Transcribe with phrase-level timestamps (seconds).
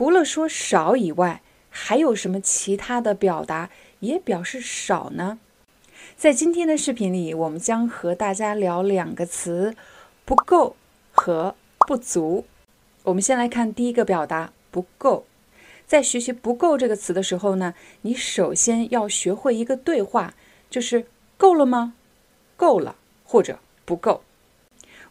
[0.00, 3.68] 除了说少以外，还有什么其他的表达
[3.98, 5.38] 也表示少呢？
[6.16, 9.76] 在今天的视频里，我们将和大家聊两个词：
[10.24, 10.74] 不够
[11.12, 11.54] 和
[11.86, 12.46] 不足。
[13.02, 15.26] 我们先来看第一个表达“不够”。
[15.86, 20.32] 在学习“不够”这个词的时候呢，你首先要学会一个对话，
[20.70, 21.04] 就是
[21.36, 21.92] “够了吗
[22.56, 24.22] ？”“够了”或者“不够”。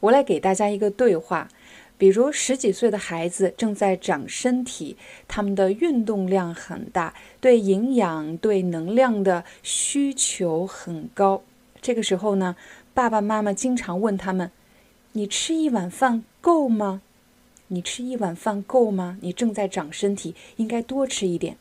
[0.02, 1.47] 我来给大家一个对话。
[1.99, 4.95] 比如十几岁的孩子正在长身体，
[5.28, 11.44] 他们的运动量很大，对营养、对能量的需求很高。
[11.81, 12.56] 这个时候呢，
[12.94, 14.50] 爸爸妈妈经常问他们
[15.11, 17.02] ：“你吃一碗饭够吗？
[17.67, 19.17] 你吃一碗饭够吗？
[19.22, 21.58] 你正在长身体，应该多吃一点。”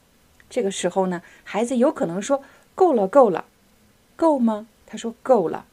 [0.48, 2.42] 这个时候呢，孩子有可能说
[2.76, 3.46] ：“够了，够了，
[4.14, 5.66] 够吗？”他说：“够了。”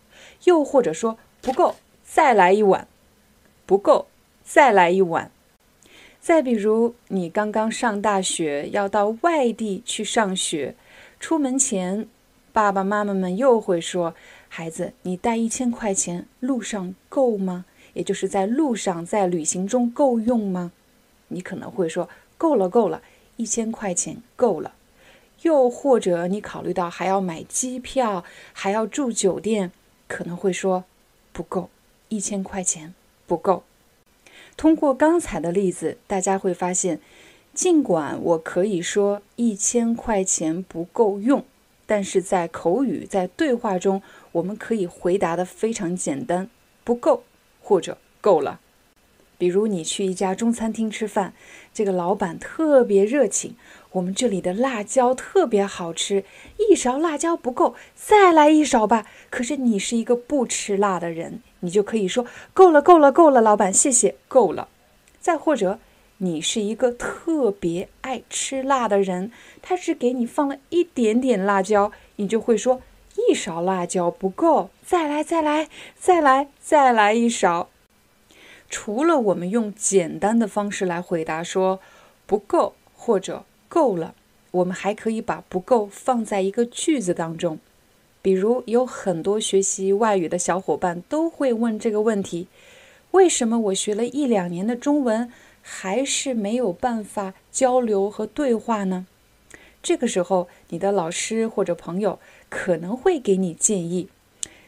[0.46, 2.88] 又或者说：“不够，再来一碗。”
[3.68, 4.08] 不够。
[4.46, 5.32] 再来一碗。
[6.22, 10.76] 再比如，你刚刚上大学，要到外地去上学，
[11.20, 12.08] 出门前，
[12.54, 14.16] 爸爸妈妈们又会说
[14.48, 17.66] ：“孩子，你带一千块钱，路上够吗？
[17.94, 20.72] 也就是在路上，在旅行中够用吗？”
[21.30, 22.08] 你可能会说
[22.38, 23.02] ：“够了，够了，
[23.36, 24.74] 一千块钱够了。”
[25.42, 28.24] 又或者你考虑到还要买机票，
[28.54, 29.72] 还要住酒店，
[30.08, 30.86] 可能会说
[31.32, 31.70] ：“不够，
[32.10, 32.96] 一千块钱
[33.28, 33.64] 不够。”
[34.58, 37.00] 通过刚才的例子，大家会发现，
[37.54, 41.44] 尽管我可以说一千块钱不够用，
[41.86, 44.02] 但是在口语在对话中，
[44.32, 46.50] 我们可以回答的非常简单，
[46.84, 47.24] 不够
[47.62, 48.60] 或者够了。
[49.38, 51.34] 比如你去一家中餐厅吃饭，
[51.74, 53.58] 这个老板特别热情，
[53.92, 56.24] 我们这里的辣椒特别好吃，
[56.58, 59.06] 一勺辣椒不够，再来一勺吧。
[59.30, 61.42] 可是你是一个不吃辣的人。
[61.66, 64.68] 你就可以说够了，够了，够了，老板，谢谢，够了。
[65.20, 65.80] 再或者，
[66.20, 69.32] 你是一个特别爱吃辣的人，
[69.62, 72.82] 他只给你放了一点点辣椒，你就会说
[73.16, 75.68] 一勺辣椒不够，再来，再来，
[75.98, 77.70] 再来，再来一勺。
[78.70, 81.80] 除了我们用简单的方式来回答说
[82.26, 84.14] 不够或者够了，
[84.52, 87.60] 我们还可以把不够放在一个句子当中。
[88.26, 92.48] 比如有很多学习外语的小伙伴都会问这个问题：
[93.12, 95.32] 为什么我学了一两年的中文
[95.62, 99.06] 还是没有办法交流和对话呢？
[99.84, 102.18] 这个时候，你的老师或者朋友
[102.50, 104.08] 可能会给你建议：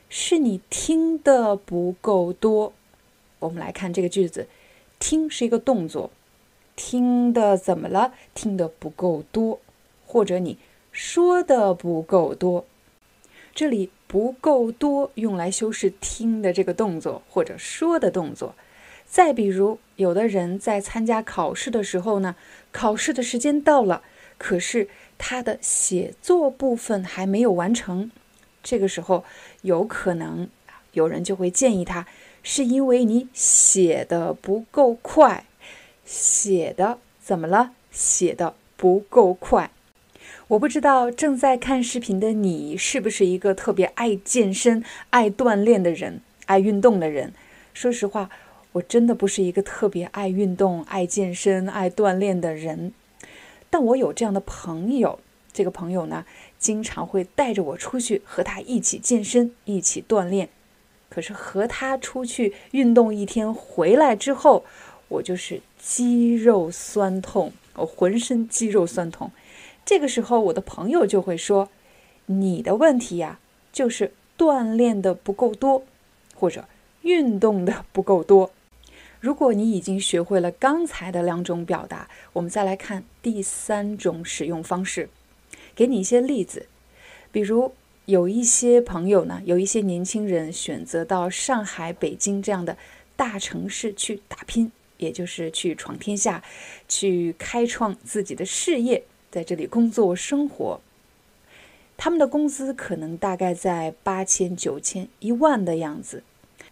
[0.08, 2.74] 是你听的不够多。
[3.40, 4.46] 我们来看这个句子，
[5.00, 6.12] 听是一个动作，
[6.76, 8.14] 听的怎么了？
[8.36, 9.60] 听的不够多，
[10.06, 10.60] 或者你
[10.92, 12.64] 说的不够多。
[13.58, 18.54] 这里不够多，用来修饰听的这个动作或者说的动作。
[19.08, 22.36] 再比如，有的人在参加考试的时候呢，
[22.72, 24.04] 考试的时间到了，
[24.38, 24.88] 可是
[25.18, 28.12] 他的写作部分还没有完成。
[28.62, 29.26] 这个时候，
[29.64, 30.48] 有可能
[30.92, 32.06] 有人就会建议他，
[32.44, 35.46] 是因为你写的不够快，
[36.06, 37.72] 写的怎么了？
[37.90, 39.72] 写的不够快。
[40.50, 47.34] 我不知道正在看视频的你是不是一个特别爱健身、爱锻炼的人、爱运动的人。
[47.74, 48.30] 说实话，
[48.72, 52.94] 我真的不是一个特别爱运动、爱健身、爱锻炼的人。
[53.70, 55.20] 但我有这样的朋友，
[55.52, 56.24] 这个朋友呢，
[56.58, 60.48] 经常会带着我出去和他一起健身、一起锻炼。
[61.10, 64.64] 可是和他出去运动一天回来之后，
[65.10, 69.30] 我就是肌肉酸痛，我浑身肌肉酸痛。
[69.88, 71.70] 这个时候，我的朋友就会说
[72.28, 73.40] ：“你的问题呀，
[73.72, 75.86] 就是锻炼的不够多，
[76.36, 76.68] 或者
[77.04, 78.52] 运动的不够多。”
[79.22, 85.08] 如果你已经学会了刚才的两种表达，我们再来看第三种使用方式，
[85.74, 86.66] 给你一些例子。
[87.32, 87.74] 比如，
[88.08, 92.78] 有一些朋友呢，有一些年轻人选择到上海、北京这样的
[93.16, 96.44] 大城市去打拼，也就是去闯天下，
[96.90, 99.06] 去开创自己的事业。
[99.30, 100.80] 在这里工作生活，
[101.98, 106.24] 他们的工资可能大概在八千、九千、一万的样子。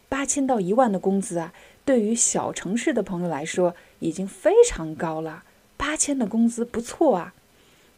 [0.08, 1.54] 八千到一万的工资啊，
[1.84, 5.44] 对于小城市的朋友来说已经非常高了。
[5.76, 7.34] 八千的工资不错啊。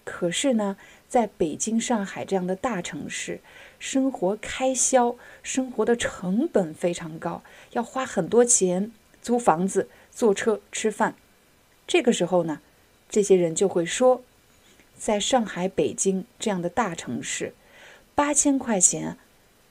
[0.04, 0.78] 可是呢，
[1.10, 3.42] 在北京、上海这样的大城市，
[3.78, 7.44] 生活开销、生活的成本非常高，
[7.74, 11.16] 要花很多钱租房子、坐车、吃饭。
[11.86, 12.62] 这个时候呢，
[13.10, 14.24] 这些人就会说，
[14.98, 17.54] 在上海、北京这样的大城市，
[18.16, 19.18] 八千块钱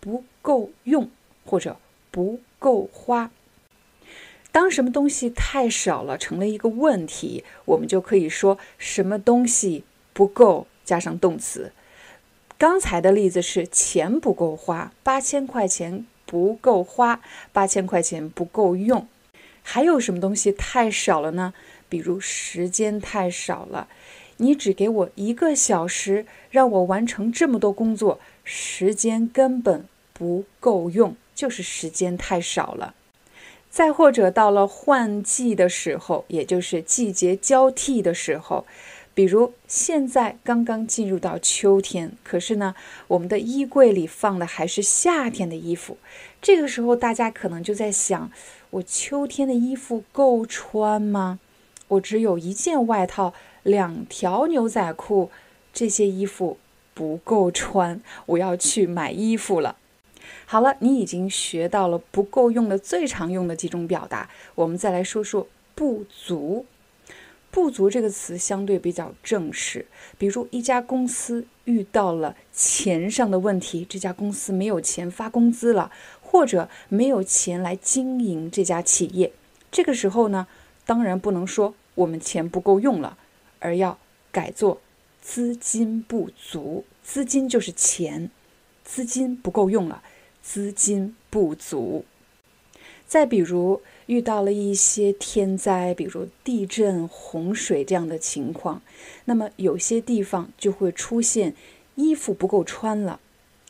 [0.00, 1.10] 不够用，
[1.44, 1.78] 或者
[2.10, 3.30] 不够花。
[4.52, 9.84] 当什么东西太少了，成了一个问题，我们就可以说什么东西
[10.14, 11.72] 不够，加上动词。
[12.56, 17.20] 刚才的例子是钱不够花，八千块钱不够花，
[17.52, 19.06] 八千块钱不够用。
[19.62, 21.52] 还有什么东西太少了呢？
[21.88, 23.88] 比如时间太少了，
[24.38, 32.94] 你只给我一个小时，让我完成这么多工作，时间根本不够用，就是时间太少了。
[33.70, 38.64] 再或者到了换季的时候，也就是季节交替的时候，
[39.12, 42.74] 比如现在刚刚进入到秋天，可是呢，
[43.08, 45.98] 我们的衣柜里放的还是夏天的衣服。
[46.40, 48.30] 这个时候，大家可能就在想：
[48.70, 51.38] 我秋天的衣服够穿吗？
[51.88, 53.34] 我只有一件外套，
[53.66, 55.28] 两条牛仔裤，
[55.72, 56.56] 这些衣服
[56.94, 59.76] 不够穿，我要去买衣服了。
[60.44, 66.64] 好了，你已经学到了不够用的最常用的几种表达，我们再来说说不足。
[67.50, 69.86] 不足这个词相对比较正式，
[70.16, 75.90] 比如一家公司遇到了钱上的问题，这家公司没有钱发工资了，
[76.20, 79.32] 或者没有钱来经营这家企业，
[79.72, 80.46] 这个时候呢，
[80.84, 83.16] 当然不能说我们钱不够用了，
[83.66, 83.98] 而要
[84.30, 84.80] 改做
[85.20, 86.84] 资金不足。
[87.02, 88.30] 资金就是钱，
[88.84, 90.04] 资金不够用了。
[90.40, 92.04] 资金不足，
[93.04, 98.80] 再比如遇到了一些天灾，比如地震、洪水这样的情况，
[99.24, 101.52] 那么有些地方就会出现
[101.96, 103.18] 衣服不够穿了。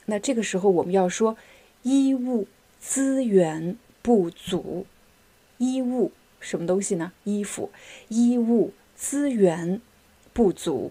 [0.04, 1.38] 那这个时候我们要说
[1.82, 2.46] 衣物
[2.78, 4.84] 资源不足。
[5.56, 7.12] 衣物什么东西呢？
[7.24, 7.70] 衣服，
[8.08, 9.80] 衣物资源
[10.32, 10.90] 不足。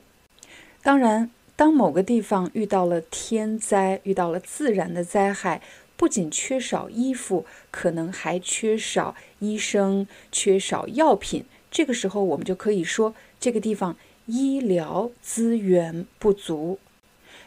[0.81, 1.30] 当然。
[1.57, 5.62] 当某个地方遇到了天灾，遇到了自然的灾害，
[5.96, 11.46] 不仅缺少衣服，可能还缺少医生，缺少药品。
[11.72, 16.78] 这个时候，我们就可以说这个地方医疗资源不足，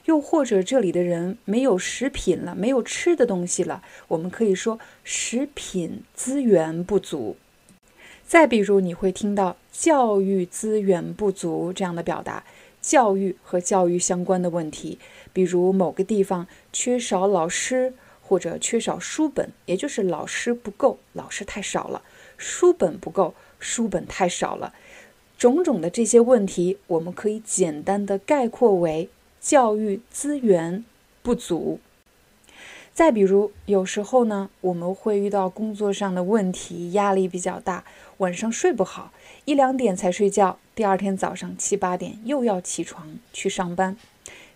[0.06, 7.36] 又或者这里的人没有食品了，没有吃的东西了，我们可以说食品资源不足。
[8.28, 12.44] 再比如，你会听到教育资源不足这样的表达。
[12.82, 14.98] 教育和教育相关的问题，
[15.32, 22.02] 比如某个地方缺少老师，或者缺少书本，也就是老师不够，老师太少了；
[22.36, 24.74] 书本不够，书本太少了。
[25.38, 29.08] 种种的这些问题，我们可以简单的概括为
[29.40, 30.84] 教育资源
[31.22, 31.80] 不足。
[32.98, 37.84] 再比如，有时候呢，我们会遇到工作上的问题，压力比较大，
[38.16, 39.12] 晚上睡不好，
[39.44, 40.58] 一两点才睡觉。
[40.74, 43.96] 第二天早上七八点又要起床去上班。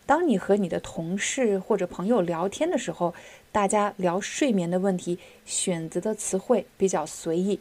[0.06, 3.14] 当你和你的同事或者朋友聊天的时候，
[3.52, 7.60] 大家聊睡眠的问题，选择的词汇比较随意。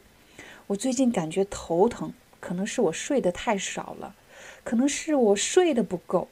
[0.65, 4.15] 我最近感觉头疼，可能是我睡得太少了，
[4.63, 6.27] 可能是我睡得不够。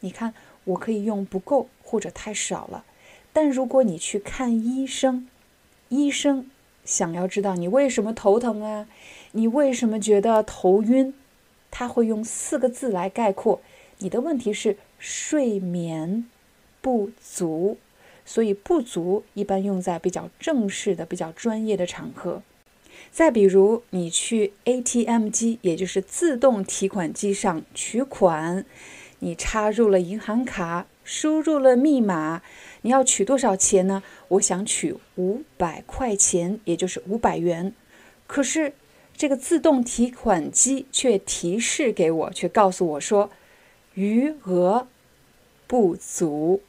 [0.00, 0.32] 你看，
[0.64, 2.86] 我可以用不够或者太少了。
[3.40, 5.28] 但如果你去看医生，
[5.90, 6.50] 医生
[6.84, 8.88] 想要知道你为什么头疼啊，
[9.30, 11.14] 你为什么觉得头晕？
[11.70, 13.60] 他会用四个字来概括
[13.98, 16.26] 你的问题是睡眠
[16.80, 17.78] 不足，
[18.24, 22.42] 所以不足一般用在比较正式的、比较专业的场合。
[23.12, 28.64] 再比如，你去 ATM 机，也就是自动提款机上取款，
[29.20, 32.42] 你插入了银行卡，输入了密码，
[32.82, 34.02] 你要取多少钱呢？
[34.28, 37.72] 我想取五百块钱，也就是五百元。
[38.26, 38.74] 可是。
[39.16, 43.32] 这个自动提款机却提示给我，却告诉我说
[43.94, 44.86] 余额
[45.66, 46.62] 不足。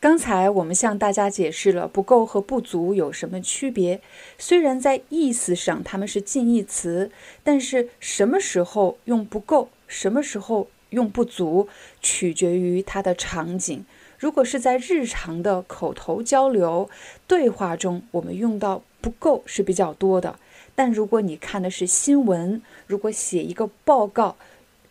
[0.00, 4.00] 刚才我们向大家解释了不够和不足有什么区别。
[4.38, 7.10] 虽然在意思上它们是近义词，
[7.44, 11.68] 但是什么时候用不够，什么时候用不足，
[12.00, 13.84] 取决于它的场景。
[14.18, 16.88] 如果是在日常的口头交流
[17.26, 20.38] 对话中，我们用到不够是比较多的。
[20.74, 24.36] 但如果你看的是新闻，如果写一个报告，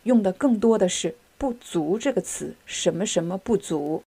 [0.03, 4.03] 用的更多的是“不足”这个词，什么什么不足。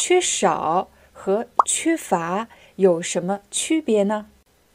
[0.00, 4.30] 缺少和缺乏有什么区别呢？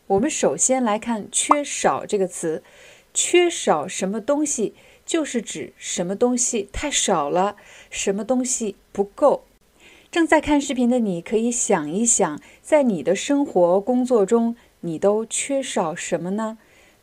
[0.08, 2.64] 我们首先来看“缺少”这个词，
[3.16, 7.56] 缺少什么东西，就是指什么东西太少了，
[7.90, 9.46] 什么东西不够。
[10.12, 16.58] 正在看视频的你，可以想一想，在你的生活、工作中，你都缺少什么呢？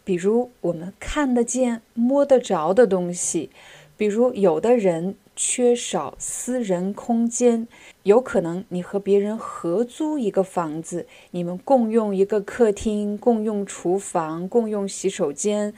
[0.05, 3.51] 比如我们看得见、摸得着的东西，
[3.97, 7.67] 比如有的人缺少私人空间，
[8.03, 15.73] 有可能你和别人合租一个房子，你们共用一个客厅、共用厨房、共用洗手间，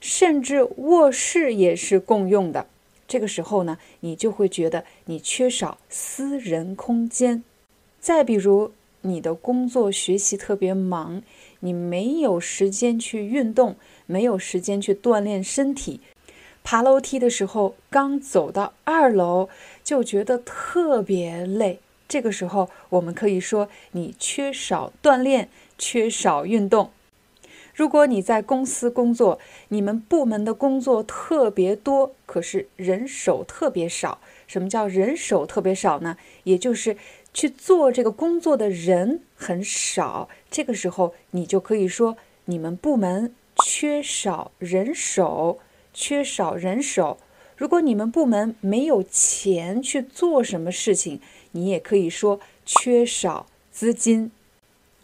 [0.00, 2.66] 甚至卧室也是共用的。
[3.08, 7.42] 这个时候呢，你就会觉得你缺少私人空间。
[7.98, 11.22] 再比如，你的工作学习特别忙，
[11.60, 13.76] 你没有时间去运动，
[14.06, 16.00] 没有时间去锻炼身体。
[16.62, 19.48] 爬楼梯的时候，刚走到二楼
[19.82, 21.80] 就觉得特别累。
[22.08, 25.48] 这个时候，我们可以说你缺少锻炼，
[25.78, 26.90] 缺少运动。
[27.72, 29.38] 如果你在公司工作，
[29.68, 34.18] 你们部门的工作特别多，可是人手特别少。
[34.46, 36.16] 什么叫人手特别少呢？
[36.42, 36.96] 也就是
[37.32, 40.28] 去做这个工作的人很少。
[40.50, 43.32] 这个时候，你就可以说你们部门
[43.64, 45.60] 缺少人手，
[46.00, 47.18] 缺少人手。
[47.58, 51.20] 如果你们部门没有钱去做什么事情，
[51.52, 54.30] 你也可以说缺少资金。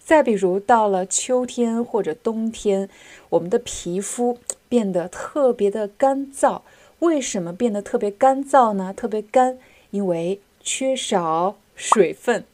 [0.02, 2.88] 再比如，到了秋天或者冬天，
[3.28, 4.38] 我们的皮肤
[4.70, 6.62] 变得特别的干燥。
[7.00, 8.94] 为什么变得特别干燥呢？
[8.96, 9.58] 特别干，
[9.90, 12.46] 因为缺少水分。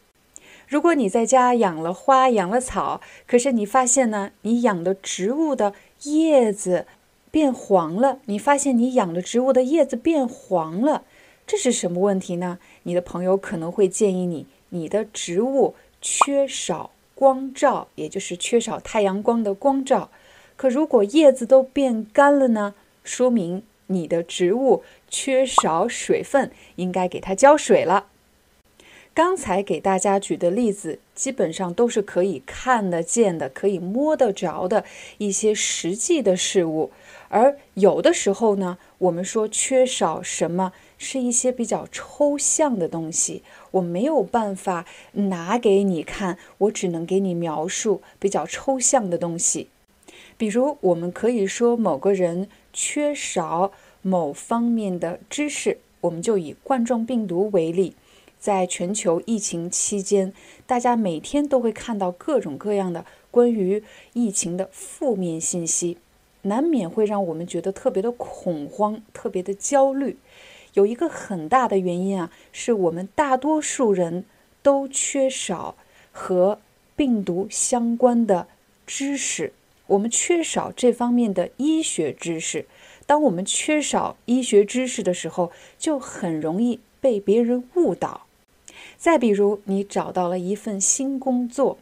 [0.67, 6.87] 如果你在家养了花、养了草，可是你发现呢，你养的植物的叶子
[7.33, 8.21] 变黄了。
[8.27, 11.03] 你发现你养的植物的叶子变黄了，
[11.45, 12.61] 这是什么问题呢？
[12.85, 16.93] 你的朋友可能会建议你，你的植物缺少。
[17.15, 20.11] 光照，也就是缺少太阳光的光照。
[20.57, 22.75] 可如果叶子都变干了呢？
[23.05, 28.07] 说明你的植物缺少水分，应该给它浇水了。
[29.15, 34.85] 刚才给大家举的例子，基本上都是可以看得见的、可以摸得着的
[35.19, 36.91] 一些实际的事物。
[37.33, 40.73] 而有的时候呢，我们说缺少什么？
[40.99, 49.69] 是一些比较抽象的东西，我没有办法拿给你看，我只能给你描述比较抽象的东西。
[50.37, 53.73] 比如，我们可以说某个人缺少
[54.03, 57.97] 某方面的知识，我们就以冠状病毒为例，
[58.39, 60.35] 在全球疫情期间，
[60.67, 65.97] 大家每天都会看到各种各样的关于疫情的负面信息，
[66.43, 70.17] 难免会让我们觉得特别的恐慌，特别的焦虑。
[70.75, 74.25] 有一个很大的原因啊，是我们大多数人
[74.63, 75.75] 都缺少
[76.11, 76.59] 和
[76.97, 78.49] 病毒相关的
[78.87, 79.53] 知识，
[79.87, 82.67] 我们缺少这方面的医学知识。
[83.05, 88.23] 当我们缺少医学知识的时候，就很容易被别人误导。
[88.97, 91.77] 再比如，你找到了一份新工作，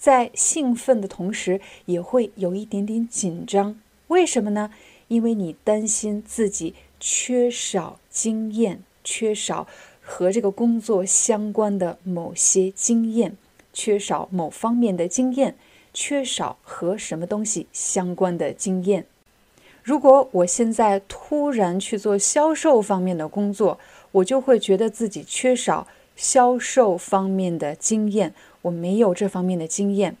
[0.00, 3.78] 在兴奋的同时，也会有一点点紧张。
[4.08, 4.72] 为什么呢？
[5.06, 6.74] 因为你担心自己。
[7.02, 9.66] 缺少经验，缺少
[10.02, 13.38] 和这个工作相关的某些经验，
[13.72, 15.56] 缺少某方面的经验，
[15.94, 19.06] 缺少和什么东西相关的经验。
[19.82, 23.80] 如果我现在突然去做销售方面的工作，
[24.12, 30.16] 我就会觉得自己缺少销售方面的经验，我没有这方面的经验。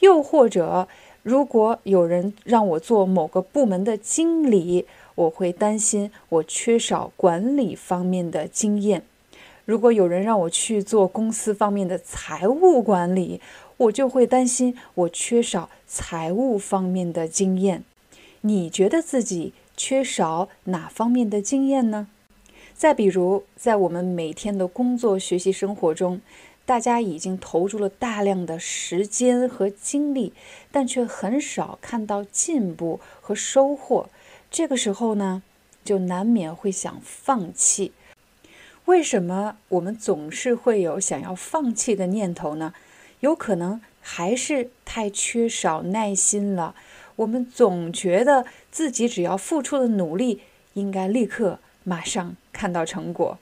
[0.00, 0.88] 又或者，
[1.22, 9.02] 如果有人让我做某个部门的经理，我会担心我缺少管理方面的经验。
[9.64, 13.40] 如果有人让我去做公司方面的财务管理，
[13.78, 17.82] 我就会担心我缺少财务方面的经验。
[18.42, 22.08] 你觉得自己缺少哪方面的经验呢？
[22.74, 26.20] 再比如，在我们每天的工作、学习、生活中，
[26.66, 30.32] 大家已经投入了大量的时间和精力，
[30.72, 34.08] 但却很少看到进步和收获。
[34.50, 35.42] 这个时候呢，
[35.84, 37.92] 就难免会想放弃。
[38.86, 42.72] 为什么我们总是会有想要放弃的念头呢？
[43.20, 46.74] 有可能还是太缺少耐心了。
[47.16, 50.42] 我们总觉得自己只要付出了努力，
[50.74, 53.38] 应该立刻马上看到成果。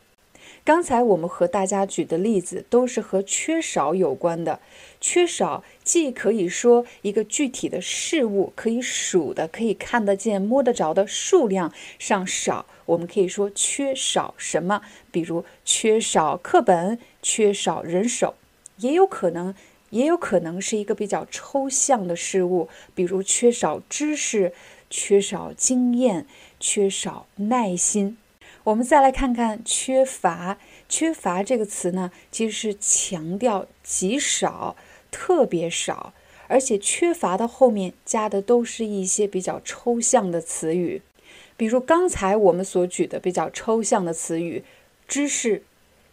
[0.64, 4.61] 刚才我们和大家举的例子都是和缺少有关的。
[5.00, 18.37] 缺少既可以说一个具体的事物，可以数的、可以看得见、摸得着的数量上少，我们可以说缺少什么，比如缺少课本、缺少人手，
[18.76, 19.52] 也有可能，
[19.90, 24.52] 也有可能是一个比较抽象的事物，比如缺少知识、
[24.88, 26.28] 缺少经验、
[26.61, 28.16] 缺少耐心。
[28.64, 30.59] 我们再来看看“缺乏”。
[30.88, 34.76] 缺乏这个词呢，其实是强调极少、
[35.11, 36.12] 特别少，
[36.49, 41.00] 而且缺乏的后面加的都是一些比较抽象的词语，
[41.57, 44.62] 比如刚才我们所举的比较抽象的词语
[45.09, 45.62] “知识”“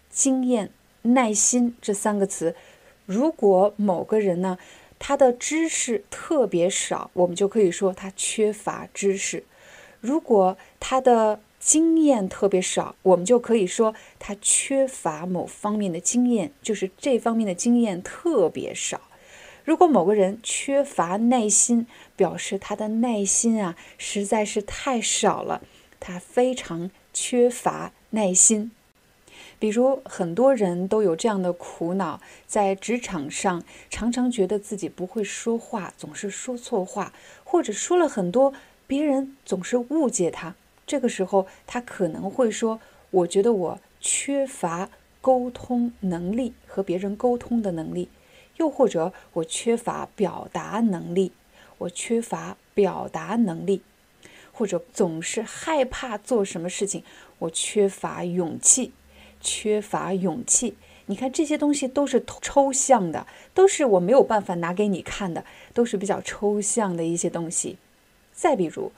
[0.10, 0.72] 经验
[1.04, 2.56] ”“耐心”这三个词。
[3.06, 4.58] 如果某个人呢，
[4.98, 9.44] 他的知识特别少，我们就可以说他缺乏知识；
[10.00, 19.02] 如果他的经验特别少，我们就可以说他缺乏某方面的经验，就是这方面的经验特别少。
[19.64, 21.86] 如果某个人缺乏耐心，
[22.16, 25.62] 表示他的耐心啊实在是太少了，
[26.00, 28.72] 他非常缺乏耐心。
[29.60, 38.56] 比如很多人都有这样的苦恼，在职场上常常觉得自己不会说话，总是说错话，或者说了很多，
[38.88, 40.56] 别人总是误解他。
[40.90, 42.80] 这个时候，他可能会说
[43.12, 44.90] ：“我觉得我缺乏
[45.22, 48.10] 沟通能力，和别人沟通的能力，
[48.58, 51.32] 又或者我缺乏表达能力，
[51.78, 53.84] 我缺乏表达能力，
[54.52, 57.04] 或者总是害怕做什么事情，
[57.38, 58.92] 我缺乏勇气，
[59.40, 60.76] 缺乏勇气。
[61.06, 67.78] 你看这些东西都是抽象的，都是我没有办法拿给你看的，都是比较抽象的一些东西。
[68.34, 68.92] 再比如。”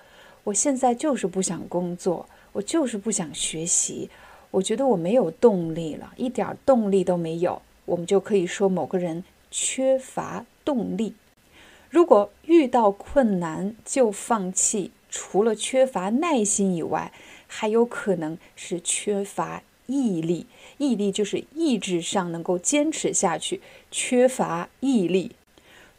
[0.44, 4.10] 我现在就是不想工作，我就是不想学习，
[4.50, 7.62] 我觉得我没有动力了，一点动力都没有。
[7.86, 11.14] 我们就可以说某个人缺乏动力。
[11.90, 17.12] 如果遇到困难就放弃，除了缺乏耐心以外，
[17.48, 20.46] 还有可能是缺乏毅力。
[20.78, 25.34] 毅力就是意志上能够坚持下去，缺乏毅力。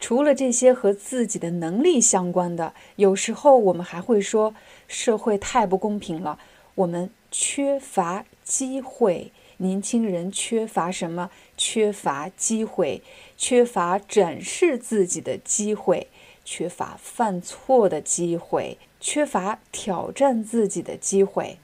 [0.02, 4.52] 除了这些和自己的能力相关的，有时候我们还会说
[4.88, 6.40] 社会太不公平了，
[6.74, 9.30] 我们缺乏机会。
[9.58, 11.30] 年轻人缺乏什么？
[11.56, 13.00] 缺乏机会，
[13.36, 16.08] 缺乏展示自己的机会，
[16.44, 21.58] 缺乏犯错的机会，缺乏挑战自己的机会。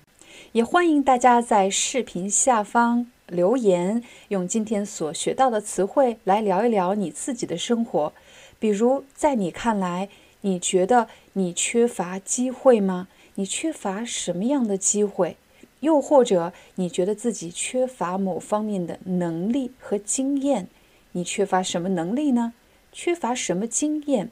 [0.53, 8.12] 也欢迎大家在视频下方留言，用今天所学到的词汇来聊一聊你自己的生活。
[8.59, 10.09] 比如，在你看来，
[10.40, 13.09] 你觉得你缺乏机会吗？
[13.37, 15.37] 你缺乏什么样的机会？
[15.81, 20.66] 又或者，你觉得自己缺乏某方面的能力和经验？
[21.12, 22.53] 你缺乏什么能力呢？
[22.90, 24.31] 缺乏什么经验？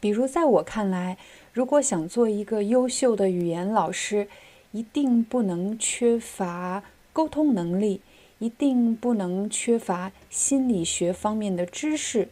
[0.00, 1.18] 比如，在我看来，
[1.52, 4.28] 如果想做一个优秀的语言老师，
[4.72, 8.00] 一定不能缺乏沟通能力，
[8.38, 12.28] 一定不能缺乏心理学方面的知识。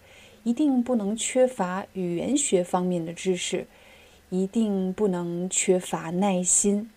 [0.47, 3.67] 一定不能缺乏语言学方面的知识，
[4.31, 6.89] 一定不能缺乏耐心。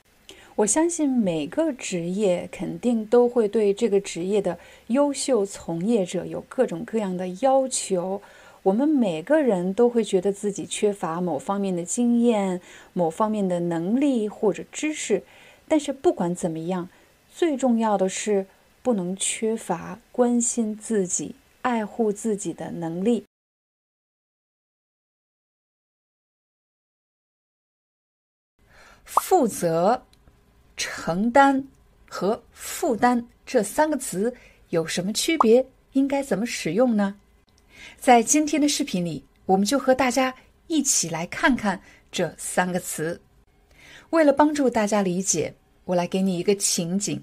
[0.57, 8.21] 我相信每个职业肯定都会对这个职业的优秀从业者有各种各样的要求。
[8.61, 12.61] 我们每个人都会觉得自己缺乏某方面的经验、
[12.93, 15.23] 某方面的能力或者知识。
[15.67, 16.87] 但是不管怎么样，
[17.33, 18.45] 最重要的是
[18.83, 21.33] 不能缺乏关心自己、
[21.63, 23.23] 爱护自己的能力。
[29.09, 30.05] 负责、
[30.77, 31.67] 承担
[32.07, 34.33] 和负担这三个词
[34.69, 35.65] 有什么区别？
[35.93, 37.15] 应该怎么使用呢？
[37.97, 40.33] 在今天的视频里，我们就和大家
[40.67, 43.19] 一起来看看这三个词。
[44.11, 47.19] 为了帮助大家理解，我来给你一个情景，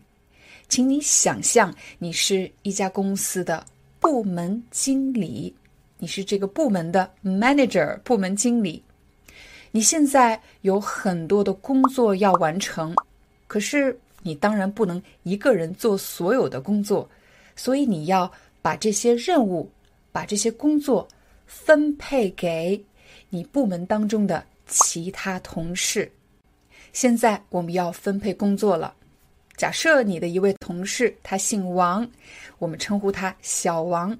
[0.68, 3.64] 请你想象你是一家公司的
[4.00, 5.54] 部门经理，
[5.98, 8.82] 你是这个部门的 manager，部门经理。
[9.76, 12.96] 你现在有很多的工作要完成，
[13.46, 17.06] 可是你当然不能一个人做所有的工作，
[17.56, 19.70] 所以你要把这些任务、
[20.12, 21.06] 把这些工作
[21.44, 22.82] 分配给
[23.28, 26.10] 你部门当中的其他同事。
[26.94, 28.94] 现在我们要分配工作了。
[29.58, 32.08] 假设你的一位同事他姓王，
[32.58, 34.18] 我们称呼他小王。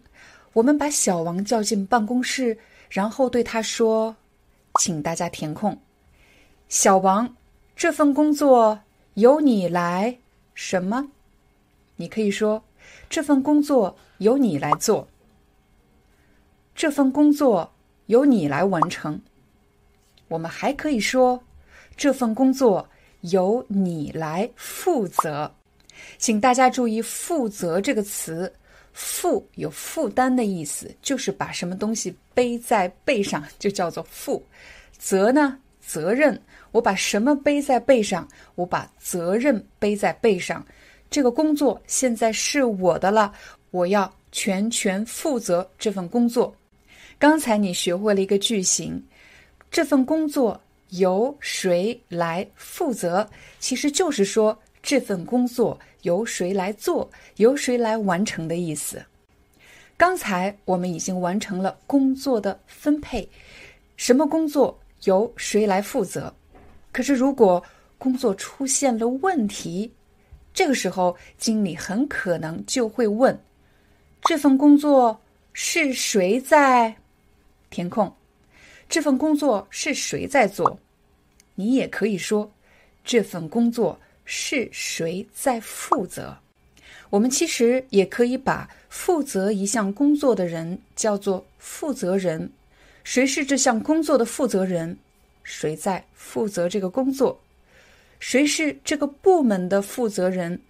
[0.53, 2.59] 我们把小王叫进办公室，
[2.91, 4.15] 然后对他说。
[4.79, 5.79] 请大家填空，
[6.69, 7.35] 小王，
[7.75, 8.81] 这份工作
[9.15, 10.19] 由你来
[10.55, 11.09] 什么？
[11.97, 12.63] 你可以说
[13.09, 15.09] 这份工作由你来做，
[16.75, 17.73] 这份工作
[18.07, 19.21] 由你来完成。
[20.29, 21.43] 我们还可以说
[21.97, 22.89] 这份工作
[23.23, 25.55] 由你来负责。
[26.19, 28.53] 请大家注意“负责”这个词
[28.97, 34.43] ，“负”有负担的意思，就是把什么东西背在背上，就叫做负。
[34.97, 36.41] 责呢，责任，
[36.73, 40.65] 我把什么背在背上，我把责任背在背上。
[41.11, 43.33] 这个工作现在是我的了，
[43.71, 46.57] 我要全权负责这份工作。
[47.19, 49.03] 刚才你学会了一个句型，
[49.71, 50.59] 这份工作
[50.91, 53.29] 由谁来负责？
[53.59, 55.79] 其实就是说这份工作。
[56.03, 59.05] 由谁来做，由谁来完成的意思。
[59.97, 63.29] 刚才我们已经完成了工作的分配，
[63.97, 66.33] 什么工作由谁来负责？
[66.93, 67.61] 可是如果
[67.99, 69.91] 工作出现了问题，
[70.55, 73.37] 这个时候经理很可能就会问：
[74.23, 75.21] 这份工作
[75.53, 76.95] 是谁在
[77.69, 78.15] 填空？
[78.89, 80.79] 这份工作是谁在做？
[81.57, 82.49] 你也可以说
[83.05, 83.99] 这份工作。
[84.27, 86.37] 是谁在负责？
[87.09, 92.51] 我们其实也可以把负责一项工作的人叫做负责人。
[93.05, 94.99] 谁是这项工作的负责人？
[95.45, 97.41] 谁在负责这个工作？
[98.19, 100.61] 谁是这个部门的负责人？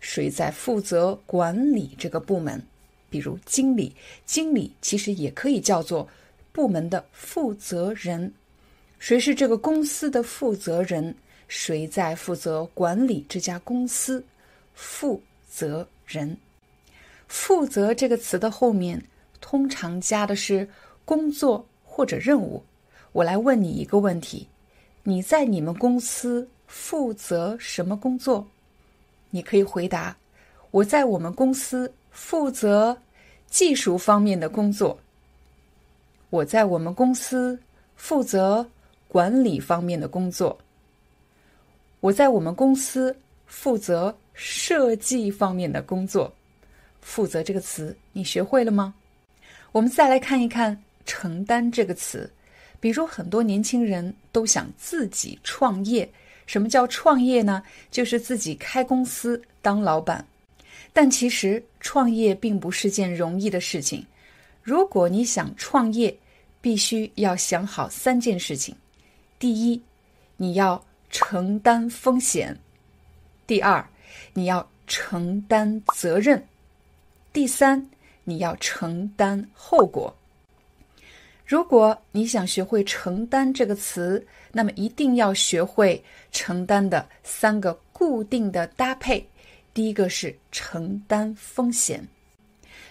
[0.00, 2.60] 谁在负责管理这个部门？
[3.08, 6.08] 比如经理，经理其实也可以叫做
[6.50, 8.32] 部门的负责人。
[8.98, 11.14] 谁是这个公司的负责人？
[11.48, 14.24] 谁在负责管理这家公司？
[14.74, 16.36] 负责人。
[17.28, 19.02] 负责这个词的后面
[19.40, 20.68] 通常加的是
[21.04, 22.62] 工作或者任务。
[23.12, 24.46] 我来问你一个问题：
[25.02, 28.46] 你在你们公司负责什么工作？
[29.30, 30.16] 你可以回答：
[30.70, 32.96] 我在我们公司负责
[33.48, 34.98] 技术方面的工作。
[36.30, 37.58] 我在我们公司
[37.94, 38.68] 负责
[39.08, 40.58] 管理方面的工作。
[42.06, 43.14] 我在我们公司
[43.46, 46.32] 负责设计方面的工作。
[47.00, 48.94] 负责这个词你学会了吗？
[49.72, 52.30] 我们再来看一看承担这个词。
[52.78, 56.08] 比如很多年轻人都想自己创业。
[56.46, 57.60] 什么叫创业呢？
[57.90, 60.24] 就是自己开公司当老板。
[60.92, 64.06] 但其实创业并不是件容易的事情。
[64.62, 66.16] 如果你想创业，
[66.60, 68.76] 必须要想好三件事情。
[69.40, 69.82] 第一，
[70.36, 70.80] 你要。
[71.10, 72.58] 承担风险。
[73.46, 73.86] 第二，
[74.34, 76.44] 你要承担责任。
[77.32, 77.88] 第三，
[78.24, 80.14] 你要承担后果。
[81.44, 89.24] 如果你想学会“承担”这个词，那么一定要学会承担的三个固定的搭配。
[89.72, 92.04] 第一个是承担风险。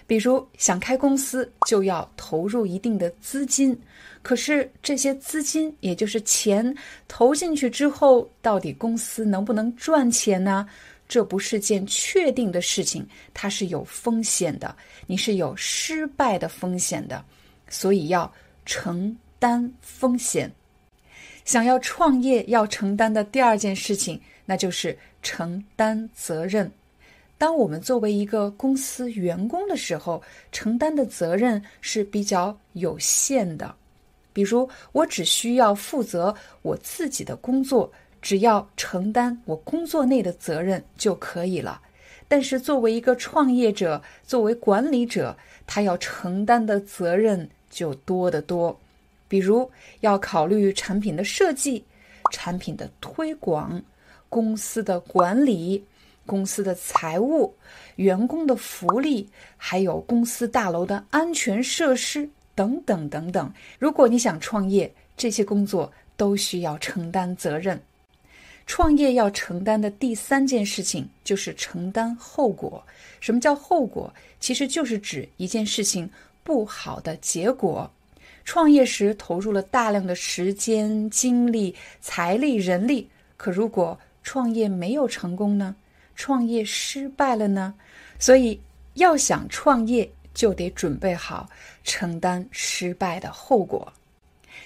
[0.06, 3.78] 比如想开公司，就要投入一定的资金，
[4.26, 10.68] 可是这些资金，也就是钱投进去之后，到底公司能不能赚钱呢？
[11.06, 14.74] 这不是件确定的事情，它是有风险的，
[15.06, 17.24] 你是有失败的风险的，
[17.68, 18.28] 所以要
[18.64, 20.50] 承担风险。
[21.44, 26.68] 想要创业，要承担的第二件事情，那就是承担责任。
[27.38, 33.72] 当我们作为一个公司员工的时候，承担的责任是比较有限的。
[34.36, 41.80] 比如，我只需要负责我自己的工作，只要承担我工作内的责任就可以了。
[42.28, 45.34] 但是，作为一个创业者，作为管理者，
[45.66, 48.78] 他要承担的责任就多得多。
[49.26, 49.70] 比如，
[50.00, 51.82] 要考虑产品的设计、
[52.30, 53.82] 产品的推广、
[54.28, 55.82] 公司的管理。
[56.26, 57.54] 公司的财务、
[57.94, 63.52] 员工的福利，还有公司大楼的安全设施等等等等。
[63.78, 67.80] 如果你想创业，这些工作都需要承担责任。
[68.66, 72.84] 创业要承担的第三件事情就是承担后果。
[73.20, 74.12] 什么叫后果？
[74.40, 76.10] 其实就是指一件事情
[76.42, 77.88] 不好的结果。
[78.44, 85.76] 创业时投入了大量的时间、精力、财力、人力，可如果创业没有成功呢？
[86.16, 87.74] 创业失败了呢，
[88.18, 88.58] 所以
[88.94, 91.48] 要想创业，就得准备好
[91.82, 93.92] 承担失败的后果。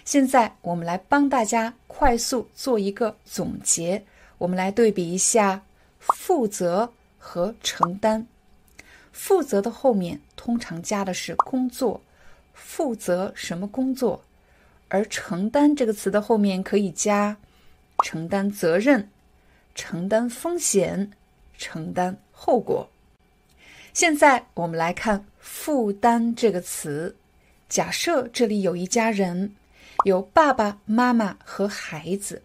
[0.04, 4.04] 现在我们来帮大家快速做一个总结，
[4.36, 5.62] 我们来对比一下
[5.98, 8.26] 负责和承担。
[9.12, 12.00] 负责的后面通常加的是工作，
[12.52, 14.22] 负责什么工作？
[14.88, 17.36] 而承担这个词的后面可以加
[18.04, 19.08] 承担责任、
[19.74, 21.10] 承担风险。
[21.62, 22.88] 承担后果。
[23.92, 27.14] 现在我们来看“负担”这个词。
[27.68, 29.52] 假设这里有一家人，
[30.04, 32.40] 有爸爸妈妈和孩子。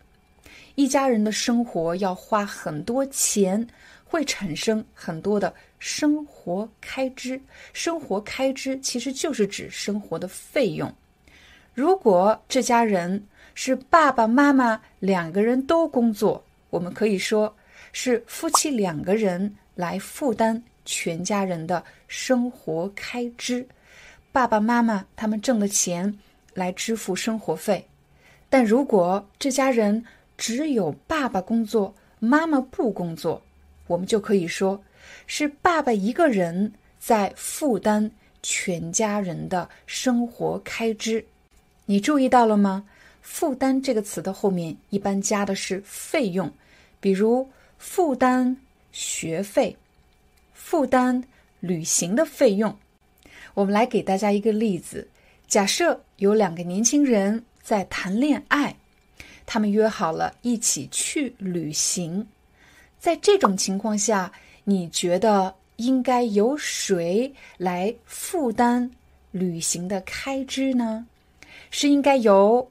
[0.74, 3.66] 一家人的生活要花很多钱，
[4.04, 7.40] 会产生很多的生活开支。
[7.74, 10.92] 生活开支其实就是指生活的费用。
[11.76, 17.56] 如果这家人是爸爸妈妈两个人都工作，我们可以说
[17.94, 23.68] 是夫妻两个人来负担全家人的生活开支。
[24.32, 26.18] 爸爸妈妈他们挣的钱
[26.54, 27.88] 来支付生活费。
[28.50, 30.06] 但如果这家人，
[30.38, 33.42] 只有爸爸工作，妈妈不工作，
[33.88, 34.82] 我们就可以说
[35.28, 38.10] 是爸爸一个人在负担
[38.44, 41.26] 全家人的生活开支。
[41.86, 42.86] 你注意到了吗
[43.22, 46.52] ？“负担”这个词的后面一般加的是费用，
[47.00, 48.56] 比如负担
[48.92, 49.76] 学费、
[50.54, 51.24] 负担
[51.66, 52.78] 旅行的费用。
[53.54, 55.08] 我们来给大家一个例子：
[55.48, 58.76] 假设有两个年轻人在谈恋爱。
[59.48, 62.26] 他们约好了一起去旅行，
[62.98, 64.32] 在这种情况下，
[64.64, 68.90] 你觉得应该由谁来负担
[69.30, 71.06] 旅行的开支呢？
[71.70, 72.68] 是应该由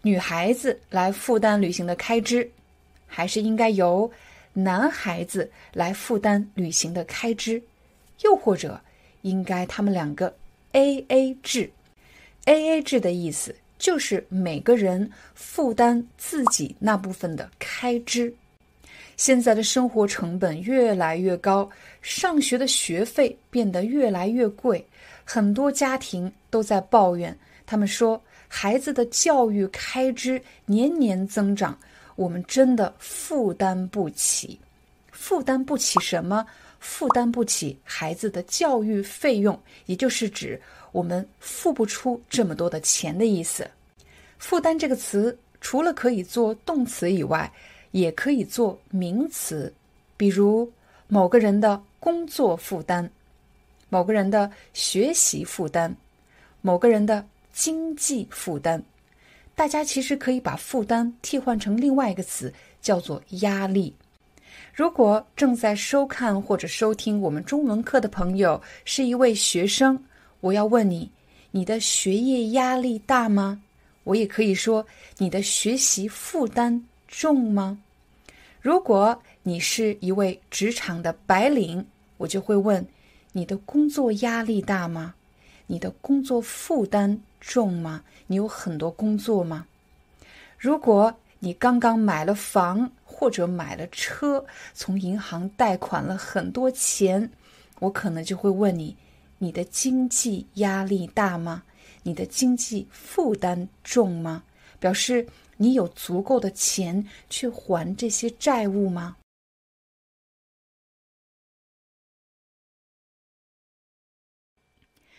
[0.00, 2.50] 女孩子来负担旅行的开支，
[3.06, 4.10] 还是应该由
[4.54, 7.62] 男孩子来负担旅行的开支？
[8.22, 8.80] 又或者
[9.22, 10.34] 应该他们两个
[10.72, 11.70] A A 制
[12.44, 13.54] ？A A 制的意思。
[13.76, 18.32] 就是每个人负担自己那部分的开支。
[19.16, 21.68] 现在的生活成本越来越高，
[22.00, 24.82] 上学的学费变得越来越贵，
[25.22, 27.36] 很多家庭都在抱怨。
[27.66, 31.76] 他们说，孩子的教育开支年年增长，
[32.16, 34.58] 我们真的负担不起。
[35.10, 36.46] 负担不起什么？
[36.84, 40.60] 负担不起孩子的教育费用，也就是指。
[40.92, 43.68] 我们付不出这么多的钱的意思。
[44.38, 47.50] 负担这个词除了可以做动词以外，
[47.92, 49.72] 也可以做名词，
[50.18, 50.70] 比如
[51.08, 53.10] 某个人的工作负担、
[53.88, 55.96] 某个人的学习负担、
[56.60, 58.80] 某个人的经济负担。
[59.54, 63.94] 大家其实可以把负担替换成另外一个词，叫做压力。
[64.74, 69.96] 如果正在收看或者收听我们中文课的朋友是一位学生。
[70.40, 71.08] 我要问你，
[71.52, 73.62] 你的学业压力大吗？
[74.02, 74.84] 我也可以说，
[75.16, 77.78] 你的学习负担重吗？
[78.60, 82.84] 如果你是一位职场的白领，我就会问，
[83.30, 85.14] 你的工作压力大吗？
[85.68, 88.02] 你的工作负担重吗？
[88.26, 89.66] 你有很多工作吗？
[90.58, 97.30] 如果你刚刚买了房或者买了车，从银行贷款了很多钱，
[97.78, 98.96] 我可能就会问你。
[99.38, 101.62] 你的经济压力大吗？
[102.02, 104.42] 你的经济负担重吗？
[104.80, 109.16] 表示你有足够的钱去还这些债务吗？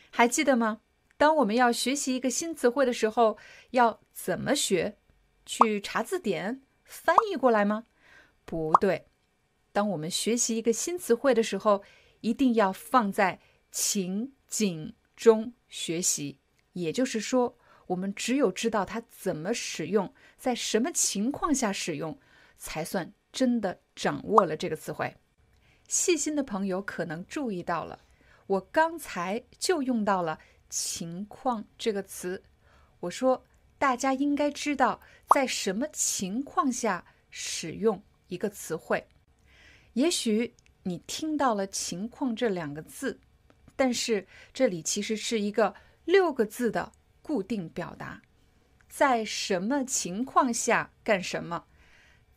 [0.09, 0.81] 还记得吗？
[1.17, 3.37] 当我们要学习一个新词汇的时候，
[3.71, 4.97] 要怎么学？
[5.45, 7.83] 去查字典翻译过来吗？
[8.45, 9.07] 不对。
[9.73, 11.83] 当我们学习一个新词汇的时候，
[12.21, 13.41] 一定要放在。
[13.77, 16.39] 情景中学习，
[16.71, 22.17] 也就是说，我们只有知道它怎么使用，在什么情况下使用，
[22.57, 25.17] 才算真的掌握了这个词汇。
[25.89, 27.99] 细心的朋友可能注意到了，
[28.47, 32.41] 我刚才就用到了“情况”这个词。
[33.01, 33.43] 我说，
[33.77, 39.07] 大家应该知道在什么情况下使用一个词汇。
[39.93, 43.19] 也许你听到了“情况”这两个字。
[43.77, 48.21] 但是这里其实是一个六个字的固定表达，
[48.87, 51.65] 在什么情况下干什么，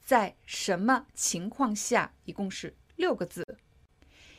[0.04, 3.58] 在什么情况下，一共是六个字。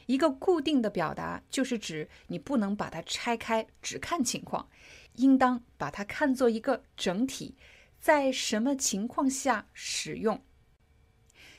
[0.08, 4.68] 一个固定的表达就是指你不能把它拆开，只看情况，
[5.14, 7.56] 应当把它看作一个整体，
[8.00, 10.44] 在什么情况下使用。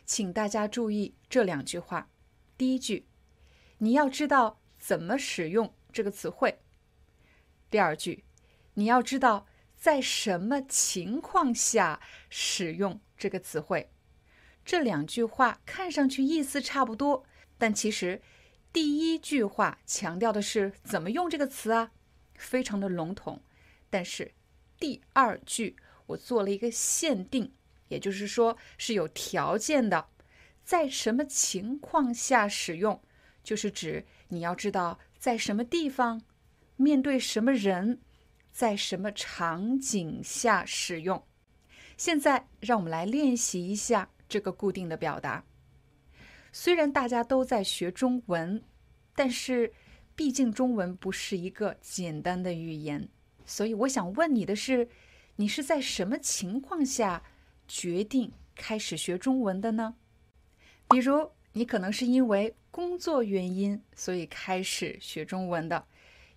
[0.04, 2.08] 请大家注意这两句话。
[2.56, 3.06] 第一句，
[3.78, 4.58] 你要知道。
[4.80, 6.62] 怎么使用这个词汇？
[7.68, 8.24] 第二句，
[8.72, 13.90] 你要知道在什么情况下使用这个词汇。
[14.64, 17.26] 这两句话看上去意思差不多，
[17.58, 18.22] 但其实
[18.72, 21.92] 第一句话强调的是怎么用这个词啊，
[22.40, 23.40] 非常的笼统。
[23.88, 24.32] 但是
[24.78, 25.76] 第二句
[26.06, 27.52] 我做了一个限定，
[27.88, 30.08] 也就是说是有条件的，
[30.64, 33.00] 在什么情况下使用。
[33.42, 36.22] 就是指你要知道在什么地方，
[36.76, 38.00] 面对什么人，
[38.52, 41.24] 在什么场景下使用。
[41.96, 45.44] 现在让我们来练习一下这个固定的表达。
[46.52, 48.62] 虽然大家都在学中文，
[49.14, 49.72] 但是
[50.20, 53.08] 毕竟中文不是一个简单的语言，
[53.46, 54.86] 所以我想问你的是：
[55.36, 57.22] 你是在什么情况下
[57.66, 59.94] 决定开始学中文的呢？
[60.90, 65.82] 比如，你可能是因为工作原因，所以开始学中文的；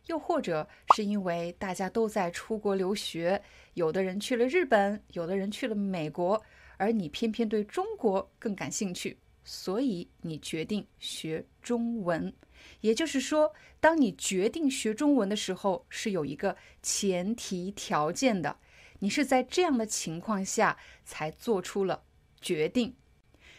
[0.06, 0.66] 又或者
[0.96, 3.44] 是因为大家都在出国留学，
[3.74, 6.42] 有的人去了日本，有的人去了美国，
[6.78, 9.18] 而你偏偏对中国更感兴趣。
[9.44, 12.34] 所以你决定学中文，
[12.82, 18.58] 也就是说，当你决定学中文的时候，是有一个前提条件的。
[19.00, 22.04] 你是在这样的情况下才做出了
[22.40, 22.96] 决定。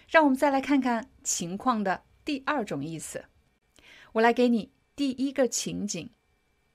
[0.08, 3.24] 让我们再来看看情况的第二种意思。
[4.12, 6.10] 我来给你第一个情景，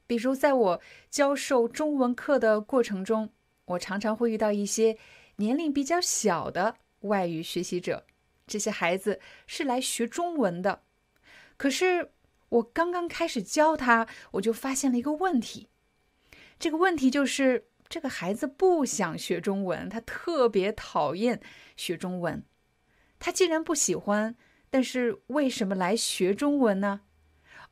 [0.06, 3.32] 比如在我教授中文课的过程中，
[3.65, 4.98] 我常常会遇到一些
[5.38, 8.06] 年龄比较小的外语学习者。
[8.46, 10.82] 这些孩子是来学中文的，
[11.56, 12.12] 可是
[12.50, 15.70] 我刚刚开始教他，我就发现了一个问题。
[16.58, 21.42] 这个问题就是，这个孩子不想学中文，他特别讨厌
[21.78, 22.44] 学中文。
[23.18, 24.36] 他既然不喜欢，
[24.70, 27.02] 但是为什么来学中文呢？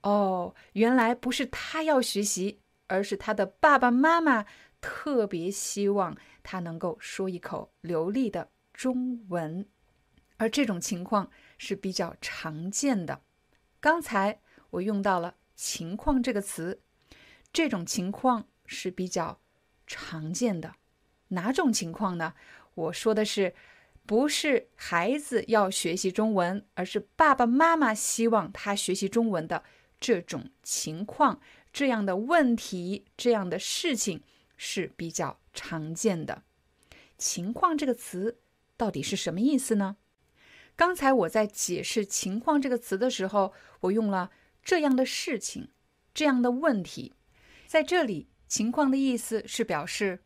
[0.02, 4.46] 哦，原来不是他要学习，而是他的爸爸妈妈
[4.80, 9.68] 特别希望他能够说一口流利的中文。
[10.38, 13.22] 而这种情况是比较常见的。
[13.80, 14.40] 刚才
[14.72, 16.82] 我用到了“情况”这个词，
[17.52, 19.40] 这种情况是比较
[19.86, 20.76] 常见的。
[21.30, 22.34] 哪种情况呢？
[22.76, 23.54] 我说的是，
[24.06, 29.64] 不是孩子要学习中文，而是爸爸妈妈希望他学习中文的
[30.00, 31.42] 这种情况，
[31.74, 34.22] 这样的问题，这样的事情
[34.56, 36.44] 是比较常见的。
[37.18, 38.38] “情况”这个词
[38.78, 39.98] 到底是什么意思呢？
[40.76, 44.30] 刚才我在解释“情况”这个词的时候，我用了
[44.68, 45.70] 这样的事情、
[46.14, 47.14] 这样的问题。
[47.68, 50.20] 在这里，“情况”的意思是表示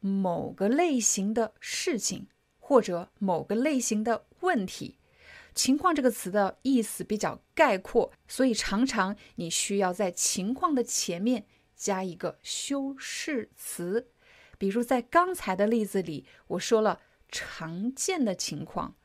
[0.00, 4.96] 某个类型的事情或者某个类型的问题。
[5.54, 11.44] “情况”这个词的意思比较概括，所以常常你需要在“情况”的前面
[11.76, 14.08] 加一个修饰词。
[14.56, 18.96] 比如在刚才的例子里，我说了常见的情况。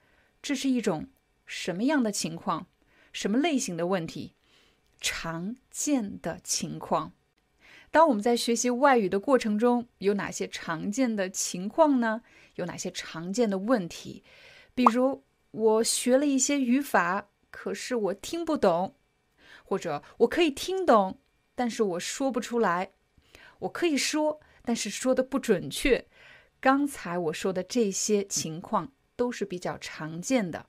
[0.42, 1.10] 这是一种
[1.46, 2.68] 什么样的情况？
[3.12, 4.36] 什么类型的问题？
[5.00, 7.14] 常见的情况。
[7.92, 12.22] 当我们在学习外语的过程中，有哪些常见的情况呢？
[12.56, 14.24] 有哪些常见的问题？
[14.76, 18.94] 比如，我学了一些语法，可是我听不懂；
[19.64, 21.20] 或者我可以听懂，
[21.56, 22.92] 但是我说不出来；
[23.60, 26.06] 我可以说，但是说的不准确。
[26.60, 28.92] 刚才我说的这些情况。
[29.20, 30.66] 都是比较常见的，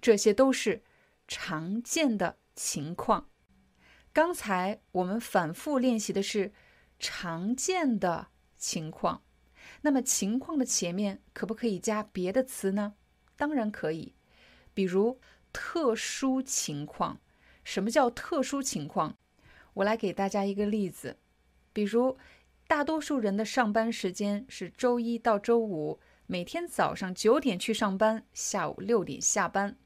[0.00, 0.84] 这些都是
[1.26, 3.28] 常见的情况。
[4.18, 6.52] 刚才我们反复练习的是
[6.98, 8.26] 常见的
[8.56, 9.22] 情况，
[9.80, 12.94] 那么情况的前面可不可以加别的词呢？
[13.36, 14.12] 当然可以，
[14.74, 15.20] 比如
[15.52, 17.20] 特殊情况。
[17.62, 19.16] 什么叫特殊情况？
[19.72, 21.16] 我来给大家一个例子，
[21.72, 22.18] 比如
[22.66, 26.00] 大多数人的上班时间是周一到周五。
[26.26, 29.78] 每天早上九点去上班，下午六点下班。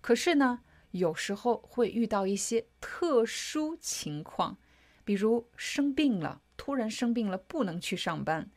[0.00, 0.60] 可是呢，
[0.94, 4.56] 有时候会遇到一些特殊情况，
[5.04, 8.48] 比如生病了，突然生病了不能去上班，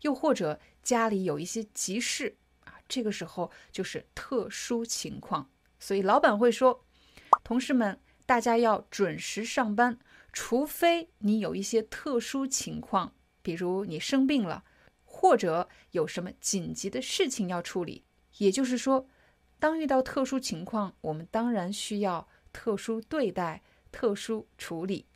[0.00, 5.50] 又或者家里有一些急事啊，这个时候就是特殊情况。
[5.78, 6.82] 所以老板会说
[7.44, 9.98] ：“同事们，大家要准时上班，
[10.32, 14.64] 除非你有一些特殊情况，比如你生病了。”
[15.04, 18.02] 或者有什么紧急的事情要处理，
[18.38, 19.06] 也就是说，
[19.62, 25.06] 当遇到特殊情况，我们当然需要特殊对待、特殊处理。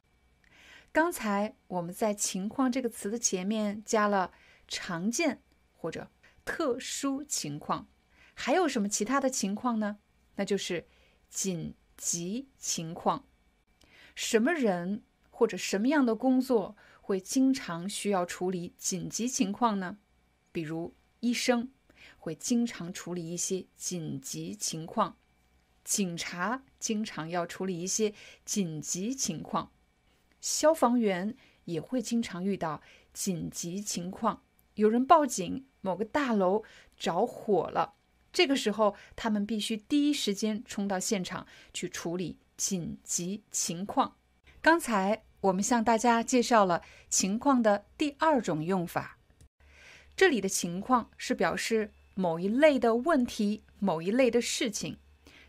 [0.92, 4.30] 刚才我们在“情况”这个词的前面加了
[4.68, 5.42] 常见
[5.74, 6.08] 或者
[6.44, 7.88] 特殊情况，
[8.34, 9.98] 还有什么其他的情况呢？
[10.36, 10.86] 那就是
[11.28, 13.24] 紧急情况。
[14.14, 16.76] 什么人或者什么样的工作？
[17.00, 19.98] 会经常需要处理紧急情况呢，
[20.52, 21.68] 比如医生
[22.26, 25.16] 会经常处理一些紧急情况，
[25.84, 28.12] 警察经常要处理一些
[28.44, 29.70] 紧急情况，
[30.40, 34.42] 消防员也会经常遇到紧急情况。
[34.74, 36.64] 有人报警，某个大楼
[36.96, 37.94] 着火了，
[38.32, 44.16] 这个时候他们必须第一时间冲到现场去处理紧急情况。
[44.60, 45.22] 刚才。
[45.42, 49.18] 我们向大家介绍了情况的第二种用法。
[50.16, 54.98] 这里的情况是表示某一类的问题、某一类的事情，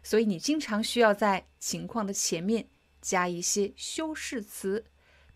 [0.04, 2.68] 所以你经常需要在情况的前面
[3.02, 4.86] 加一些修饰词，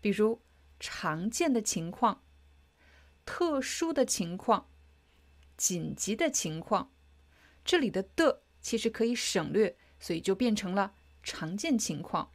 [0.02, 0.42] 比如
[0.78, 2.22] 常见的情况、
[3.24, 4.68] 特殊的情况、
[5.56, 6.92] 紧急的情况。
[7.64, 12.30] 这里的的其实可以省略，所以就变成了常见情况、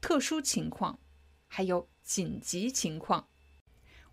[0.00, 0.98] 特殊情况，
[1.46, 3.28] 还有紧急情况。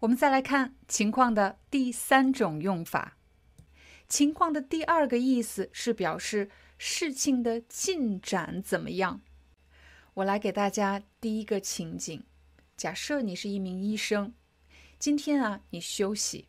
[0.01, 3.17] 我们再来看情况的第三种用法。
[4.07, 9.21] 情况的第二个意思是表示事情的进展怎么样。
[10.15, 12.23] 我来给大家第一个情景：
[12.77, 14.33] 假设你是一名医生，
[14.99, 16.47] 今天啊你休息，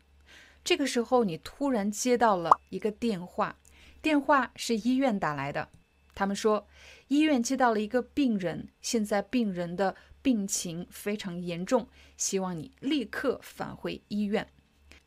[0.62, 3.58] 这个时候你突然接到了一个电话，
[4.02, 5.70] 电话是医院打来的，
[6.14, 6.66] 他们说
[7.08, 9.96] 医院接到了一个病人，现在病人的。
[10.24, 11.86] 病情非常严重，
[12.16, 14.48] 希望你立刻返回医院。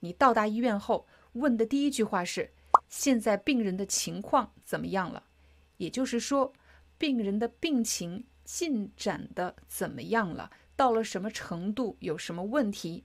[0.02, 2.52] 你到达医院后，问的第一句话是
[2.90, 5.24] ：“现在病人的情况怎么样了？”
[5.78, 6.52] 也就是说，
[6.98, 10.50] 病人的病情进展的怎么样了？
[10.76, 11.96] 到了什么程度？
[12.00, 13.04] 有什么问题？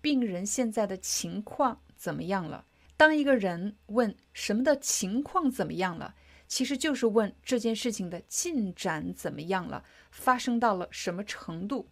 [0.00, 2.64] 病人现在的情况怎么样了？
[2.96, 6.14] 当一个人问什么的情况怎么样了？
[6.46, 11.88] 其实就是问这件事情的进展怎么样了，发生到了什么程度。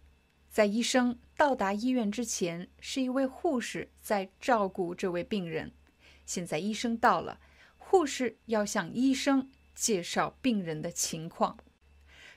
[0.57, 5.71] 在医生到达医院之前，是一位护士在照顾这位病人。
[6.25, 7.39] 现在医生到了，
[7.77, 11.55] 护士要向医生介绍病人的情况。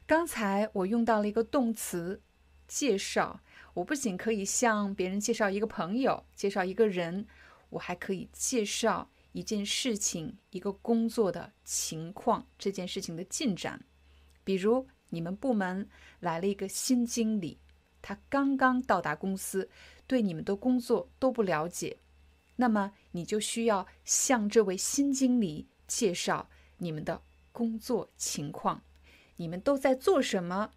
[0.07, 2.21] 刚才我用到了一个动词
[2.69, 3.41] “介绍”，
[3.73, 7.27] 我不仅可以向别人介绍一个朋友，介绍一个人，
[7.71, 9.11] 我还可以介绍。
[9.33, 13.83] 一件事情、一个工作的情况，这件事情的进展，
[14.45, 17.59] 比如你们部门来了一个新经理，
[18.03, 19.69] 他刚刚到达公司，
[20.07, 21.99] 对你们的工作都不了解，
[22.57, 26.49] 那么你就需要向这位新经理介绍
[26.79, 27.23] 你们的
[27.53, 28.83] 工作情况，
[29.37, 30.73] 你们都在做什么，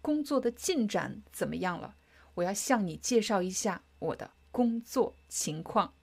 [0.00, 1.96] 工作的进展怎么样了？
[2.34, 5.94] 我要向你介绍一下我的工作情况。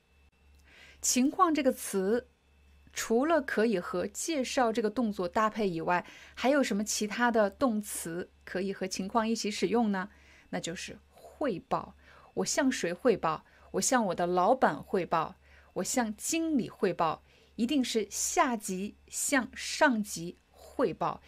[1.01, 2.27] 情况这个词，
[2.93, 6.05] 除了可以和介绍这个动作搭配以外，
[6.35, 10.09] 还有什么其他的动词可以和情况一起使用呢？
[10.51, 11.95] 那就是汇报。
[12.35, 13.43] 我向谁汇报？
[13.71, 15.35] 我向我的老板汇报，
[15.73, 17.23] 我向经理汇报，
[17.55, 21.19] 一定是下级向上级汇报。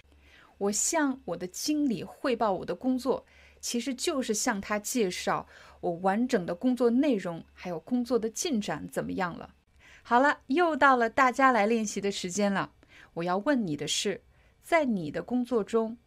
[0.57, 3.25] 我向我的经理汇报我的工作，
[3.59, 5.47] 其实就是向他介绍
[5.79, 9.55] 我完整的工作内容，还有工作的进展怎么样了。
[10.03, 12.73] 好了，又到了大家来练习的时间了。
[13.13, 14.21] 我要问你的是，
[14.61, 15.97] 在你的工作中，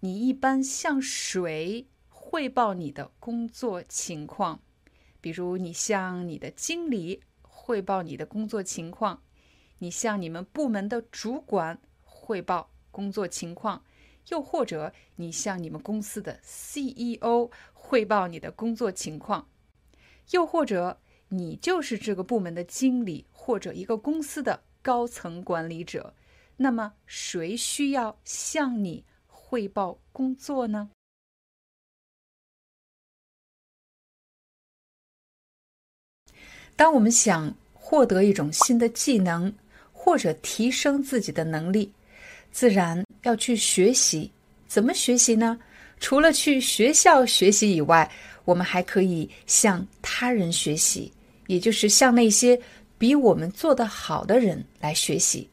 [0.00, 1.86] 你一般向谁
[2.34, 4.60] 汇报你的工作情况？
[5.20, 9.22] 比如，你向你的经理汇报你的工作情况，
[9.78, 13.84] 你向你们部门的主管汇报工作情况，
[14.30, 19.48] 又或者你向你们公司的 CEO 汇报你的工作情况，
[20.32, 20.98] 又或者。
[21.28, 26.14] 你就是这个部门的经理或者一个公司的高层管理者，
[26.58, 30.90] 那么谁需要向你汇报工作呢？
[36.76, 39.52] 当我们想获得一种新的技能
[39.92, 41.90] 或者提升自己的能力，
[42.52, 44.30] 自然要去学习。
[44.66, 45.58] 怎么学习呢？
[46.00, 48.10] 除了去学校学习以外，
[48.44, 51.10] 我们还可以向他人学习。
[51.46, 52.58] 也就是向那些
[52.96, 55.46] 比我们做得好的人来学习，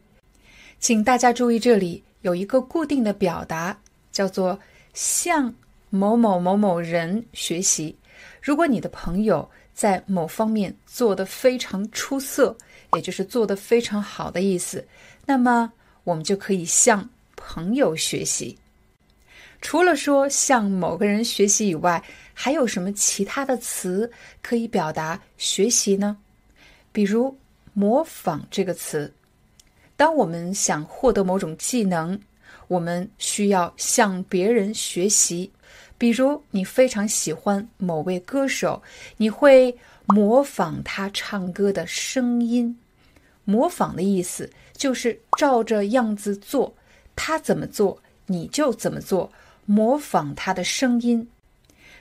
[0.79, 3.77] 请大家注意，这里有一个固定的表达，
[4.09, 4.57] 叫做
[4.93, 5.53] 向
[5.89, 7.93] 某某某某人学习。
[8.41, 9.47] 如果你的朋友
[9.81, 12.55] 在某方面做得非常出色，
[12.93, 14.87] 也就是做得非常好的意思，
[15.25, 15.73] 那么
[16.03, 18.55] 我们就可以向朋友学习。
[19.59, 24.11] 除了说向某个人学习以外，还有什么其他的词
[24.43, 26.15] 可以表达学习呢？
[26.91, 27.35] 比如
[27.73, 29.11] “模仿”这个词。
[29.97, 32.21] 当我们想获得某种技能，
[32.67, 35.51] 我们需要向别人学习。
[36.01, 38.81] 比如，你非常喜欢某位歌手，
[39.17, 39.77] 你会
[40.07, 42.75] 模仿他唱歌的声音。
[43.45, 46.73] 模仿的意思就是照着样子做，
[47.15, 47.95] 他怎么做
[48.25, 49.31] 你就怎么做，
[49.67, 51.29] 模仿他的声音。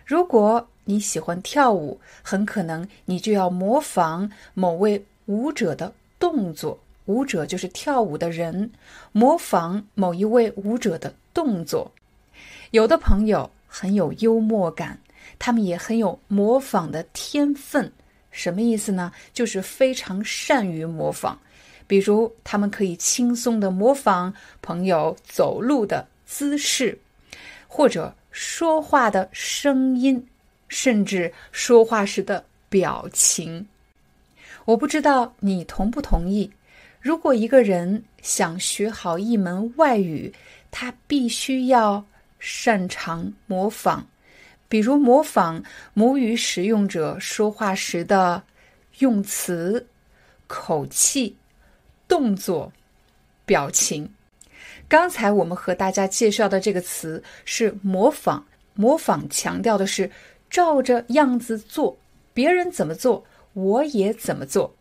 [0.06, 6.80] 如果你喜欢跳舞，很可能你就要模仿某位舞者的动作。
[7.04, 8.70] 舞者就是跳舞的人，
[9.12, 11.92] 模仿某一位舞者的动作。
[12.70, 14.98] 有的朋友很有幽默感，
[15.38, 17.90] 他们也很有模仿的天分，
[18.32, 19.12] 什么意思呢？
[19.32, 21.38] 就是非常善于模仿。
[21.86, 26.98] 比如，他们可以轻松的模仿朋友走路的姿势，
[27.66, 30.24] 或者说话的声音，
[30.68, 33.66] 甚至说话时的表情。
[34.64, 36.50] 我不知道你同不同意。
[37.00, 40.32] 如果一个人想学好一门外语，
[40.70, 42.04] 他必须要
[42.40, 44.02] 擅长模仿，
[44.68, 45.62] 比如模仿
[45.94, 48.42] 母语使用者说话时的
[48.98, 49.86] 用词、
[50.48, 51.36] 口气。
[52.08, 52.72] 动作、
[53.46, 54.12] 表情。
[54.88, 58.44] 刚才我们和大家介绍的这个词是模仿。
[58.74, 60.10] 模仿强调的是
[60.50, 61.96] 照着样子做，
[62.34, 64.74] 别人怎么做，我也怎么做。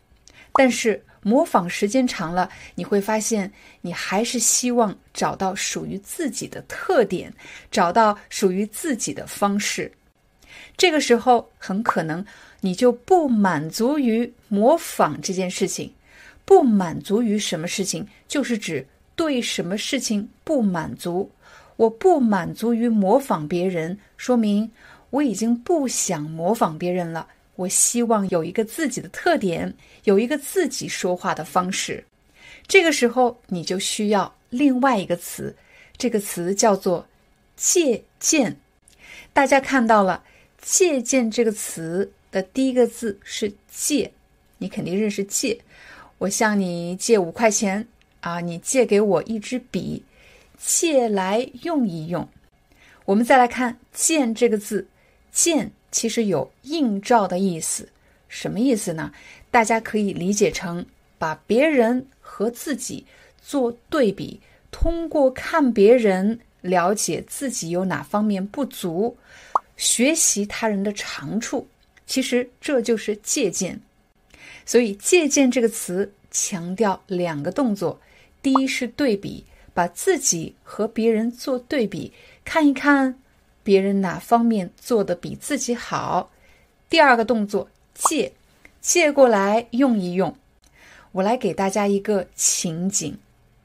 [0.54, 7.32] 但是模仿时间长了，你会发现，你还是希望找到属于自己的特点，
[7.70, 9.90] 找到属于自己的方式。
[10.76, 12.24] 这个时候，很可能
[12.60, 15.92] 你就不满足于模仿这件事情。
[16.46, 21.30] 不满足于什么事情，就是指对什么事情不满足。
[21.76, 24.68] 我不满足于模仿别人，说明
[25.10, 27.26] 我已经不想模仿别人了。
[27.60, 32.02] 我希望有一个自己的特点，有一个自己说话的方式。
[32.66, 35.54] 这个时候，你就需要另外一个词，
[35.98, 37.06] 这个词叫做
[37.56, 38.56] 借鉴。
[39.34, 40.24] 大家看到了
[40.62, 44.10] “借鉴”这个词的第一个字是“借”，
[44.56, 45.60] 你肯定认识“借”。
[46.16, 47.86] 我向你借五块钱
[48.22, 50.02] 啊，你借给我一支笔，
[50.56, 52.26] 借来用一用。
[53.04, 54.88] 我们再来看“见”这个字
[55.30, 57.88] ，“见”其实有映照的意思，
[58.28, 59.12] 什么意思呢？
[59.50, 60.84] 大家可以理解成
[61.18, 63.04] 把别人和自己
[63.42, 69.16] 做对比，通过看别人了解自己有哪方面不足，
[69.76, 71.66] 学习他人的长处。
[72.06, 73.80] 其实这就是借鉴。
[74.66, 78.00] 所以，借鉴这个词强调两个动作：
[78.40, 82.12] 第一是对比，把自己和别人做对比，
[82.44, 83.18] 看一看
[83.62, 86.30] 别人哪方面做的比自己好；
[86.88, 88.32] 第二个动作借，
[88.80, 90.34] 借过来用一用。
[91.12, 93.16] 我来给大家一个情景，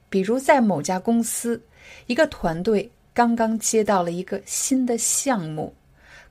[0.10, 1.62] 比如在某家公司，
[2.08, 5.74] 一个团队刚刚接到了一个新的项目，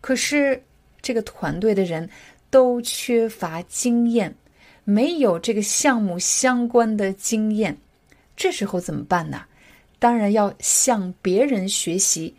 [0.00, 0.62] 可是
[1.00, 2.08] 这个团队的人
[2.50, 4.34] 都缺乏经验。
[4.86, 7.74] 没有这个项目相关的经验，
[8.36, 9.42] 这时候怎么办呢？
[9.98, 12.34] 当然要向别人学习，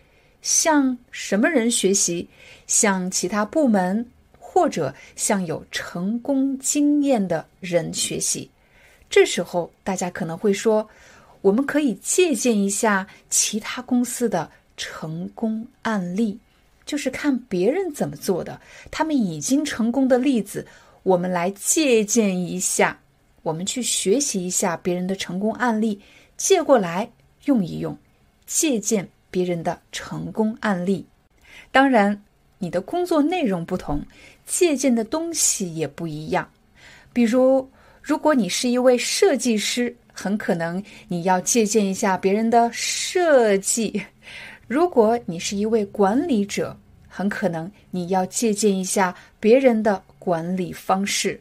[0.45, 2.29] 向什么人学习？
[2.67, 4.05] 向其他部门
[4.37, 8.47] 或者向有成功经验的人学习。
[9.09, 10.87] 这时候大家可能会说，
[11.41, 16.37] 我们可以借鉴一下其他公司的成功案例，
[16.85, 20.63] 就是看别人怎么做的，他们已经成功的例子。
[21.01, 22.99] 我们来借鉴一下，
[23.41, 25.99] 我们去学习一下别人的成功案例，
[26.37, 27.09] 借过来
[27.45, 27.97] 用一用，
[28.45, 31.05] 借鉴别人的成功案例。
[31.69, 32.23] 当然，
[32.57, 34.01] 你的工作内容不同，
[34.45, 36.49] 借鉴的东西也不一样。
[37.11, 37.69] 比如，
[38.01, 43.91] 如果你是一位设计师，很可能你要借鉴一下别人的设计；
[44.69, 46.79] 如果你是一位管理者，
[47.09, 50.01] 很可能你要借鉴一下别人的。
[50.25, 51.39] 管理方式，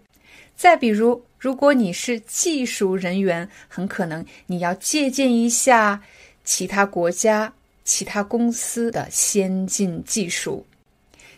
[0.55, 6.03] 再比如，如果你是技术人员，很可能你要借鉴一下
[6.45, 7.51] 其他国家、
[7.85, 10.67] 其他公司的先进技术。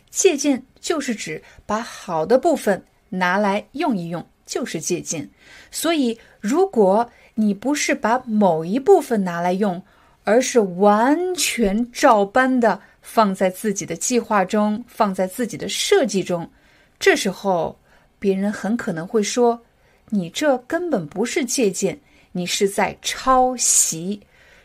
[0.09, 5.28] 借鉴就是指把好的部分拿来用一用，就是借鉴。
[5.70, 9.82] 所以，如果你不是把某一部分拿来用，
[10.24, 16.51] 而是完全照搬的放在自己的计划中，放在自己的设计中。
[16.99, 17.78] 这时候，
[18.18, 19.62] 别人很可能会说
[20.09, 22.01] ：“你这根本不是借鉴，
[22.32, 24.22] 你是在抄袭。”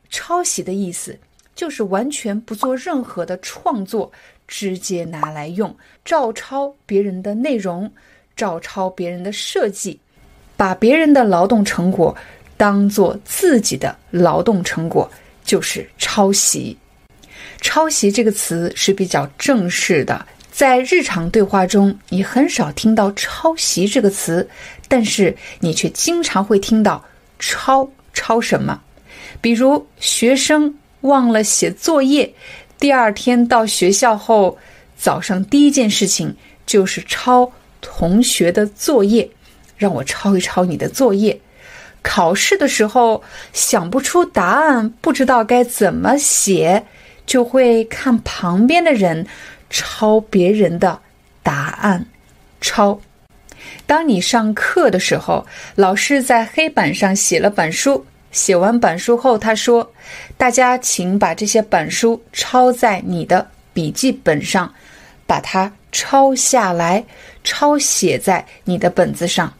[0.09, 1.19] 抄袭的意思
[1.55, 4.11] 就是完全不做任何的创作，
[4.47, 7.91] 直接拿来用，照抄别人的内容，
[8.35, 9.99] 照抄别人的设计，
[10.57, 12.15] 把别人的劳动成果
[12.57, 15.09] 当做自己的劳动成果，
[15.43, 16.77] 就是抄袭。
[17.59, 20.25] 抄袭这个词是比较正式的。
[20.51, 24.47] 在日常对话中，你很少听到“抄袭”这个词，
[24.87, 27.03] 但是你却经常会听到
[27.39, 28.81] “抄”抄什么？
[29.39, 32.33] 比如学生忘了写作业，
[32.79, 34.57] 第二天到学校后，
[34.97, 36.35] 早上第一件事情
[36.65, 39.29] 就是抄同学的作业，
[39.77, 41.39] 让我抄一抄你的作业。
[42.01, 43.21] 考试的时候
[43.53, 46.85] 想不出答案，不知道该怎么写，
[47.25, 49.27] 就会看旁边的人。
[49.73, 50.99] 抄别人的
[51.41, 52.05] 答案，
[52.59, 52.99] 抄。
[53.85, 59.91] 当你上课的时候，老师在黑板上写了板书，写完板书后，他说
[60.37, 64.73] ：“大家请把这些板书抄在你的笔记本上，
[65.27, 67.03] 把它抄下来，
[67.43, 69.53] 抄写在你的本子上。”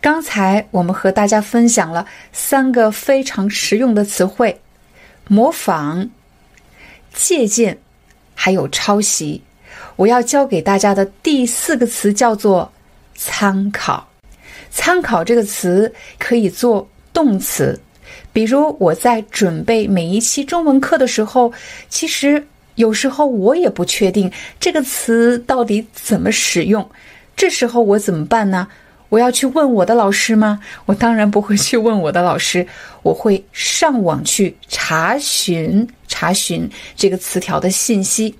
[0.00, 4.60] 刚才我们和大家分享了三个非常实用的词汇：
[5.26, 6.08] 模仿、
[7.12, 7.76] 借鉴，
[8.34, 9.42] 还有抄袭。
[9.96, 12.70] 我要教给大家的第四个词叫做
[13.16, 14.08] 参考。
[14.70, 17.80] 参考这个词可以做动词，
[18.32, 21.52] 比如我在准备每一期中文课的时候，
[21.88, 26.88] 其实有时候我也不确定这个词到底怎么使用。
[27.36, 28.68] 这时候我怎么办呢？
[29.08, 30.60] 我要去问我的老师吗？
[30.84, 32.66] 我当然不会去问我的老师，
[33.02, 38.34] 我会上网去查询查询这个词条的信息。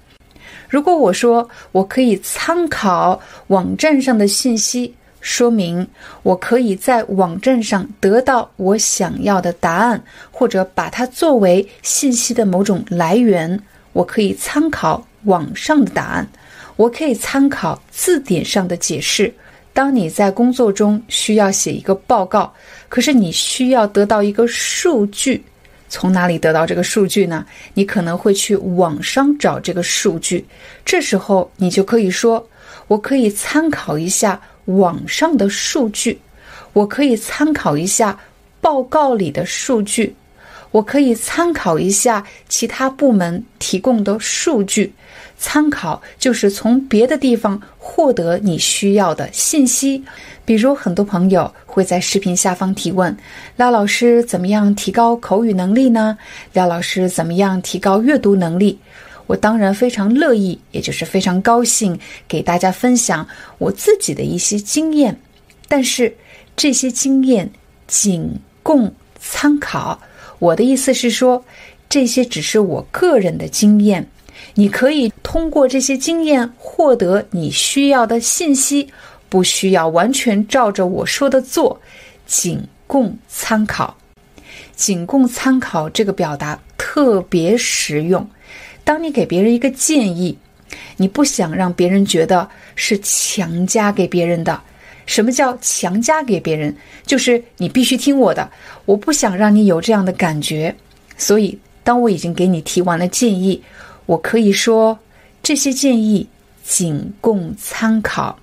[0.69, 5.87] 如果我说我可以参考网站上的信息，说明
[6.23, 13.61] 我可以在网站上得到我想要的答案，或者把它作为信息的某种来源。
[13.93, 16.29] 我可以参考网上的答案，
[16.77, 19.33] 我可以参考字典上的解释。
[19.73, 22.53] 当你在工作中需要写一个报告，
[22.89, 25.43] 可是你需要得到一个数据，
[25.89, 27.45] 从哪里得到这个数据呢？
[27.75, 30.45] 你可能会去网上找这个数据，
[30.85, 32.45] 这时候你就可以说
[32.87, 36.19] ：“我可以参考一下网上的数据，
[36.73, 38.19] 我可以参考一下
[38.61, 40.15] 报告里的数据，
[40.71, 44.93] 我可以参考一下其他部门提供的数据。”
[45.41, 50.03] 参考就是从别的地方获得你需要的信息，
[50.45, 53.17] 比如很多朋友会在视频下方提问：
[53.55, 56.19] 廖老师怎么样提高口语能力呢？
[56.53, 58.77] 廖老师怎么样提高阅读能力？
[59.29, 65.21] 我当然非常乐意，也就是非常高兴给大家分享我自己的一些经验，
[65.69, 66.17] 但是
[66.57, 67.49] 这些经验
[67.87, 70.01] 仅供参考。
[70.41, 71.45] 我的意思是说，
[71.89, 74.09] 这些只是我个人的经验。
[74.55, 78.89] 你可以通过这些经验获得你需要的信息，
[79.29, 81.81] 不需要完全照着我说的做，
[82.27, 83.97] 仅供参考。
[84.75, 88.27] 仅供参考这个表达特别实用。
[88.89, 90.35] 当你给别人一个建议，
[90.97, 94.59] 你不想让别人觉得是强加给别人的。
[95.05, 96.75] 什么叫强加给别人？
[97.05, 98.51] 就是你必须听我的，
[98.87, 100.75] 我不想让你有这样的感觉。
[101.19, 103.63] 所以，当我已经给你提完了建议。
[104.07, 104.99] 我可以说，
[105.43, 106.27] 这些建议
[106.65, 108.39] 仅供参考。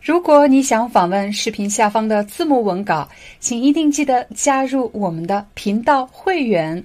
[0.00, 3.08] 如果你想访问视频下方的字幕文稿，
[3.40, 6.84] 请一定记得加入我们的频道会员。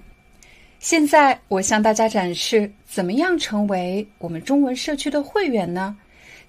[0.90, 5.98] 现在，我向大家展示怎么样成为我们中文社区的会员呢？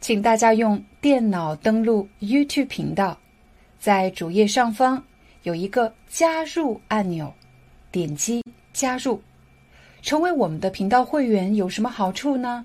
[0.01, 3.19] 请大家用电脑登录 YouTube 频道，
[3.81, 5.03] 在主页上方
[5.43, 7.35] 有一个加入按钮，
[7.91, 8.41] 点击
[8.73, 9.21] 加入。
[10.03, 12.65] 成为我们的频道会员有什么好处呢？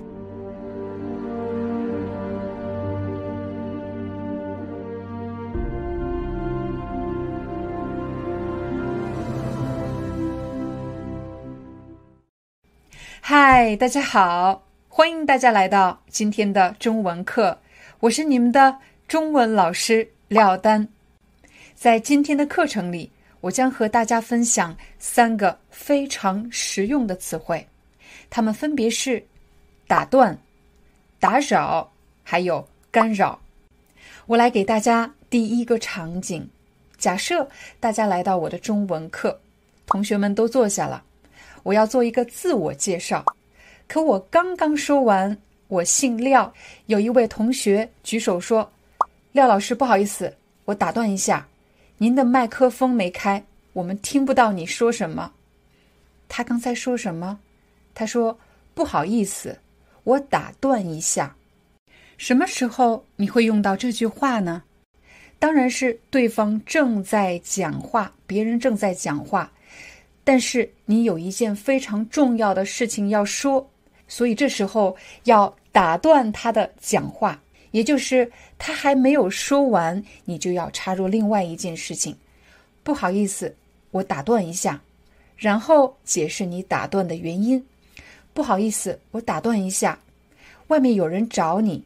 [13.23, 14.63] 嗨，大家好！
[14.89, 17.55] 欢迎大家来到今天的中文课，
[17.99, 18.75] 我是你们的
[19.07, 20.85] 中文老师廖丹。
[21.75, 23.09] 在今天的课程里，
[23.39, 27.65] 我将和大家分享三个非常实用的词汇，
[28.31, 29.23] 它们分别是
[29.87, 30.35] 打断、
[31.19, 31.89] 打扰，
[32.23, 33.39] 还有干扰。
[34.25, 36.45] 我来给大家第一个场景：
[36.97, 37.47] 假设
[37.79, 39.39] 大家来到我的中文课，
[39.85, 41.03] 同学们都坐下了。
[41.63, 43.25] 我要做一个自我介绍，
[43.87, 45.37] 可我刚刚说完
[45.67, 46.53] “我姓廖”，
[46.87, 48.69] 有一位同学举手说
[49.31, 50.33] ：“廖老师，不好意思，
[50.65, 51.47] 我打断一下，
[51.97, 53.43] 您的麦克风没开，
[53.73, 55.31] 我们听不到你说什么。”
[56.27, 57.39] 他刚才说什么？
[57.93, 58.37] 他说
[58.73, 59.57] ：“不好意思，
[60.03, 61.35] 我打断一下。”
[62.17, 64.63] 什么时候你会用到这句话呢？
[65.39, 69.51] 当然是对方正在讲话，别人正在讲话，
[70.23, 73.65] 但是你有一件非常重要的事情要说，
[74.09, 78.29] 所以这时候要打断他的讲话，也就是
[78.59, 82.13] 他还没有说完，你就要插入另外一件事情。
[82.83, 83.55] 不好意思，
[83.91, 84.81] 我打断一下，
[85.37, 87.65] 然后解释你打断的原因。
[88.33, 89.97] 不好意思，我打断一下，
[90.67, 91.81] 外面有人找你。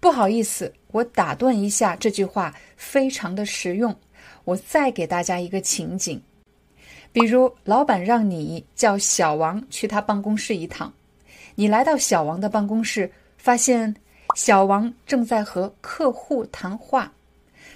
[0.00, 1.94] 不好意思，我打断一下。
[1.96, 3.94] 这句话非常的实用。
[4.44, 6.18] 我再给大家一个情景，
[7.12, 10.92] 比如老板让你叫小王去他办公室一趟，
[11.54, 13.94] 你来到小王的办公室，发现
[14.36, 17.12] 小王正在和客户谈话，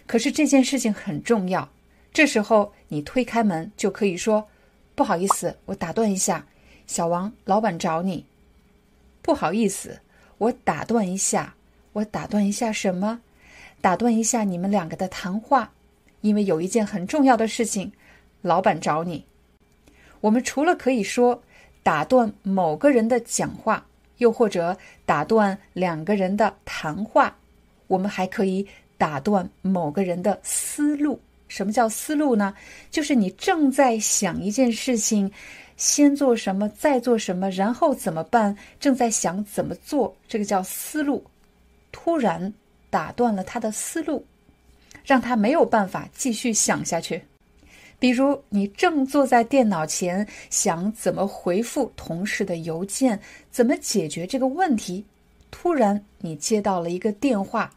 [0.07, 1.68] 可是这件事情很重要。
[2.12, 4.47] 这时候你推开门就可以说
[4.95, 6.47] ：“不好意思，我打断一下，
[6.87, 8.24] 小王，老板找你。”
[9.20, 9.99] 不好意思，
[10.39, 11.55] 我打断一下。
[11.93, 13.20] 我打断一下什么？
[13.80, 15.72] 打断一下你们两个的谈话，
[16.22, 17.93] 因为有一件很重要的事情，
[18.45, 19.25] 老板找你。
[20.21, 21.43] 我们除了可以说
[21.83, 23.87] 打断某个人的讲话，
[24.19, 24.77] 又或者
[25.07, 27.35] 打断两个人的谈话，
[27.87, 28.67] 我们还可以
[28.99, 31.19] 打断某个人的思路。
[31.49, 32.55] 什么叫思路呢？
[32.91, 35.31] 就是你正在想一件事情，
[35.79, 38.55] 先做什么，再做什么，然后怎么办？
[38.79, 41.25] 正在想怎么做，这个叫思路。
[41.93, 42.53] 突然
[42.91, 44.27] 打断了他的思路，
[45.05, 47.23] 让他没有办法继续想下去。
[47.99, 53.19] 比如，你正坐在电脑前想怎么回复同事的邮件，
[53.51, 55.05] 怎么解决这个问题，
[55.51, 57.71] 突然你接到了一个电话。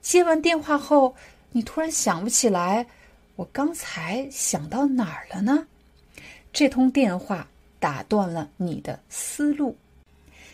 [0.00, 1.14] 接完电话后，
[1.52, 2.86] 你突然想不起来，
[3.36, 5.66] 我刚才想到哪儿了呢？
[6.52, 7.48] 这通电话
[7.78, 9.76] 打断了你的思路。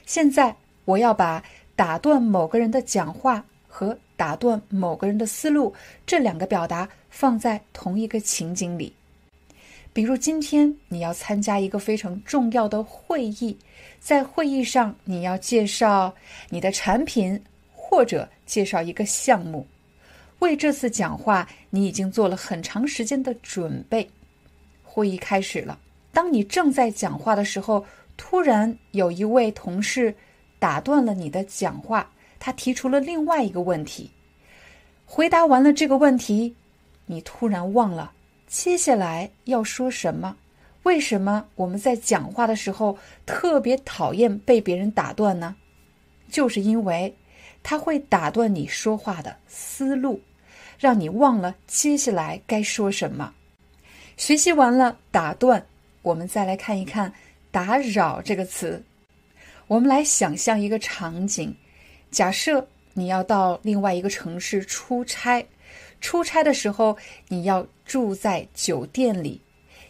[0.04, 1.42] 现在我要把。
[1.78, 3.44] 打断某个人的讲话
[3.76, 5.74] 和打断某个人的思路
[6.06, 8.90] 这两个表达放在同一个情景里，
[9.92, 13.54] 比如今天你要参加一个非常重要的会议，
[14.00, 16.14] 在会议上你要介绍
[16.48, 17.38] 你的产品
[17.70, 19.66] 或者介绍一个项目，
[20.38, 24.08] 为这次讲话你已经做了很长时间的准备。
[24.82, 25.78] 会议开始了，
[26.14, 27.84] 当你正在讲话的时候，
[28.16, 30.14] 突然有一位同事。
[30.58, 34.10] 打断了你的讲话，他提出了另外一个问题。
[35.04, 36.54] 回答完了这个问题，
[37.06, 38.12] 你突然忘了
[38.46, 40.36] 接下来要说什么。
[40.82, 45.56] 为什么我们在讲话的时候特别讨厌被别人打断呢？
[46.28, 47.14] 就是因为
[47.62, 50.20] 他会打断你说话的思路，
[50.78, 53.32] 让你忘了接下来该说什么。
[54.16, 55.64] 学习完了打断，
[56.02, 57.12] 我们再来看一看
[57.50, 58.82] “打扰”这个词。
[59.66, 61.54] 我们来想象一个场景：
[62.16, 65.46] 假设你要到另外一个城市出差，
[66.00, 66.96] 出差的时候
[67.28, 69.38] 你要住在酒店里。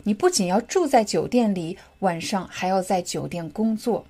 [0.02, 4.04] 你不仅要住在酒店里，晚上还要在酒店工作。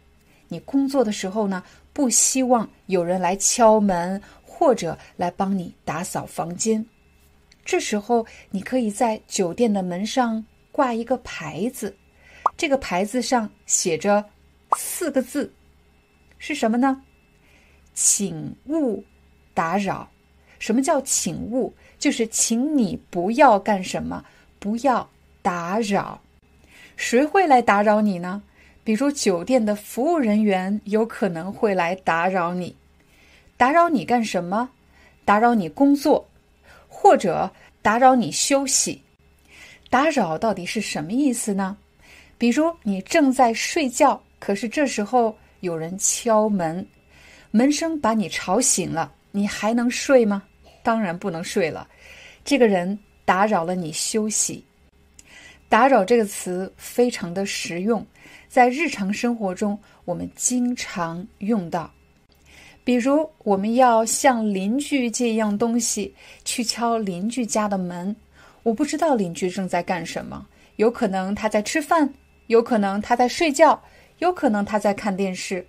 [0.49, 1.63] 你工作的时候呢，
[1.93, 6.83] 不希望有人来敲门或者来帮你打扫房间。
[7.67, 10.43] 这时候，你可以在酒店的门上
[10.73, 11.95] 挂一个牌子，
[12.57, 14.25] 这个牌子上写着
[14.75, 15.53] 四个字。
[16.39, 17.03] 是什么呢？
[17.97, 19.03] 请勿
[19.55, 20.09] 打扰。
[20.59, 21.73] 什么叫请勿？
[21.99, 24.23] 就是请你不要干什么，
[24.59, 25.09] 不要
[25.41, 26.21] 打扰。
[26.95, 28.43] 谁会来打扰你呢？
[28.85, 32.77] 比如酒店的服务人员有可能会来打扰你。
[33.57, 34.69] 打扰你干什么？
[35.25, 36.29] 打扰你工作，
[36.87, 39.03] 或者打扰你休息。
[39.89, 41.77] 打扰到底是什么意思呢？
[42.37, 45.35] 比如你正在睡觉，可是这时候。
[45.61, 46.87] 有人敲门，
[47.51, 50.43] 门声把你吵醒了，你还能睡吗？
[50.83, 51.89] 当然不能睡了。
[52.45, 54.65] 这个人打扰了你休息。
[55.69, 58.07] 打扰这个词非常的实用，
[58.49, 61.91] 在日常生活中我们经常用到。
[62.85, 68.15] 比如，我们要向邻居借一样东西，去敲邻居家的门。
[68.63, 72.09] 我不知道邻居正在干什么，有可能他在吃饭，
[72.47, 73.83] 有可能他在睡觉。
[74.19, 75.67] 有可能他在看电视，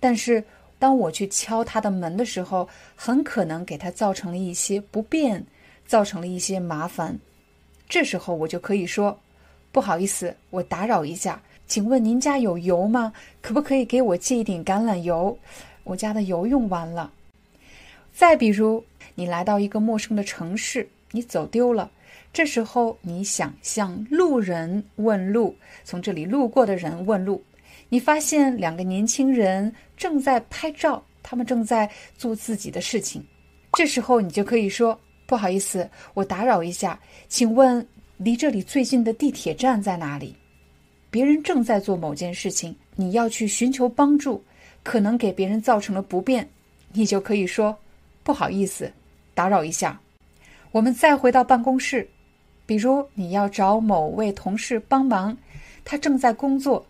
[0.00, 0.42] 但是
[0.78, 5.44] 当我去敲他的门的时候，很可能给他造成了一些不便，
[5.86, 7.18] 造成了一些麻烦。
[7.88, 9.18] 这时候我就可以说
[9.72, 13.12] ：“不好意思，我打扰一下，请问您家有油吗？
[13.40, 15.38] 可不可以给我借一点橄榄油？
[15.84, 17.12] 我家的油用完了。”
[18.12, 21.90] 再比如，你来到一个陌生的城市，你走丢了，
[22.32, 27.42] 这时候你想向路人问路，从这里路过的人问路。
[27.94, 31.88] 你发现两个年轻人正在拍照，他们正在
[32.18, 33.24] 做自己的事情。
[33.74, 37.86] 这时候你就可以说：“不好意思，我打扰一下，请问
[38.16, 40.34] 离这里最近的地铁站在哪里？”
[41.08, 44.42] 别人正在做某件事情，你要去寻求帮助，
[44.82, 46.44] 可能给别人造成了不便，
[46.92, 47.78] 你就可以说
[48.24, 48.92] ：“不好意思，
[49.34, 50.00] 打扰一下。”
[50.72, 52.08] 我们再回到办公室，
[52.66, 55.36] 比如你要找某位同事帮忙，
[55.84, 56.84] 他正在工作，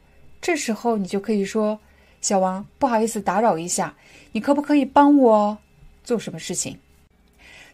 [0.44, 1.80] 这时候你就可以说
[2.20, 3.94] ：“小王，不好意思，打扰一下，
[4.32, 5.56] 你可不可以帮我？”
[6.04, 6.78] 做什么事情？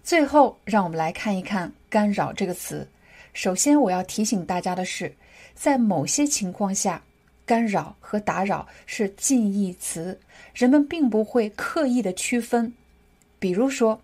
[0.04, 2.86] 最后，让我们来看一看“干扰”这个词。
[3.32, 5.12] 首先，我要提醒大家的是，
[5.52, 7.02] 在某些情况下
[7.44, 10.20] ，“干扰”和“打扰”是近义词，
[10.54, 12.72] 人们并不会刻意的区分。
[13.40, 14.00] 比如说，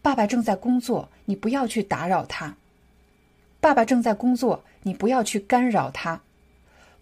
[0.00, 2.54] 爸爸正在工作，你不要去打扰他；
[3.60, 6.22] 爸爸正在工作，你不要去干扰他，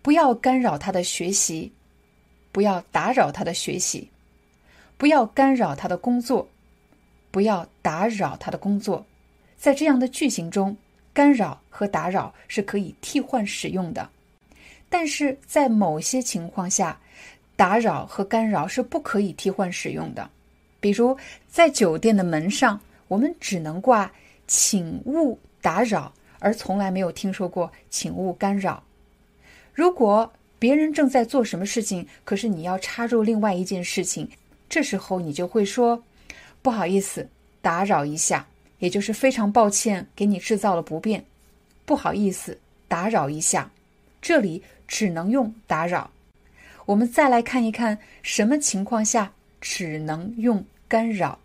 [0.03, 1.73] 不要干扰他的学习，
[2.53, 4.09] 不要打扰他的学习。
[4.97, 6.49] 不要干扰他的工作，
[7.31, 9.07] 不要打扰他的工作。
[9.57, 10.77] 在这样的句型中，
[11.13, 14.09] 干扰和打扰是可以替换使用的。
[14.89, 16.99] 但是在某些情况下，
[17.55, 20.29] 打扰和干扰是不可以替换使用的。
[20.81, 24.11] 比如，在酒店的门上，我们只能挂
[24.49, 28.83] “请勿打扰”，而从来没有听说过“请勿干扰”。
[29.79, 34.29] 如果别人正在做什么事情，可是你要插入另外一件事情。
[34.69, 36.03] 这时候你就会说
[36.63, 37.29] ：“不好意思，
[37.63, 38.45] 打扰一下。”
[38.81, 41.25] 也就是非常抱歉，给你制造了不便。
[41.87, 42.59] 不好意思，
[42.89, 43.71] 打扰一下。
[44.21, 46.11] 这里只能用打扰。
[46.85, 51.39] 我们再来看一看什么情况下只能用干扰。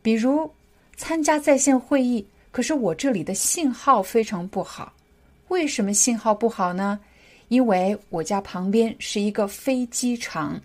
[0.00, 0.50] 比如
[0.96, 4.94] 参加在线会议，可是我这里的信号非常不好。
[5.48, 6.98] 为什么信号不好呢？
[7.52, 10.58] 因为我家旁边是一个飞机场，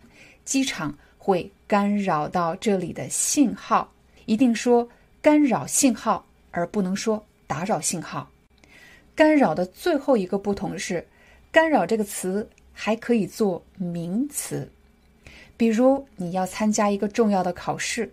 [0.46, 1.52] 机场会。
[1.68, 3.92] 干扰到这里的信号，
[4.26, 4.88] 一定说
[5.22, 8.26] 干扰信号，而不能说打扰信号。
[9.14, 11.06] 干扰的最后一个不同是，
[11.52, 14.72] 干扰这个词还可以做名词。
[15.58, 18.10] 比如你要参加一个重要的考试，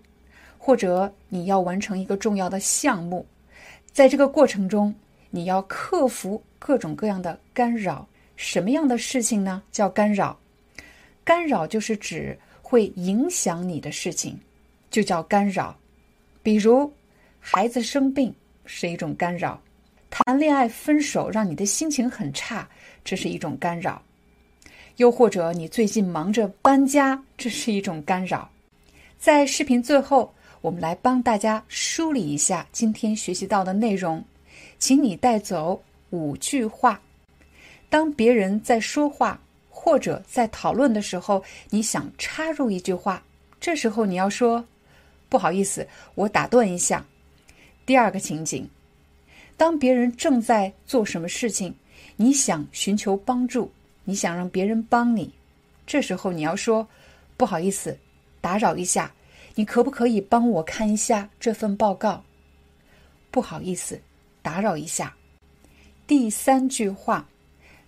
[0.59, 3.25] 或者你要完成一个重要的项目，
[3.93, 4.93] 在这个过程中，
[5.31, 8.09] 你要克服各种各样的干扰。
[8.37, 9.63] 什么样的事情呢？
[9.71, 10.39] 叫干扰？
[11.25, 12.39] 干扰就是指。
[12.67, 14.37] 会影响你的事情，
[14.91, 15.77] 就叫干扰。
[16.43, 16.91] 比如，
[17.39, 19.61] 孩子生病是一种干扰；
[20.11, 22.69] 谈恋爱分手让你的心情很差，
[23.05, 24.01] 这是一种干扰；
[24.97, 28.51] 又或者你最近忙着搬家，这是一种干扰。
[29.19, 34.25] 在视频最后，我们来帮大家梳理一下今天学习到的内容，
[34.79, 35.81] 请你带走
[36.11, 37.01] 五句话。
[37.95, 39.41] 当别人在说话。
[39.71, 43.23] 或者在讨论的时候，你想插入一句话，
[43.61, 44.65] 这时候你要说
[45.29, 45.87] ：“不好意思，
[46.17, 47.05] 我打断一下。”
[47.87, 48.69] 第二个情景，
[49.57, 51.73] 当别人正在做什么事情，
[52.17, 53.71] 你想寻求帮助，
[54.05, 55.33] 你想让别人帮你，
[55.87, 56.89] 这时候你要说
[57.37, 57.97] ：“不好意思，
[58.41, 59.13] 打扰一下，
[59.55, 62.25] 你可不可以帮我看一下这份报告？”
[63.31, 64.01] 不好意思，
[64.41, 65.15] 打扰一下。
[66.09, 67.25] 第三句话。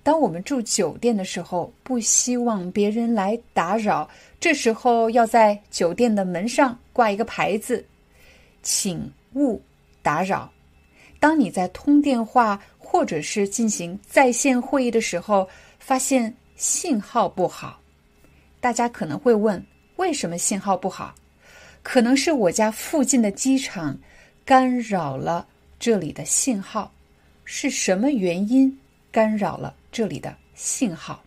[0.07, 7.85] 当我们住酒店的时候，不希望别人来打扰，这时候要在酒店的门上挂一个牌子，
[8.63, 9.61] 请勿
[10.03, 10.49] 打扰。
[11.19, 15.49] 当你在通电话或者是进行在线会议的时候，
[15.81, 17.81] 发现信号不好，
[18.61, 19.61] 大家可能会问：
[19.97, 21.13] 为什么信号不好？
[21.83, 23.99] 可能是我家附近的机场
[24.45, 25.49] 干扰了
[25.81, 26.93] 这里的信号，
[27.45, 28.79] 是什么原因
[29.11, 29.75] 干扰了？
[29.97, 31.25] 这里的信号，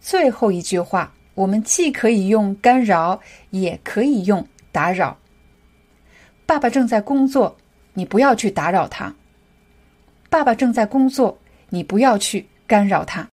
[0.00, 5.16] 最后一句话，我们既可以用干扰，也可以用打扰。
[6.44, 7.56] 爸爸正在工作，
[7.94, 9.14] 你不要去打扰他。
[10.28, 11.38] 爸爸正在工作，
[11.68, 13.28] 你不要去干扰他。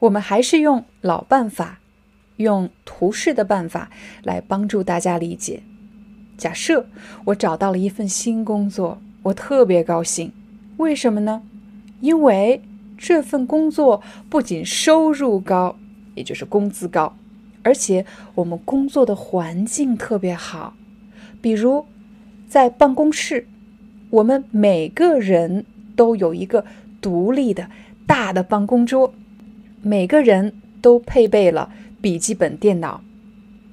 [0.00, 1.80] 我们还是用老办法，
[2.36, 3.90] 用图示的办法
[4.22, 5.62] 来帮助大家理解。
[6.42, 6.86] 假设
[7.26, 10.32] 我找到了一份新工作，我特别高兴。
[10.76, 11.40] 为什么呢？
[12.00, 12.60] 因为
[12.98, 15.76] 这份工作不仅收入高，
[16.16, 17.14] 也就是工资高，
[17.62, 20.74] 而且我们工作的环境特别好。
[21.40, 21.86] 比如
[22.48, 23.46] 在办公室，
[24.10, 25.64] 我们每个人
[25.94, 26.64] 都有一个
[27.00, 27.68] 独立的
[28.04, 29.14] 大的办公桌，
[29.80, 31.70] 每个人都配备了
[32.00, 33.00] 笔记本电脑。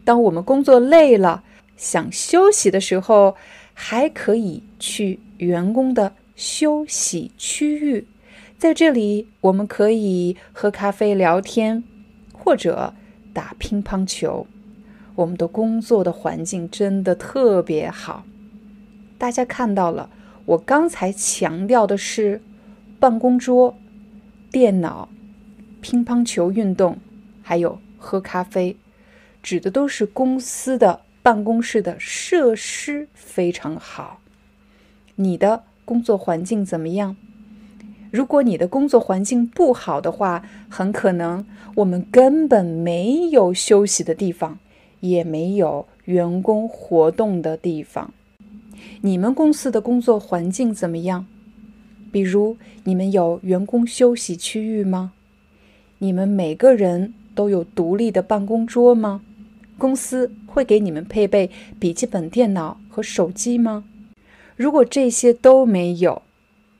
[0.06, 1.44] 当我们工作累了，
[1.80, 3.38] 想休息的时候，
[3.74, 8.06] 还可以去员工的休息区域，
[8.58, 11.82] 在这里，我们可以喝咖啡、聊天，
[12.34, 12.94] 或者
[13.34, 14.46] 打乒乓球。
[15.16, 18.26] 我们的工作的环境真的特别好。
[19.18, 20.10] 大家看到了，
[20.46, 22.42] 我刚才强调的是
[23.00, 23.78] 办公桌、
[24.52, 25.08] 电脑、
[25.80, 26.98] 乒乓球运动，
[27.42, 28.76] 还有喝咖啡，
[29.42, 34.22] 指的都是公司的办公室的设施非常好。
[35.16, 37.16] 你的工作环境怎么样？
[38.12, 41.46] 如果你的工作环境不好的话，很可能
[41.76, 44.58] 我们根本没有休息的地方，
[45.02, 48.12] 也没有员工活动的地方。
[49.02, 51.28] 你们公司的工作环境怎么样？
[52.12, 55.12] 比如，你们有员工休息区域吗？
[56.00, 59.22] 你们每个人都有独立的办公桌吗？
[59.80, 61.50] 公司会给你们配备
[61.80, 63.86] 笔记本电脑和手机吗？
[64.56, 66.22] 如果这些都没有，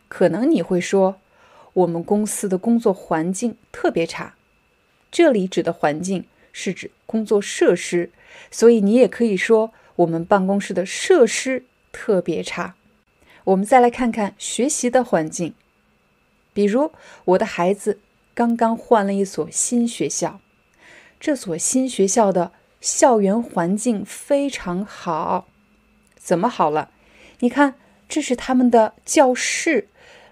[0.10, 1.16] 可能你会说，
[1.74, 4.36] 我们公司的工作环境特别差。
[5.10, 8.12] 这里指的环境是指工作设施，
[8.52, 12.76] 所以你也可以说我们办公室的设施特别差。
[13.46, 15.54] 我们再来看看学习的环境，
[16.54, 16.92] 比如
[17.26, 18.00] 我的孩子
[18.36, 20.40] 刚刚换了一所新学校，
[21.20, 25.48] 这所新学校的校园环境非常好。
[26.16, 26.92] 怎么好了？
[27.40, 27.76] 你看，
[28.08, 29.88] 这是他们的教室。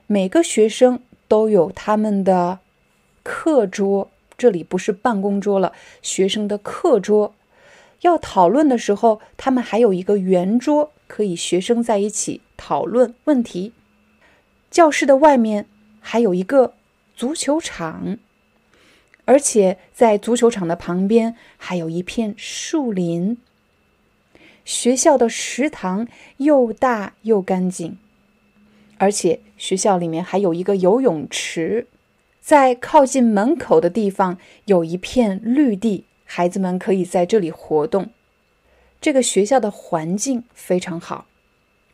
[0.05, 2.59] 每个学生都有他们的
[3.23, 5.73] 课桌，这里不是办公桌了。
[6.01, 7.35] 学生的课桌
[8.01, 13.73] 要讨论的时候，他们还有一个圆桌，可以学生在一起讨论问题。
[14.71, 15.65] 教室的外面
[15.99, 16.73] 还有一个
[17.15, 18.17] 足球场，
[19.28, 23.38] 而且在足球场的旁边还有一片树林。
[24.63, 26.07] 学校的食堂
[26.38, 27.97] 又大又干净。
[28.97, 31.88] 而且学校里面还有一个游泳池，
[32.39, 38.09] 在靠近门口的地方有一片绿地，孩子们可以在这里活动。
[39.01, 41.28] 这个学校的环境非常好。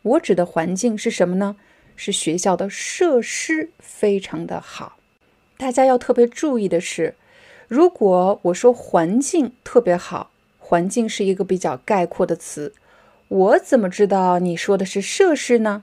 [0.04, 1.56] 我指的环境是什么呢？
[1.96, 4.98] 是学校的设施非常的好。
[5.58, 7.16] 大家要特别注意的是，
[7.74, 12.76] 如果我说环境特别好，环境是一个比较概括的词，
[13.30, 15.82] 我怎么知道你说的是设施呢？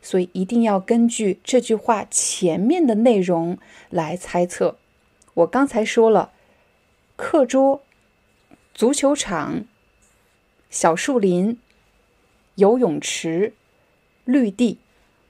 [0.00, 3.58] 所以一定要根据这句话前面的内容
[3.90, 4.76] 来猜测。
[5.34, 6.30] 我刚才说了，
[7.16, 7.82] 课桌、
[8.72, 9.64] 足球场、
[10.70, 11.58] 小树林、
[12.54, 13.54] 游泳池、
[14.24, 14.78] 绿地。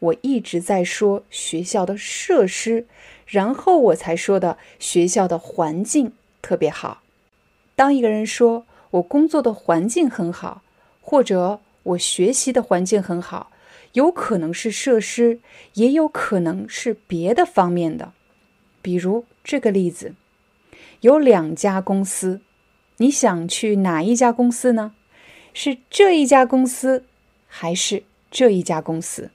[0.00, 2.86] 我一直在说学校的设施，
[3.28, 7.02] 然后我才说的学校的环境特别好。
[7.76, 10.62] 当一个人说我工作的环境很好，
[11.00, 13.52] 或者我学习的环境很好。
[13.92, 15.40] 有可能是设施，
[15.74, 18.12] 也有可能是别的方面的。
[18.82, 20.14] 比如这个例子，
[21.00, 22.42] 有两家公司，
[22.98, 24.94] 你想去哪一家公司呢？
[25.54, 27.04] 是这一家公司，
[27.46, 29.30] 还是这一家公司？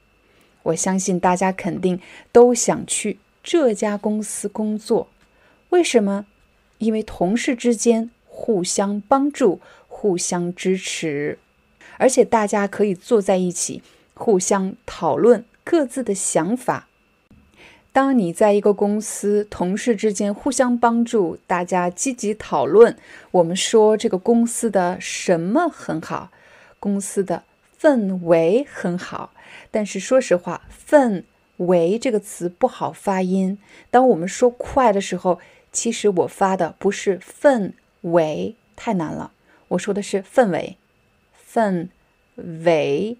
[0.64, 2.00] 我相信大家肯定
[2.32, 5.10] 都想去这家公司工作。
[5.70, 6.26] 为什么？
[6.80, 11.38] 因为同事之间互相帮助、互相支持，
[11.98, 13.84] 而且大家可以坐在一起。
[14.16, 16.88] 互相讨论各自的想法。
[17.92, 22.96] 当你在一个公司，同事之间互相帮助，大家积极讨论，
[23.32, 26.30] 我们说这个公司的什么很好？
[26.80, 27.44] 公司的
[27.80, 29.34] 氛围很好。
[29.72, 31.24] 但是说实话，“氛
[31.68, 33.58] 为”这个词不好发音。
[33.92, 35.40] 当我们说快的时候，
[35.72, 39.32] 其实我发的不是“氛围”，太难了。
[39.70, 40.78] 我说的是“氛围”，
[41.52, 41.90] 氛
[42.66, 43.18] 围。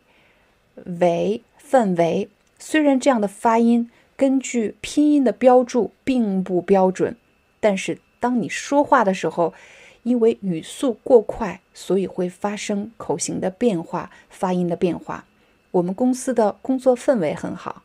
[1.00, 7.16] 围氛围，虽然这样的发音根据拼音的标注并不标准，
[7.60, 9.54] 但是当你说话的时候，
[10.02, 15.26] 因为语速过快，所以会发生口型的变化、发音的变化。
[15.70, 17.84] 我们公司的工作氛围很好，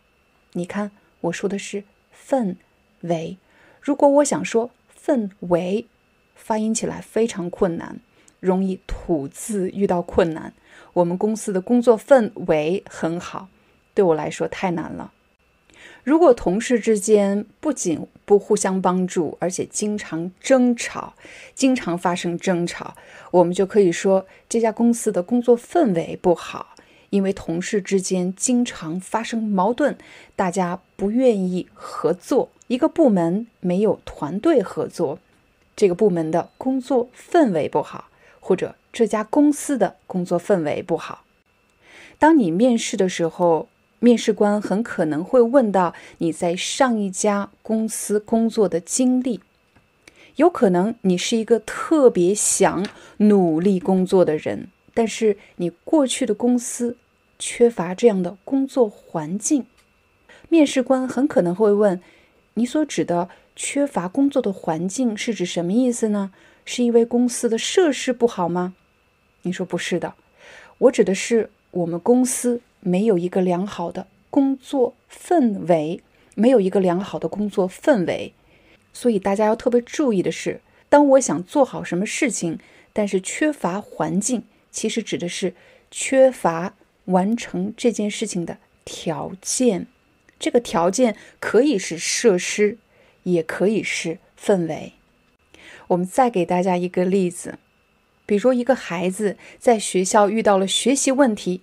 [0.53, 0.91] 你看
[1.23, 1.85] 我说的是
[2.29, 2.57] 氛
[3.03, 3.37] 围，
[3.81, 4.71] 如果我想说
[5.05, 5.87] 氛围，
[6.35, 8.01] 发音起来非常困难，
[8.41, 10.53] 容易吐字遇到困难。
[10.95, 13.49] 我们公司的工作氛围很好，
[13.95, 15.13] 对我来说太难了。
[16.03, 21.15] 如果同事之间不仅不互相帮助，而且经常争吵，
[21.55, 22.97] 经常发生争吵，
[23.31, 26.75] 我们就可以说这家公司的工作氛围不好，
[27.11, 29.97] 因为同事之间经常发生矛盾，
[30.37, 35.19] 大家不愿意合作，一个部门没有团队合作，
[35.77, 38.09] 这个部门的工作氛围不好，
[38.41, 38.75] 或者。
[38.91, 41.23] 这家公司的工作氛围不好。
[42.19, 43.69] 当你面试的时候，
[44.01, 49.41] 面试官很可能会问到你在上一家公司工作的经历，
[50.37, 52.85] 有可能你是一个特别想
[53.19, 54.69] 努力工作的人，
[54.99, 56.97] 但是你过去的公司
[57.39, 59.65] 缺乏这样的工作环境。
[60.49, 62.01] 面试官很可能会问，
[62.55, 66.33] 你所指的缺乏工作的环境是指什么意思呢？
[66.65, 68.75] 是因为公司的设施不好吗？
[69.43, 70.15] 你说不是的，
[70.79, 72.61] 我指的是我们公司。
[72.81, 76.01] 没有一个良好的工作氛围，
[76.35, 78.33] 没有一个良好的工作氛围，
[78.93, 82.59] 所以大家要特别注意的是，当我想做好什么事情，
[82.93, 84.45] 但是缺乏环境，
[84.79, 85.55] 其实指的是
[85.91, 86.77] 缺乏
[87.07, 89.89] 完成这件事情的条件。
[90.39, 92.79] 这个条件可以是设施，
[93.25, 94.93] 也可以是氛围。
[95.89, 97.59] 我们再给大家一个例子，
[98.25, 101.63] 比如说一个孩子在学校遇到了学习问题。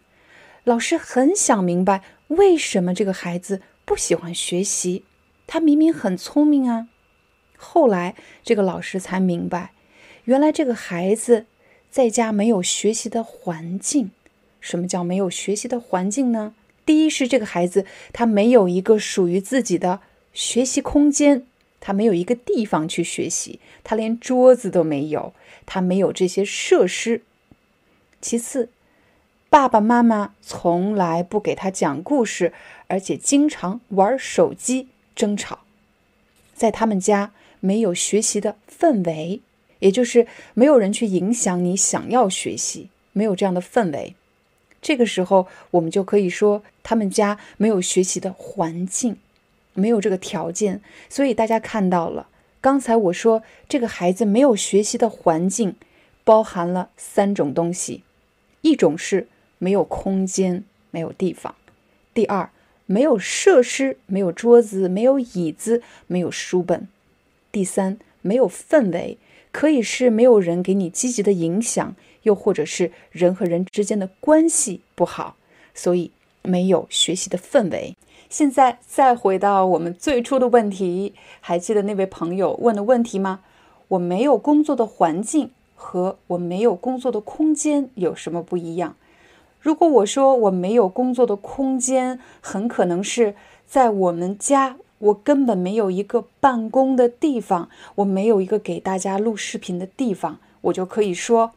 [0.65, 5.05] 老师很想明白为什么这个孩子不喜欢学习，
[5.47, 6.89] 他明明很聪明啊。
[7.55, 8.13] 后来
[8.43, 9.71] 这个老师才明白，
[10.25, 11.45] 原来这个孩子
[11.95, 14.11] 在家没有学习的环境。
[14.59, 16.53] 什么叫没有学习的环境呢？
[16.85, 20.01] 第一是这个孩子他没有一个属于自己的
[20.33, 21.45] 学习空间，
[21.79, 25.33] 他没有一个地方去学习，他连桌子都没有，
[25.65, 27.21] 他没有这些设施。
[28.19, 28.67] 其次。
[29.49, 32.51] 爸爸妈妈从来不给他讲故事，
[32.87, 35.59] 而且经常玩手机争吵。
[36.53, 37.31] 在他们家
[37.61, 39.39] 没有学习的氛围，
[39.79, 44.15] 也就是没有人去影响你想要学习，没有这样的氛围。
[44.81, 49.17] 这个时候，我们就可以说他们家没有学习的环境，
[49.73, 50.81] 没有这个条件。
[51.09, 52.27] 所以大家看到了，
[52.61, 55.75] 刚才我说这个孩子没有学习的环境，
[56.23, 58.03] 包含了三种东西，
[58.61, 59.27] 一种是。
[59.57, 61.55] 没有空间，没有地方。
[62.13, 62.49] 第二，
[62.85, 66.87] 没有设施，没有桌子，没有椅子，没有书本。
[67.53, 69.17] 第三，没有氛围，
[69.55, 75.37] 可以是没有人给你积极的影响，又或者是人和人之间的关系不好，
[75.73, 77.95] 所以没有学习的氛围。
[78.29, 83.39] 现在再回到我们最初的问题，还记得那位朋友问的问题吗？
[83.87, 88.97] 我没有工作的环境和我没有工作的空间有什么不一样？
[89.61, 93.35] 如果我说我没有工作的空间，很可能是
[93.65, 101.51] 在我们家，我根本没有一个办公的地方，我没有一个给大家录视频的地方，我就可以说，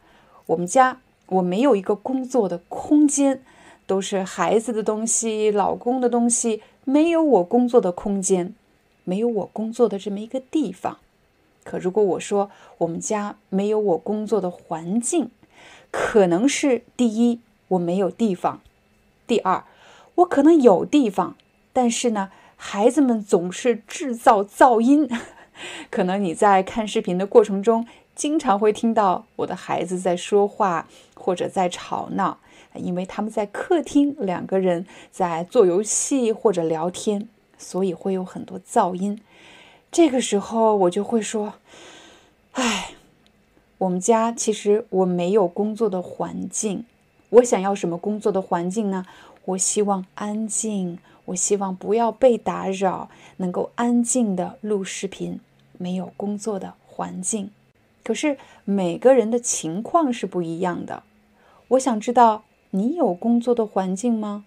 [0.47, 3.43] 我们家我没有一个工作的空间，
[3.87, 8.53] 都是孩子的东西、老公的东西，没有我工作的空间，
[9.03, 10.97] 没有我工作的这么一个地方。
[11.63, 15.29] 可如果我说我们家没有我工作的环境，
[15.91, 17.39] 可能是第一。
[17.69, 18.61] 我没有地方。
[19.27, 19.63] 第二，
[20.15, 21.35] 我可能有地方，
[21.71, 22.31] 但是呢，
[22.61, 25.09] 孩子们总是制造噪音。
[25.89, 30.85] 可能你在看视频的过程中，经常会听到我的孩子在说话
[31.15, 32.37] 或者在吵闹，
[32.75, 39.21] 因为他们在客厅，两个人在做游戏或者聊天，所以会有很多噪音。
[39.89, 41.53] 这个时候，我就会说
[42.53, 42.91] ：“哎，
[43.77, 46.83] 我们家其实我没有工作的环境。”
[47.31, 49.05] 我想要什么工作的环境呢？
[49.45, 50.99] 我希望安静，
[51.29, 55.39] 我希望不要被打扰，能够安静的录视频。
[55.77, 57.51] 没有工作的环境，
[58.03, 61.03] 可是每个人的情况是不一样的。
[61.69, 64.43] 我想知道你有工作的环境吗？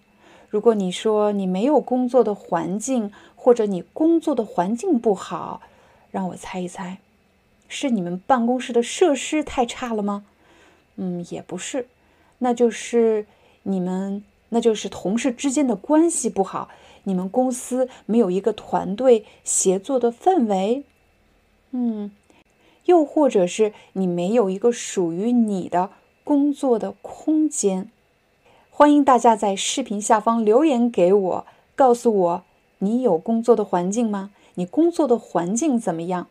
[0.49, 5.61] 如果你说你没有工作的环境，或者你工作的环境不好，
[6.11, 6.99] 让我猜一猜，
[7.67, 10.25] 是你们办公室的设施太差了吗？
[10.97, 11.87] 嗯，也不是。
[12.37, 13.25] 那就是
[13.63, 14.23] 你们，
[14.53, 16.69] 那就是同事之间的关系不好，
[17.05, 20.83] 你们公司没有一个团队协作的氛围，
[21.71, 22.11] 嗯，
[22.85, 25.89] 又或者是你没有一个属于你的
[26.23, 27.89] 工作的空间。
[28.69, 32.43] 欢迎大家在视频下方留言给我，告诉我
[32.77, 34.29] 你有工作的环境吗？
[34.53, 36.27] 你工作的环境怎么样？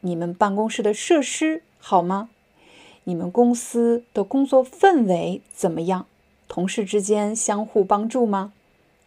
[0.00, 2.30] 你们办公室的设施好吗？
[3.04, 6.06] 你们公司的工作氛围怎么样？
[6.48, 8.52] 同事之间相互帮助吗？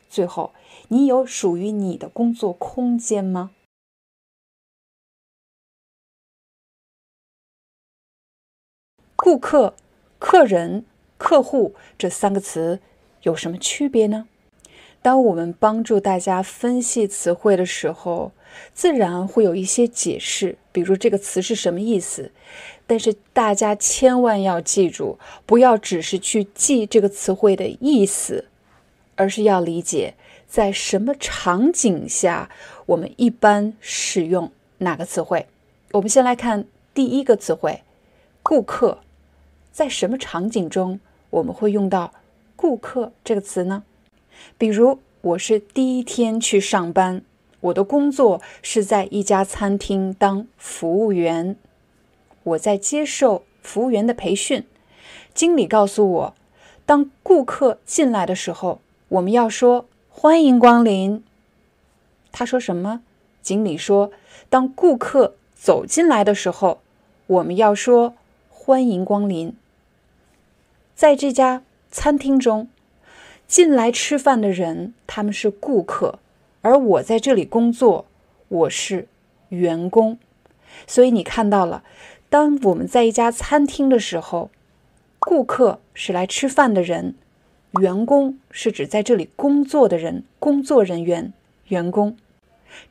[0.09, 0.53] 最后，
[0.89, 3.51] 你有属于你的工作空间吗？
[9.15, 9.75] 顾客、
[10.19, 10.85] 客人、
[11.17, 12.79] 客户这三个词
[13.23, 14.27] 有什么区别呢？
[15.01, 18.31] 当我们帮助大家分析词汇的时候，
[18.73, 22.31] 自然会有一些解释，比如这个词是什么意思。
[22.87, 28.45] 但是大家千万要记住，不要只是去记这个词汇的意思，
[29.15, 30.15] 而是要理解
[30.47, 32.49] 在什么场景下
[32.87, 35.47] 我们一般使用哪个词汇？
[35.93, 37.81] 我们先来看第一个词汇
[38.43, 38.99] “顾客”。
[39.71, 40.99] 在什么场景中
[41.29, 42.13] 我们会用到
[42.57, 43.83] “顾客”这个词呢？
[44.57, 47.23] 比如，我是第一天去上班，
[47.61, 51.55] 我的工作是在一家餐厅当服务员，
[52.43, 54.65] 我在接受服务员的培训。
[55.33, 56.35] 经理告诉我，
[56.85, 59.85] 当顾客进来的时候，我们要说。
[60.13, 61.23] 欢迎光临。
[62.33, 63.01] 他说什么？
[63.41, 64.11] 经理说
[64.51, 66.81] ：“当顾客走进来的时候，
[67.27, 68.13] 我们要说
[68.49, 69.55] 欢迎光临。”
[70.93, 72.67] 在这家餐厅中，
[73.47, 76.19] 进来吃饭的人他们是顾客，
[76.61, 78.05] 而我在这里工作，
[78.47, 79.07] 我是
[79.49, 80.19] 员工。
[80.85, 81.83] 所以你看到了，
[82.29, 84.51] 当我们在一家餐厅的时候，
[85.17, 87.15] 顾客是来吃饭的人。
[87.79, 91.33] 员工是指在这里工作的人，工作人员，
[91.69, 92.15] 员工。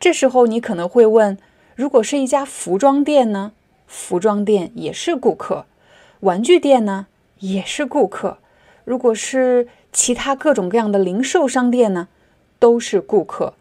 [0.00, 1.38] 这时候你可能会问：
[1.76, 3.52] 如果是一家服装店呢？
[3.86, 5.66] 服装店也是顾客。
[6.20, 7.06] 玩具店呢？
[7.38, 8.38] 也是顾客。
[8.84, 12.08] 如果是其他各种各样的零售商店呢？
[12.58, 13.54] 都是顾客。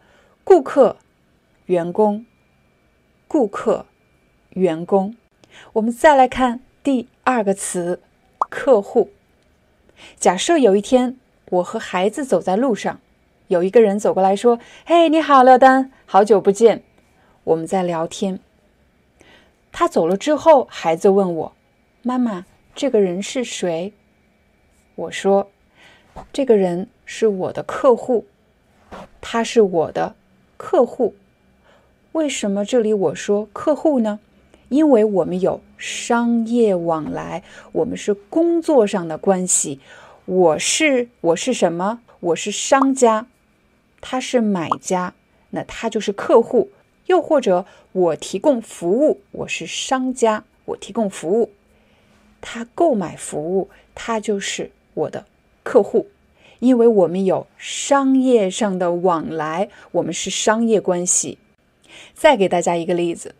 [0.52, 0.96] 顾客，
[1.66, 2.26] 员工，
[3.28, 3.86] 顾客，
[4.48, 5.16] 员工。
[5.74, 8.00] 我们再来看第二个词：
[8.36, 9.10] 客户。
[10.16, 11.16] 假设有一天，
[11.50, 12.98] 我和孩子走在路上，
[13.46, 16.82] 有一个人走过来说：“嘿，你好，廖丹，好久不见。”
[17.44, 18.40] 我们在聊天。
[19.70, 21.52] 他走了之后，孩子问我
[22.02, 22.44] ：“妈妈，
[22.74, 23.92] 这个人是谁？”
[24.96, 25.48] 我说
[26.34, 28.26] ：“这个人是我的客户，
[29.20, 30.16] 他是我的
[30.62, 31.14] 客户。
[32.12, 34.20] 为什么这里我说客户呢？
[34.68, 37.42] 因为我们有。”商业往来，
[37.72, 39.80] 我们是工作上的关系。
[40.26, 42.02] 我是我是什么？
[42.20, 43.26] 我是商家，
[44.02, 45.14] 他是买家，
[45.48, 46.70] 那他就是客户。
[47.06, 51.50] 又或者我提供服务，我是商家，我提供服务，
[52.42, 55.24] 他购买服务，他就是我的
[55.62, 56.08] 客户。
[56.60, 61.38] 因为我们有商业上的往来，我们是商业关系。
[62.14, 63.34] 再给大家一个例子。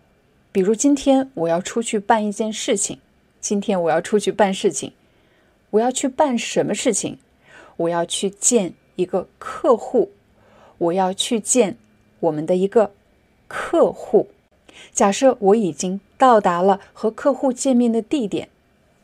[0.53, 2.99] 比如今天我要出去办一件事情，
[3.41, 4.93] 今天我要出去办事情，
[5.71, 7.19] 我要去办什么事情？
[7.77, 10.11] 我要去见一个客户，
[10.79, 11.77] 我要去见
[12.19, 12.93] 我们的一个
[13.47, 14.29] 客户。
[14.93, 18.49] 假设我已经到达了和客户见面的地点，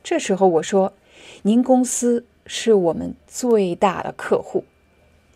[0.03, 0.95] 这时候我说
[1.43, 4.65] ：“您公司是我们最大的客户，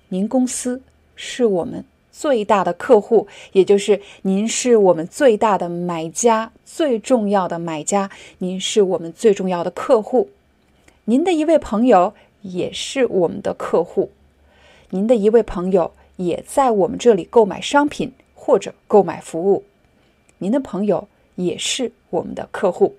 [0.09, 0.83] 您公司
[1.15, 8.11] 是我们。”最大的客户，也就是您是我们最大的买家，最重要的买家。
[8.39, 10.29] 您是我们最重要的客户，
[11.05, 12.13] 您的一位朋友
[12.43, 14.11] 也是我们的客户，
[14.91, 19.65] 您的一位朋友也在我们这里购买商品或者购买服务，
[20.39, 22.97] 您的朋友也是我们的客户。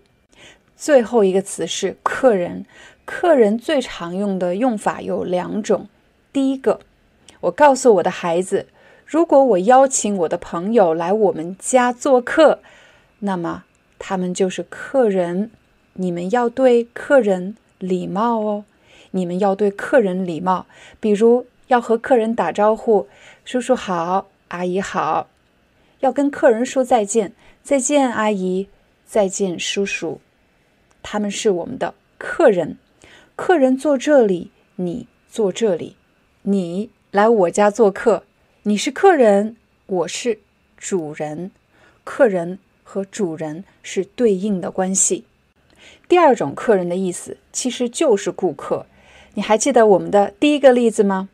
[0.76, 2.66] 最后一个词是客人，
[3.06, 5.88] 客人最常用的用法有两种。
[6.32, 6.80] 第一个，
[7.42, 8.68] 我告诉我的孩子。
[9.06, 12.60] 如果我邀请我的朋友来我们家做客，
[13.20, 13.66] 那么
[14.00, 15.52] 他们就是客人。
[15.96, 18.64] 你们要对客人礼貌哦，
[19.12, 20.66] 你们要对客人礼貌。
[21.02, 23.10] 比如要和客人打招呼，
[23.44, 25.28] 叔叔好，阿姨好。
[26.00, 28.70] 要跟客人说再见，再见阿姨，
[29.06, 30.22] 再见叔叔。
[31.04, 32.78] 他们是我们的客人，
[33.44, 35.96] 客人坐这里，你坐这里，
[36.44, 38.24] 你来我家做客。
[38.62, 39.58] 你是客人，
[39.88, 40.38] 我是
[40.78, 41.50] 主人，
[42.04, 45.26] 客人和主人是对应的关系。
[46.08, 48.86] 第二种客人的意思其实就是顾客。
[49.34, 51.28] 你还记得我们的第一个例子吗？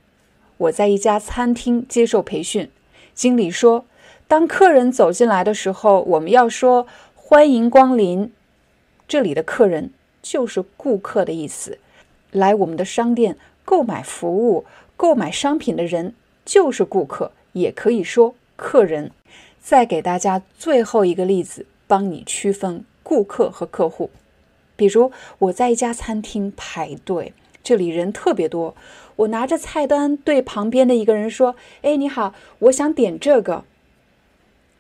[0.56, 2.72] 我在一家餐厅接受培训，
[3.14, 3.86] 经理说，
[4.30, 8.32] 当客人走进来的时候，我们要说欢迎光临。
[9.10, 11.80] 这里的客人就是顾客的意思，
[12.38, 14.65] 来我们的商店购买服务、
[14.95, 16.14] 购买商品的人。
[16.45, 19.11] 就是顾客，也可以说客人。
[19.59, 24.09] 再给大家最后一个例子，帮你区分顾客和客户。
[24.77, 28.73] 比如我在一家餐厅排队，这里人特别多，
[29.18, 33.65] 我拿着菜单对旁边的一个人说：“哎，你好，我想点这个。”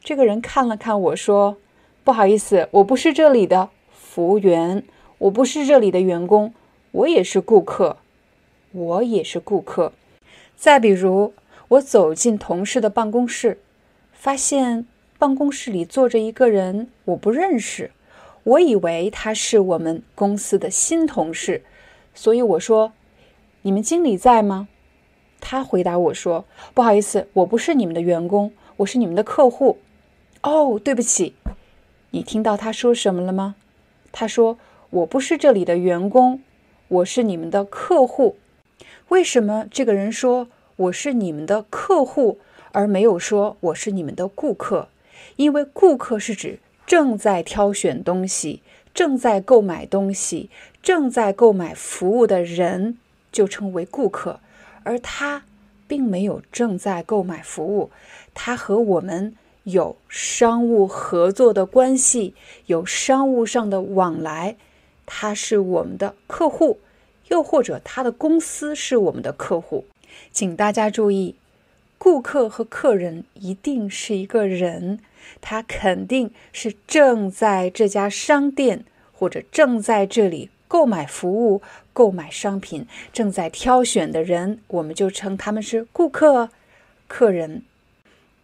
[0.01, 1.57] 这个人看了看我说
[2.05, 4.85] ：“不好意思，我不是这里的服务员，
[5.17, 6.53] 我不是这里的员工，
[6.97, 7.97] 我也是顾客，
[8.71, 9.93] 我也是顾客。”
[10.55, 11.33] 再比如。
[11.71, 13.59] 我走进同事的办公室，
[14.13, 14.87] 发现
[15.19, 17.91] 办公室里坐着一个人，我不认识。
[18.45, 21.65] 我以为他是我们公司的新同事，
[22.15, 22.93] 所以我说
[23.63, 24.69] ：“你们经理在吗？”
[25.41, 29.79] 他回答我说：“不好意思，我不是你们的员工，我是你们的客户。”
[30.43, 31.33] 哦，对不起，
[32.11, 33.55] 你听到他说什么了吗？
[34.13, 34.57] 他说
[34.91, 36.39] ：“我不是这里的员工，
[36.87, 38.37] 我是你们的客户。”
[39.09, 42.39] 为什么这个人说我是你们的客户，
[42.71, 44.89] 而没有说我是你们的顾客？
[45.37, 48.61] 因为顾客是指正在挑选东西、
[48.93, 50.49] 正在购买东西、
[50.83, 52.97] 正在购买服务的人，
[53.31, 54.39] 就称为顾客。
[54.83, 55.43] 而他
[55.87, 57.89] 并没有正在购买服务，
[58.33, 62.33] 他和我们有商务合作的关系，
[62.67, 64.55] 有商务上的往来，
[65.07, 66.79] 他是我们的客户，
[67.29, 69.85] 又或者他的公司是我们的客户。
[70.31, 71.33] 请大家注意，
[71.97, 74.99] 顾客和客人一定是一个人，
[75.41, 80.51] 他肯定是正在这家商店或者正在这里。
[80.69, 81.61] 购买服务、
[81.93, 86.49] 购买商品，正在挑选的人，我们就称他们是顾客、
[87.07, 87.63] 客人。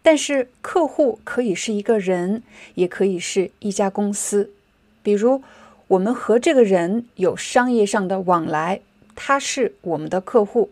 [0.00, 2.42] 但是，客户可以是一个人，
[2.76, 4.50] 也可以是一家公司。
[5.02, 5.42] 比如，
[5.94, 8.80] 我们和这个人有商业上的往来，
[9.14, 10.70] 他是我们的客户；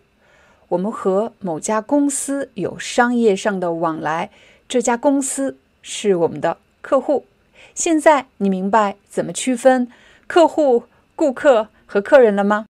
[0.69, 4.31] 我们和某家公司有商业上的往来，
[4.67, 7.27] 这家公司是我们的客户。
[7.73, 9.91] 现在你明白怎么区分
[10.27, 10.85] 客户？
[11.15, 12.67] 顾客和客人了吗？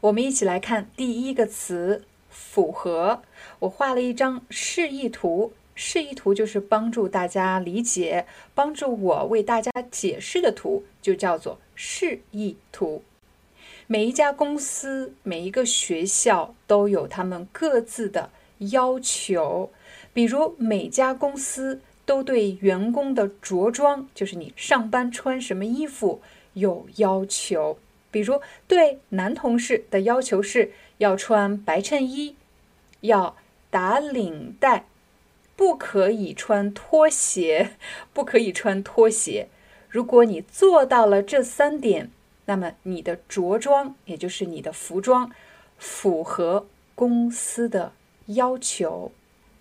[0.00, 3.22] 我们一起来看第一个词“符合”。
[3.60, 13.02] 我画了一张示意图，示意图就是帮助大家理解、帮助我为大家解释的图，就叫做示意图。
[13.86, 19.70] 每一家公司、每一个学校都有他们各自的要求，
[20.12, 21.80] 比如每家公司。
[22.04, 26.20] 都对员工的着装，就是你上班穿什么衣服
[26.54, 27.78] 有要求。
[28.10, 32.34] 比如对男同事的要求是要穿白衬衣，
[33.02, 33.36] 要
[33.70, 34.86] 打领带，
[35.56, 37.76] 不可以穿拖鞋，
[38.12, 39.48] 不可以穿拖鞋。
[39.88, 42.10] 如果你做到了这三点，
[42.46, 45.30] 那么你的着装，也就是你的服装，
[45.78, 47.92] 符合公司的
[48.26, 49.12] 要求。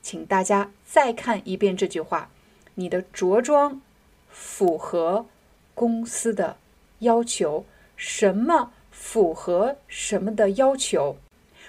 [0.01, 2.29] 请大家再看一遍这句话：
[2.75, 3.81] 你的着装
[4.29, 5.25] 符合
[5.73, 6.57] 公司的
[6.99, 7.65] 要求。
[7.95, 11.17] 什么符合什么的要求？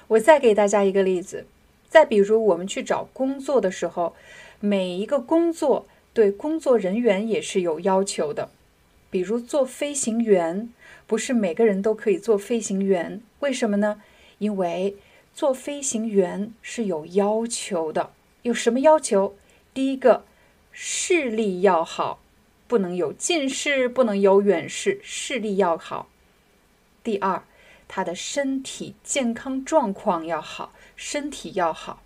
[0.08, 1.46] 我再给大家一个例子。
[1.92, 4.16] 再比如，我们去找工作的时候，
[4.60, 8.48] 每一个工作对工作人员也是有要求的。
[9.10, 10.72] 比如做飞行员，
[11.06, 13.20] 不是每个人都可以做飞行员。
[13.40, 14.00] 为什么呢？
[14.38, 14.96] 因为
[15.34, 18.12] 做飞行员是有要求的。
[18.40, 19.34] 有什么要求？
[19.74, 20.24] 第一个，
[20.70, 22.22] 视力要好，
[22.66, 26.08] 不能有近视，不能有远视，视力要好。
[27.04, 27.42] 第二，
[27.86, 30.72] 他的身体健康状况要好，
[31.04, 32.00] 身体要好。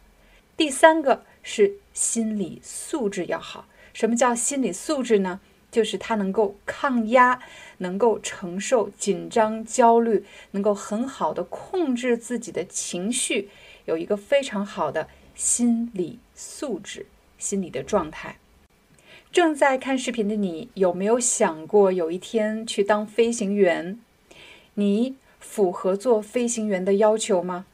[0.56, 3.66] 第三个是心理素质要好。
[3.92, 5.40] 什么叫心理素质呢？
[5.70, 7.42] 就是他能够抗压，
[7.78, 13.50] 能够承受紧张、焦虑，能够很好的控制自己的情绪，
[13.84, 15.08] 有一个非常好的。
[15.34, 17.04] 心理素质、
[17.36, 18.38] 心理的状态。
[19.30, 24.00] 正在看视频的你，有没有想过有一天去当飞行员？
[24.72, 27.66] 你符合做飞行员的要求吗？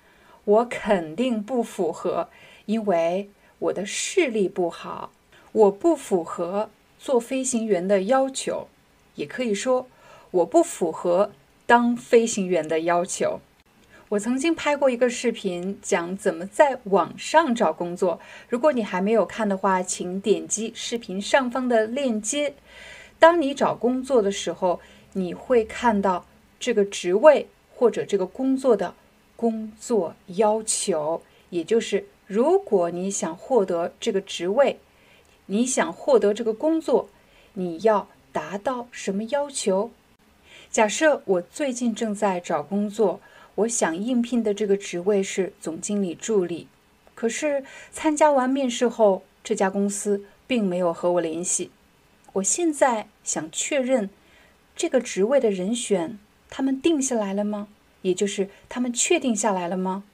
[0.45, 2.29] 我肯定不符合，
[2.67, 5.13] 因为我的视力不好，
[5.53, 8.69] 我不符合做飞行员的要求。
[9.15, 9.87] 也可以说，
[10.31, 11.31] 我不符合
[11.67, 13.41] 当飞行员的要求。
[14.09, 18.21] 我曾经拍过一个视频，讲怎么在网上找工作。
[18.49, 22.55] 如果你还没有看的话，请点击视频上方的链接。
[23.19, 24.81] 当你找工作的时候，
[25.13, 26.27] 你会看到
[26.59, 28.95] 这个职位或者这个工作的
[29.43, 31.21] 工作要求，
[31.51, 34.79] 也就是如果你想获得这个职位，
[35.47, 37.09] 你想获得这个工作，
[37.55, 39.91] 你要达到什么要求？
[40.71, 43.21] 假设我最近正在找工作。
[43.57, 46.69] 我想应聘的这个职位是总经理助理，
[47.15, 51.71] 可是参加完面试后，这家公司并没有和我联系。
[52.35, 54.09] 我现在想确认
[54.75, 57.69] 这个职位的人选，他们定下来了吗？
[58.03, 60.05] 也就是他们确定下来了吗？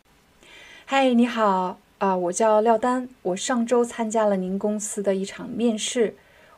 [0.87, 6.15] 嗨，你好啊，我叫廖丹，我上周参加了您公司的一场面试，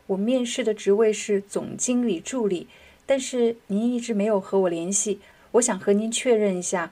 [0.07, 2.67] 我面试的职位是总经理助理，
[3.05, 5.19] 但是您一直没有和我联系。
[5.53, 6.91] 我想和您确认一下，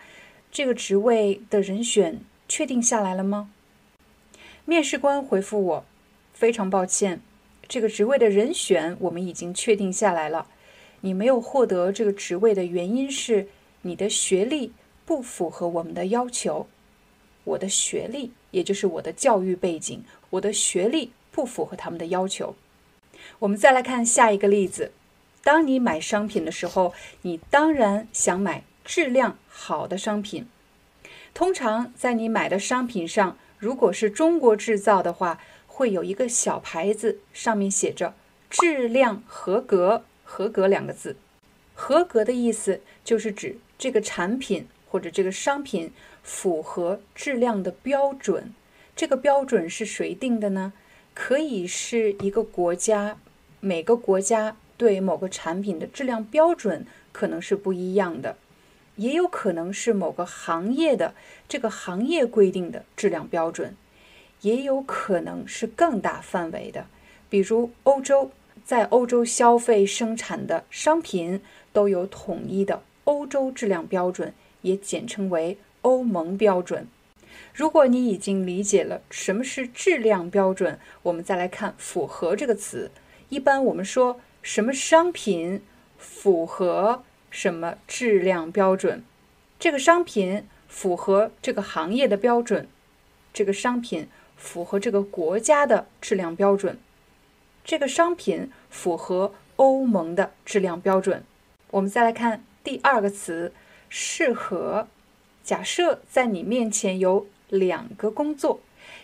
[0.52, 3.52] 这个职位的人选确定下来了吗？
[4.66, 5.86] 面试官回复我
[6.34, 7.22] ：“非常抱歉，
[7.68, 10.48] 这个职位的人选我们已经确定下来了。
[11.02, 13.48] 你没有获得这个职位的原因是
[13.82, 14.74] 你的学历
[15.06, 16.68] 不符合我们的要求。
[17.44, 22.56] 我的学历，也就是我的教育背景，我的学历不符合他们的要求。
[23.40, 24.92] 我们再来看下一个例子：
[25.44, 26.94] 当你买商品的时候，
[27.24, 30.48] 你当然想买质量好的商品。
[31.34, 38.14] 通常在你买的商品上，如果是中国制造的话，会有一个小牌子，上面写着
[38.50, 40.04] “质量合格”。
[40.32, 41.16] 合格两个字，
[41.82, 48.54] 合格的意思就是指这个产品或者这个商品符合质量的标准。
[48.98, 50.74] 这个标准是谁定的呢？
[51.14, 53.18] 可以是一个国家，
[53.62, 58.36] 每个国家对某个产品的质量标准可能是不一样的，
[58.98, 61.16] 也有可能是某个行业的
[61.48, 63.74] 这个行业规定的质量标准，
[64.42, 66.88] 也有可能是更大范围的，
[67.30, 68.32] 比如欧洲。
[68.66, 71.42] 在欧洲消费生产的商品
[71.74, 76.88] 都有统一的欧洲质量标准，也简称为欧盟标准。
[77.54, 82.92] 如果你已经理解了什么是质量标准，我们再来看“符合”这个词。
[83.30, 85.62] 一般我们说什么商品
[85.98, 89.04] 符合什么质量标准？
[89.60, 92.68] 这个商品符合这个行业的标准，
[93.34, 96.80] 这个商品符合这个国家的质量标准。
[97.64, 101.24] 这个商品符合欧盟的质量标准。
[101.72, 103.54] 我们再来看第二个词
[103.90, 104.88] “适合”。
[105.44, 108.60] 假设在你面前有两个工作，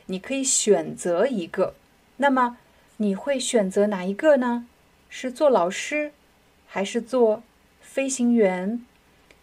[0.07, 1.75] 你可以选择一个，
[2.17, 2.57] 那么
[2.97, 4.67] 你会选择哪一个呢？
[5.09, 6.11] 是做老师，
[6.67, 7.43] 还是做
[7.81, 8.83] 飞行员？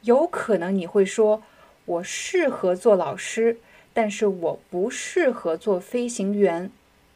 [0.02, 1.42] 有可能你会说
[1.86, 3.58] ：“我适合做老师，
[3.92, 6.70] 但是我不适合做飞行员。”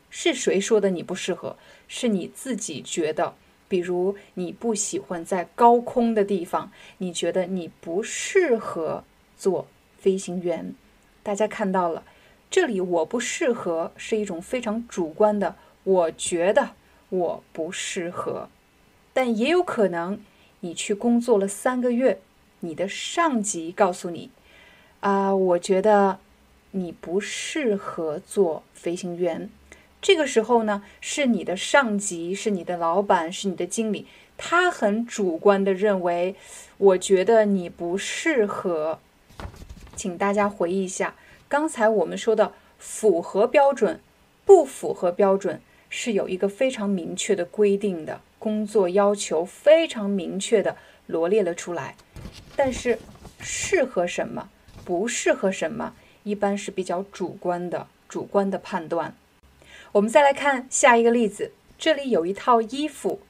[0.09, 1.57] 是谁说的你不适合？
[1.89, 3.35] 是你自己觉得，
[3.69, 9.05] 比如你不喜欢在高空的地方，你觉得你不适合
[9.37, 9.67] 做
[9.99, 10.75] 飞行员。
[11.23, 12.05] 大家看到了，
[12.51, 16.71] 这里我不适合是一种非常主观的，我觉得
[17.09, 18.49] 我不适合。
[19.13, 20.21] 但也有可能
[20.61, 22.21] 你去工作了三个月，
[22.61, 24.31] 你的上级告诉你，
[25.01, 26.19] 啊，我觉得
[26.71, 29.51] 你不适合做飞行员。
[30.07, 34.07] 这个时候呢，是你的上级，是你的老板，是你的经理，
[34.39, 36.37] 他很主观的认为，
[36.79, 39.01] 我觉得你不适合。
[39.97, 41.17] 请大家回忆一下，
[41.49, 43.99] 刚才我们说的符合标准、
[44.45, 45.61] 不符合标准
[45.91, 50.77] 是有一个非常明确的规定的，工作要求非常明确的
[51.09, 51.97] 罗列了出来。
[52.55, 53.01] 但是
[53.41, 54.49] 适合什么，
[54.85, 59.13] 不适合什么，一般是比较主观的，主观的判断。
[59.97, 63.21] 我们再来看下一个例子，这里有一套衣服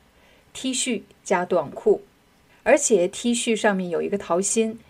[0.53, 2.03] ，T 恤加短裤，
[2.65, 4.81] 而且 T 恤上面有一个桃心。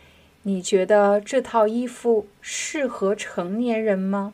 [0.44, 4.32] 你觉得这套衣服适合成年人吗？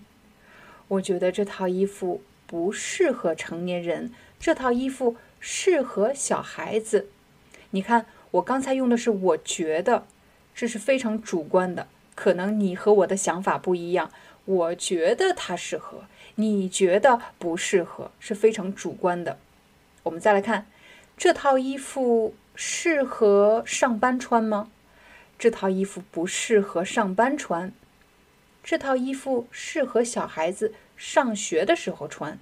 [0.87, 7.09] 我觉得这套衣服不适合成年人，这套衣服适合小孩子。
[7.71, 10.07] 你看，我刚才用的是我觉得，
[10.55, 14.13] 这是非常主观的，可能你和我的想法不一样。
[14.45, 16.05] 我觉得它适合。
[16.37, 19.39] 你觉得不适合是非常主观的。
[20.05, 20.67] 我们再来看，
[21.17, 24.71] 这套衣服适合上班穿吗？
[25.39, 27.73] 这套衣服不适合上班穿。
[28.63, 32.39] 这套衣服适合小孩子上学的时候穿。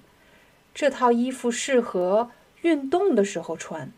[0.73, 2.31] 这套衣服适合
[2.61, 3.91] 运动的时候穿。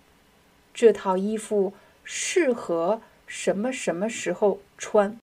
[0.74, 5.18] 这套衣服适合什么什么时候穿？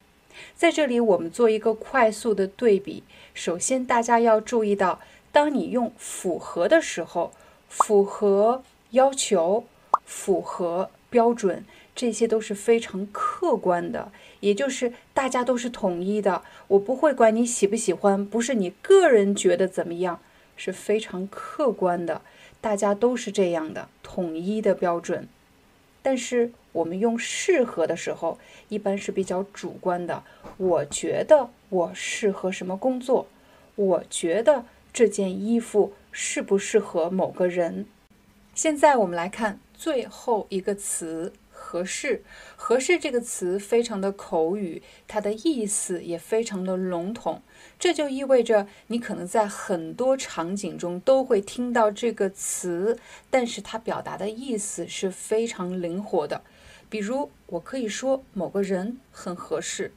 [0.55, 3.03] 在这里，我们做一个快速的对比。
[3.35, 5.01] 首先，大家要注意到，
[5.33, 7.33] 当你用“符合”的时候，
[7.69, 9.65] 符合要求、
[10.05, 16.43] 符合标准，这些都是非常客观的，也就是大家都是统一的。
[16.69, 20.21] 我不会管你喜不喜欢，不是你个人觉得怎么样，
[20.57, 22.23] 是非常客观的，
[22.61, 25.29] 大家都是这样的统一的标准。
[26.03, 28.39] 但是我们用适合的时候，
[28.69, 30.23] 一般是比较主观的。
[30.57, 33.27] 我觉得我适合什么工作？
[33.77, 37.87] 我觉得这件衣服适不适合某个人？
[38.55, 41.33] 现在我们来看最后一个词。
[41.63, 42.25] 合适，
[42.57, 47.43] 合适这个词非常的口语，它的意思也非常的笼统。
[47.79, 52.99] 这就意味着你可能在很多场景中都会听到这个词，
[53.29, 56.43] 但是它表达的意思是非常灵活的。
[56.91, 59.93] 比如，我可以说某个人很合适。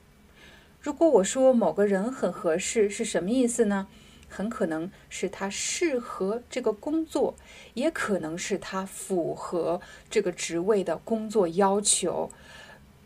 [0.80, 3.88] 如果我说某个人很合适，是什么意思呢？
[4.30, 7.36] 很可能是他适合这个工作，
[7.74, 12.30] 也可能是他符合这个职位的工作要求。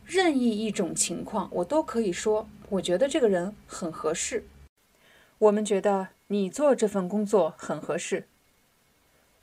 [0.06, 4.46] 任意一种情况，我都可以说，我觉得这个人很合适。
[5.38, 8.26] 我们觉得你做这份工作很合适。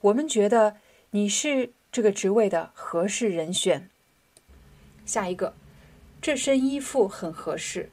[0.01, 0.77] 我们觉得
[1.11, 3.89] 你是这个职位的合适人选。
[5.05, 5.53] 下一个，
[6.21, 7.89] 这身衣服很合适。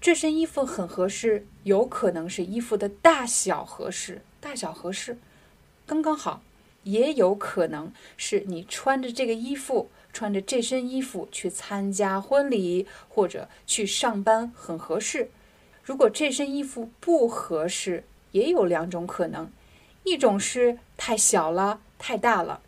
[0.00, 5.18] 这身衣服很合适，有可能是衣服的大小合适，大小合适，
[5.86, 6.42] 刚刚好；
[6.84, 15.30] 也有可能是你穿着这个衣服，穿着这身衣服去参加婚礼或者去上班很合适。
[15.82, 19.50] 如果这身衣服不合适，也有两种可能：
[20.04, 22.60] 一种是太小了、太大了，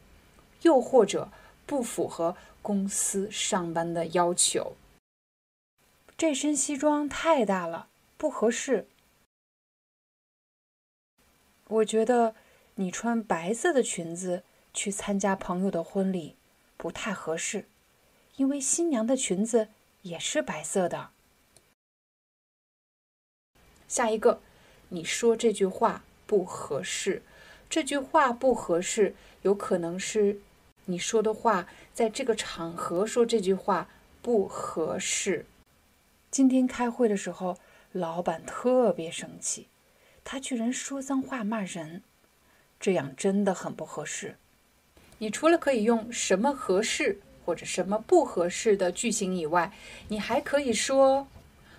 [0.63, 1.31] 又或者
[1.67, 2.37] 不符合
[2.69, 4.77] 公司上班的要求。
[6.19, 7.89] 这身西装太大了，
[8.19, 8.87] 不合适。
[11.69, 12.35] 我觉得
[12.75, 14.43] 你穿白色的裙子
[14.75, 16.37] 去参加朋友的婚礼
[16.77, 17.65] 不太合适，
[18.37, 19.69] 因为新娘的裙子
[20.03, 21.09] 也是白色的。
[23.87, 24.43] 下一个，
[24.91, 27.23] 你说这句话不合适，
[27.71, 30.43] 这句话不合适，有可能是
[30.91, 33.89] 你说的话在这个场合说这句话
[34.23, 35.45] 不合适。
[36.31, 37.59] 今天开会的时候，
[37.93, 39.69] 老板特别生气，
[40.25, 42.03] 他居然说脏话骂人，
[42.81, 44.37] 这样真的很不合适。
[45.19, 49.73] 你除了可以用什么合适或者什么不合适的句型以外，
[50.09, 51.29] 你还可以说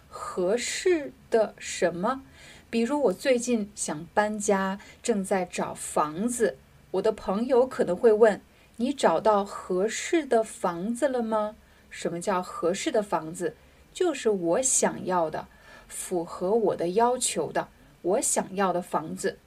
[0.07, 2.21] 合适的什么？
[2.69, 6.57] 比如我最近想搬家，正在找房子，
[6.91, 8.39] 我的朋友可能会问：
[8.81, 11.57] 你找到合适的房子了吗？
[11.89, 13.53] 什么叫合适的房子？
[13.93, 15.47] 就是我想要的，
[15.89, 17.67] 符合我的要求的，
[18.01, 19.37] 我想要的房子。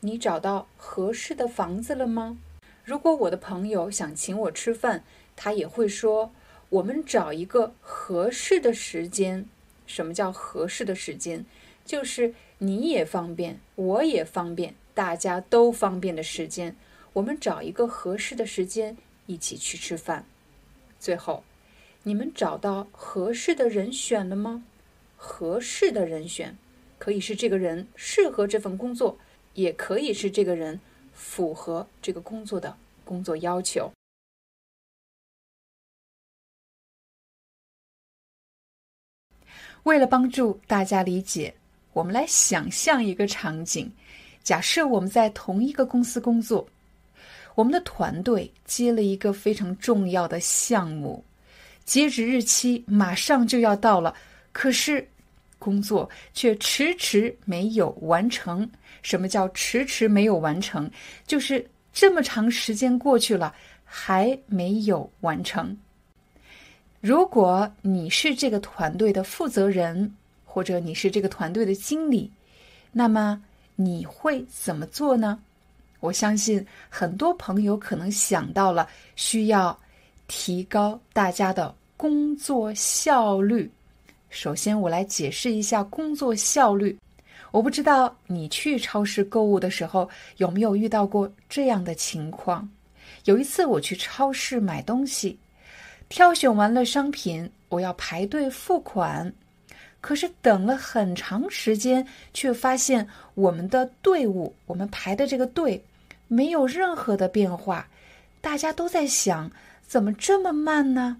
[0.00, 2.36] 你找到合适的房子了吗？
[2.84, 5.02] 如果我的朋友想请我吃饭，
[5.34, 6.30] 他也会说
[6.68, 9.46] ：“我们找一个合适的时间。”
[9.86, 11.46] 什么叫合适的时间？
[11.86, 16.76] 就是你也方便，我也方便，大家都方便的时间。
[17.14, 20.26] 我们找一个合适的时间一起去吃饭。
[21.00, 21.42] 最后。
[22.06, 24.62] 你们找到合适的人选了吗？
[25.16, 26.54] 合适的人选
[26.98, 29.16] 可以是这个人适合这份工作，
[29.54, 30.78] 也可以是这个人
[31.14, 32.76] 符合这个工作的
[33.06, 33.90] 工作要求。
[39.84, 41.54] 为了帮助大家理解，
[41.94, 43.90] 我们来想象一个场景：
[44.42, 46.68] 假设我们在同一个公司工作，
[47.54, 51.24] 我们的团队接了一个非常重要的项目。
[51.84, 54.14] 截止日期马上就要到了，
[54.52, 55.06] 可是
[55.58, 58.68] 工作却迟迟没有完成。
[59.02, 60.90] 什么叫迟迟没有完成？
[61.26, 63.54] 就是这么长时间过去了，
[63.84, 65.76] 还没有完成。
[67.00, 70.14] 如果你是这个团队的负责人，
[70.46, 72.30] 或者你是这个团队的经理，
[72.92, 73.44] 那么
[73.76, 75.38] 你会怎么做呢？
[76.04, 78.86] 我相信很多朋友可能想到了
[79.16, 79.78] 需要。
[80.26, 83.70] 提高大家的工作效率。
[84.30, 86.98] 首先，我来解释一下工作效率。
[87.50, 90.08] 我不知道你去超市购物的时候
[90.38, 92.66] 有没有遇到过这样的情况。
[93.26, 95.38] 有一次我去超市买东西，
[96.08, 99.30] 挑选完了商品，我要排队付款，
[100.00, 105.84] 可是等了很长时间，却发现我们的队伍，我们排的这个队
[106.34, 107.86] 没有任何的变化。
[108.40, 109.50] 大家都在想。
[109.86, 111.14] 怎么这么慢呢？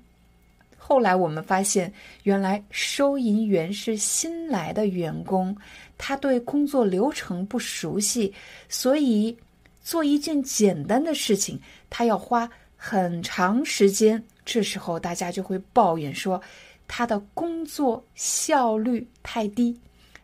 [0.78, 1.93] 后来我们发现，
[2.23, 5.55] 原来收银员是新来的员工，
[5.99, 8.32] 他对工作流程不熟悉，
[8.69, 9.36] 所以
[9.82, 11.61] 做一件简单的事情，
[11.91, 14.20] 他要花很长时间。
[14.47, 16.41] 这时候大家就会抱怨说，
[16.89, 19.78] 他的工作效率太低。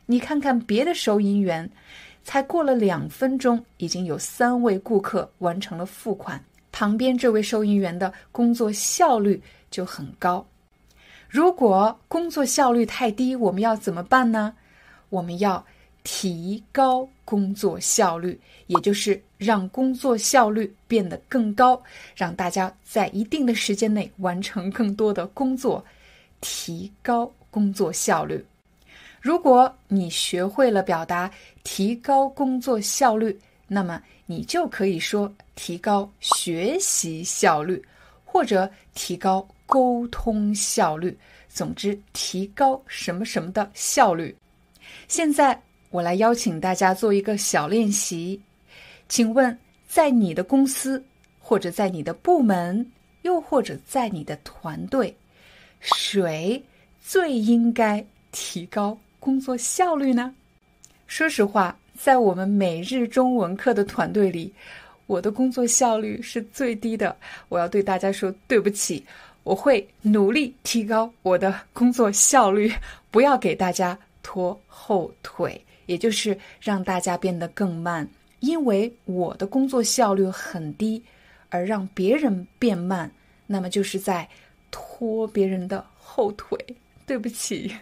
[0.06, 1.70] 你看看别的收银员，
[2.30, 6.40] 才过了两分钟，已经有三位顾客完成了付款。
[6.70, 10.46] 旁边这位收银员的工作效率就很高。
[11.28, 14.54] 如果工作效率太低，我们要怎么办呢？
[15.08, 15.66] 我们要
[16.04, 21.82] 提高工作效率，也就是让工作效率变得更高，
[22.14, 25.84] 让大家在一定的时间内完成更多的工作，
[26.40, 28.46] 提高工作效率。
[29.20, 31.30] 如果你学会了表达
[31.62, 33.38] 提高工作效率，
[33.68, 34.02] 那么。
[34.26, 37.84] 你就可以说提高学习效率，
[38.24, 41.18] 或者提高沟通效率，
[41.48, 44.32] 总之提高什么什么的效率。
[45.08, 45.60] 现在
[45.90, 48.40] 我来邀请大家做一个小练习。
[49.08, 51.04] 请问，在你的公司，
[51.40, 52.88] 或者在你的部门，
[53.22, 55.12] 又或者在你的团队，
[55.80, 56.62] 谁
[57.00, 60.34] 最应该提高工作效率呢？
[61.06, 64.52] 说实话，在我们每日中文课的团队里，
[65.06, 67.14] 我的工作效率是最低的。
[67.50, 69.04] 我要对大家说对不起，
[69.42, 72.72] 我会努力提高我的工作效率，
[73.10, 78.08] 不要给大家拖后腿，也就是让大家变得更慢。
[78.40, 81.02] 因为我的工作效率很低，
[81.50, 83.10] 而让别人变慢，
[83.46, 84.26] 那么就是在
[84.70, 86.58] 拖别人的后腿。
[87.04, 87.74] 对不起。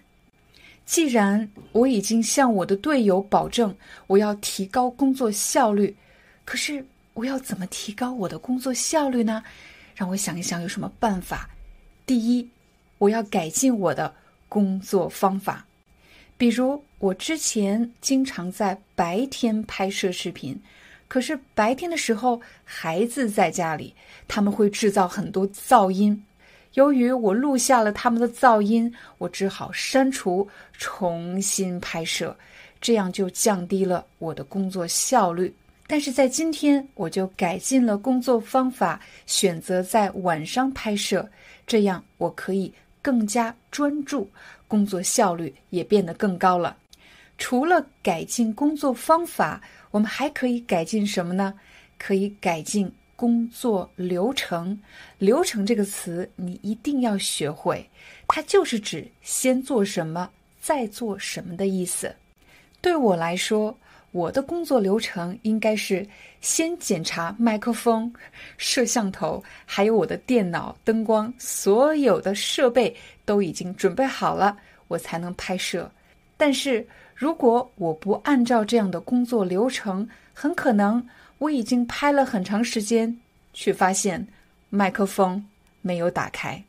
[0.88, 5.94] 既然我已经向我的队友保证我要提高工作效率，
[6.46, 6.82] 可是
[7.12, 9.44] 我要怎么提高我的工作效率呢？
[9.94, 11.50] 让我想一想有什么办法。
[12.06, 12.48] 第一，
[12.96, 14.14] 我要改进我的
[14.48, 15.66] 工作方法。
[16.38, 20.58] 比如，我之前经常在白天拍摄视频，
[21.06, 23.94] 可是白天的时候孩子在家里，
[24.26, 26.24] 他们会制造很多噪音。
[26.74, 32.36] 由于我录下了他们的噪音，我只好删除，重新拍摄，
[32.80, 35.52] 这样就降低了我的工作效率。
[35.86, 41.26] 但是在今天，我就改进了工作方法，选择在晚上拍摄，
[41.66, 44.30] 这样我可以更加专注，
[44.68, 46.76] 工作效率也变得更高了。
[47.38, 51.54] 除了改进工作方法，我们还可以改进什么呢？
[51.96, 52.92] 可以改进。
[53.18, 54.80] 工作流程，
[55.18, 57.84] 流程这个词你一定要学会，
[58.28, 60.30] 它就是指先做什么，
[60.60, 62.14] 再做什么的意思。
[62.80, 63.76] 对我来说，
[64.12, 66.06] 我的工作流程应该是
[66.40, 68.14] 先检查麦克风、
[68.56, 75.90] 摄像头，还有我的电脑、灯光，所有的设备都已经准备好了，我才能拍摄。
[76.36, 76.86] 但是
[77.16, 81.04] 如果我不按照这样的工作流程，很可能。
[81.38, 83.16] 我已经拍了很长时间，
[83.52, 84.26] 却发现
[84.70, 85.44] 麦克风
[85.80, 86.62] 没有打开。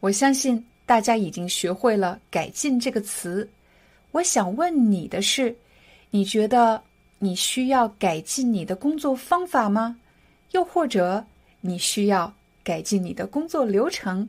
[0.00, 3.48] 我相信大家已经学会了“改进”这个词。
[4.12, 5.54] 我想问你的是：
[6.10, 6.82] 你觉得
[7.18, 9.98] 你需要改进你的工作方法吗？
[10.52, 11.24] 又或者
[11.60, 14.28] 你需要改进你的工作流程？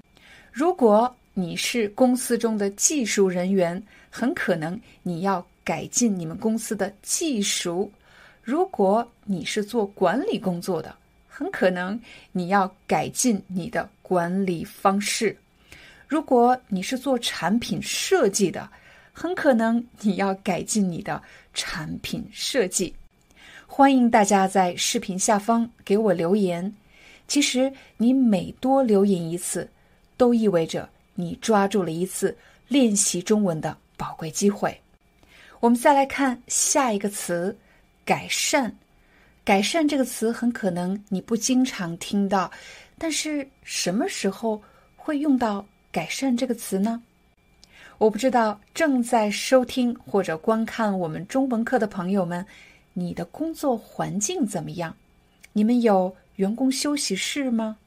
[0.51, 7.89] 如果你是公司中的技术人员，很可能你要改进你们公司的技术。
[8.49, 10.95] 如果你是做管理工作的，
[11.27, 12.01] 很可能
[12.31, 15.31] 你要改进你的管理方式；
[16.07, 18.67] 如果你是做产品设计的，
[19.13, 21.21] 很可能你要改进你的
[21.53, 22.91] 产品设计。
[23.67, 26.73] 欢迎大家在视频下方给我留言。
[27.27, 29.69] 其实你每多留言一次，
[30.17, 32.35] 都意味着你抓住了一次
[32.67, 34.76] 练习中文的宝贵机会。
[35.59, 37.55] 我们再来看下一个词。
[38.10, 38.76] 改善，
[39.45, 42.49] 改善这个词很可能你不经常听到，
[42.98, 44.60] 但是什么时候
[44.95, 47.03] 会用到改善这个词呢？
[47.99, 52.44] 我不知道正在收听或者观看我们中文课的朋友们，
[52.94, 54.95] 你的工作环境怎么样？
[55.53, 57.77] 你们有员工休息室吗？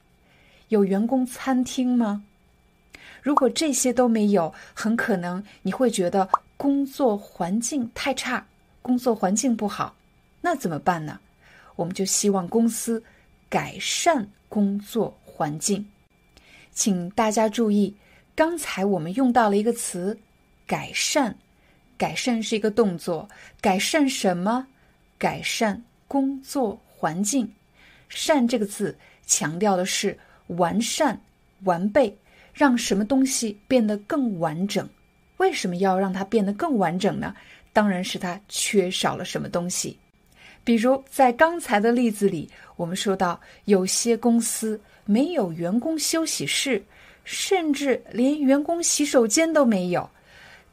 [0.69, 2.23] 有员工餐厅吗？
[3.21, 8.47] 如果这些都没有，很可能你会觉得工作环境太差，
[8.83, 9.97] 工作环境不好。
[10.43, 11.19] 那怎么办呢？
[11.77, 13.03] 我们就希望公司
[13.49, 15.83] 改善工作环境。
[16.73, 17.95] 请大家注意，
[18.35, 20.19] 刚才我们用到了一个词
[20.67, 21.35] “改善”。
[21.97, 23.29] 改善是一个动作，
[23.61, 24.67] 改善什么？
[25.17, 27.49] 改善工作环境。
[28.09, 31.19] 善这个字强调的是完善、
[31.63, 32.15] 完备，
[32.53, 34.89] 让什么东西变得更完整。
[35.37, 37.35] 为什么要让它变得更完整呢？
[37.73, 39.97] 当然是它缺少了什么东西。
[40.65, 46.81] 比如在刚才的例子里，我们说到有些公司没有员工休息室，
[47.25, 50.09] 甚至连员工洗手间都没有，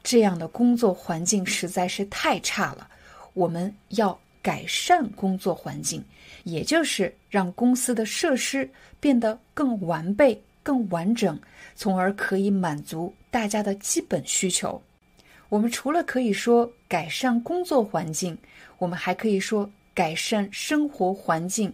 [0.04, 2.88] 这样的工作环境实在是太差了。
[3.34, 6.04] 我们要改善工作环境，
[6.44, 8.68] 也就是让公司的设施
[9.00, 11.36] 变得更完备、更完整，
[11.74, 14.80] 从而可以满足大家的基本需求。
[15.48, 18.38] 我们除了可以说改善工作环境，
[18.78, 19.68] 我们还可以说。
[20.00, 21.70] 改善生活环境，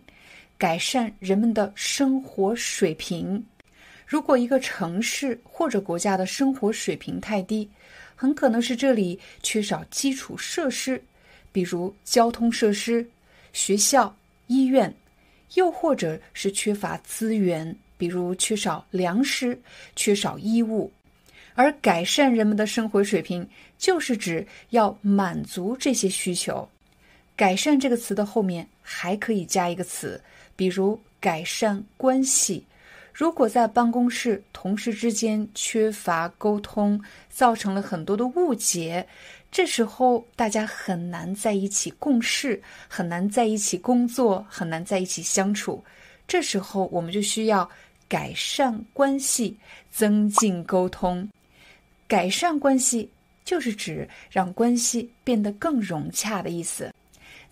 [0.59, 3.41] 改善人们的生活水平。
[4.05, 7.71] 如果一个城市或者国家的生活水平太低，
[8.17, 11.01] 很可能是这里缺少基础设施，
[11.53, 13.09] 比如交通设施、
[13.53, 14.13] 学校、
[14.49, 14.93] 医院，
[15.55, 19.57] 又或者是缺乏资源，比如缺少粮食、
[19.95, 20.93] 缺少衣物。
[21.55, 23.49] 而改善人们的生活水平，
[23.79, 26.69] 就是指要满足这些需求。
[27.37, 30.19] 改善这个词的后面还可以加一个词，
[30.57, 32.65] 比如改善关系。
[33.13, 37.01] 如果在办公室同事之间缺乏沟通，
[37.31, 39.07] 造成了很多的误解，
[39.51, 45.83] 这时候大家很难在一起共事，很难在一起工作，很难在一起相处。
[46.29, 47.69] 这时候我们就需要
[48.09, 49.57] 改善关系，
[49.91, 51.27] 增进沟通。
[52.07, 53.09] 改善关系
[53.45, 56.93] 就是指让关系变得更融洽的意思。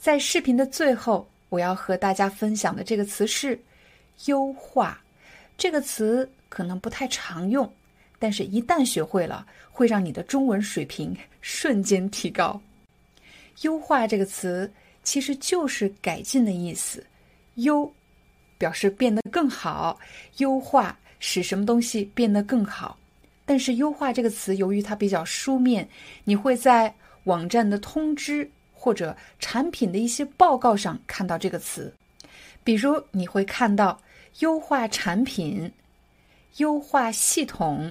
[0.05, 3.59] 在视频的最后，我要和大家分享的这个词是
[4.29, 5.03] “优化”。
[5.57, 7.73] 这个词可能不太常用，
[8.19, 12.61] 但是一旦学会了，会让你的中文水平瞬间提高。
[13.63, 14.71] 优化这个词
[15.03, 17.03] 其实就是改进的意思
[17.57, 17.91] ，“优”
[18.59, 19.99] 表示变得更好，
[20.37, 22.99] 优化使什么东西变得更好。
[23.47, 25.89] 但是“优化”这个词由于它比较书面，
[26.25, 28.51] 你会在网站的通知。
[28.85, 31.90] 或者产品的一些报告上看到这个词，
[32.62, 33.98] 比如你会看到
[34.40, 35.73] 优化产品、
[36.59, 37.90] 优化系统、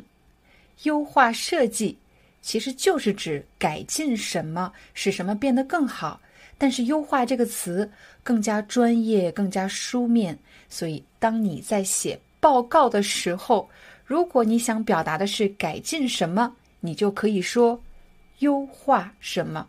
[0.83, 1.97] 优化设计，
[2.43, 6.21] 其实就是指改进什么，使什么变得更好。
[6.59, 7.89] 但是“优化”这个词
[8.21, 10.37] 更加专业、更加书面，
[10.69, 13.67] 所以当你在写报告的时候，
[14.05, 17.81] 如果你想表达的是改进什么，你就可以说
[18.39, 19.67] 优化什么。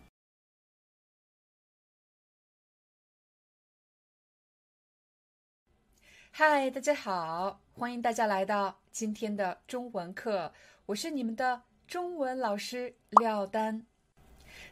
[6.36, 10.52] 嗨，大家好，欢迎大家来到今天的中文课，
[10.84, 13.80] 我是你们的中文老师廖丹。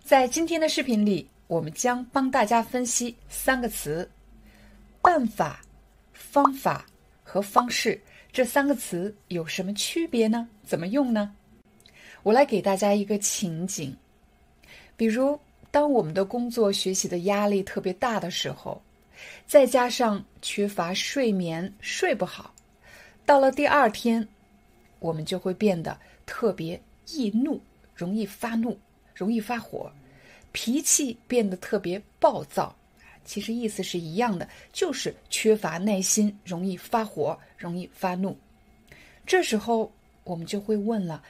[0.02, 4.10] 在今天的视频里，我们将帮大家分析三个词：
[5.00, 5.60] 办法、
[6.12, 6.84] 方法
[7.22, 8.00] 和方式。
[8.32, 10.48] 这三个词有什么区别呢？
[10.64, 11.32] 怎么用呢？
[12.24, 13.96] 我来给大家一个情景，
[14.96, 15.38] 比如
[15.70, 18.82] 当我们的工作学习的压力特别大的时候。
[19.46, 22.54] 再加上缺乏睡眠，睡不好，
[23.24, 24.26] 到了第二天，
[24.98, 27.60] 我们就会变得特别易怒，
[27.94, 28.78] 容易发怒，
[29.14, 29.92] 容易发火，
[30.52, 32.74] 脾气变得特别暴躁。
[33.24, 38.36] 其实意思是一样的，就是缺乏耐心，容易发火，容易发怒。
[39.24, 39.92] 这时候
[40.24, 41.22] 我们就会问了：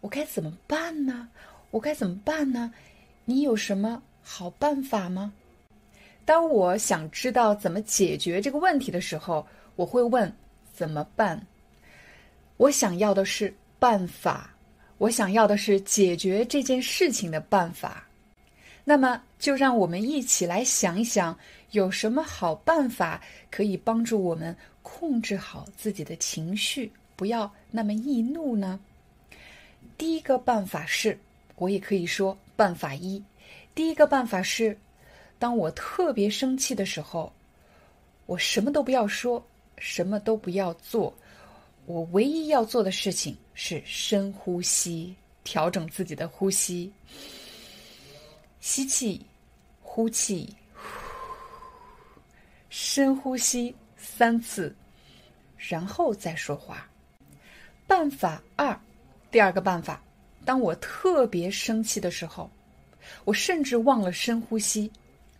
[0.00, 1.28] 我该怎么办呢？
[1.72, 2.72] 我该怎么办呢？
[3.24, 5.32] 你有什么好办法吗？
[6.26, 9.46] 当我想知道怎么解决这个问题的时候，
[9.76, 10.32] 我会问
[10.72, 11.46] 怎么办？
[12.56, 14.54] 我想要的是办法，
[14.96, 18.06] 我想要的是解决这件事情的办法。
[18.84, 21.38] 那么，就让我们一起来想一想，
[21.72, 23.20] 有什么好办法
[23.50, 28.80] 可以帮助我们控制好自己的情绪，不要那么易怒呢？
[29.98, 31.18] 第一个办法是，
[31.56, 33.22] 我也可以说办法一。
[33.74, 34.78] 第一个办法是。
[35.44, 37.30] 当我特别生气的时候，
[38.24, 39.46] 我什么都不要说，
[39.76, 41.12] 什么都不要做，
[41.84, 45.14] 我唯一要做的事情是深呼吸，
[45.44, 46.90] 调整自己的呼吸，
[48.60, 49.20] 吸气，
[49.82, 50.48] 呼气，
[52.70, 54.74] 深呼吸三次，
[55.58, 56.88] 然后再说话。
[57.86, 58.80] 办法二，
[59.30, 60.02] 第二个办法，
[60.46, 62.50] 当我特别生气的时候，
[63.26, 64.90] 我甚至忘了深呼吸。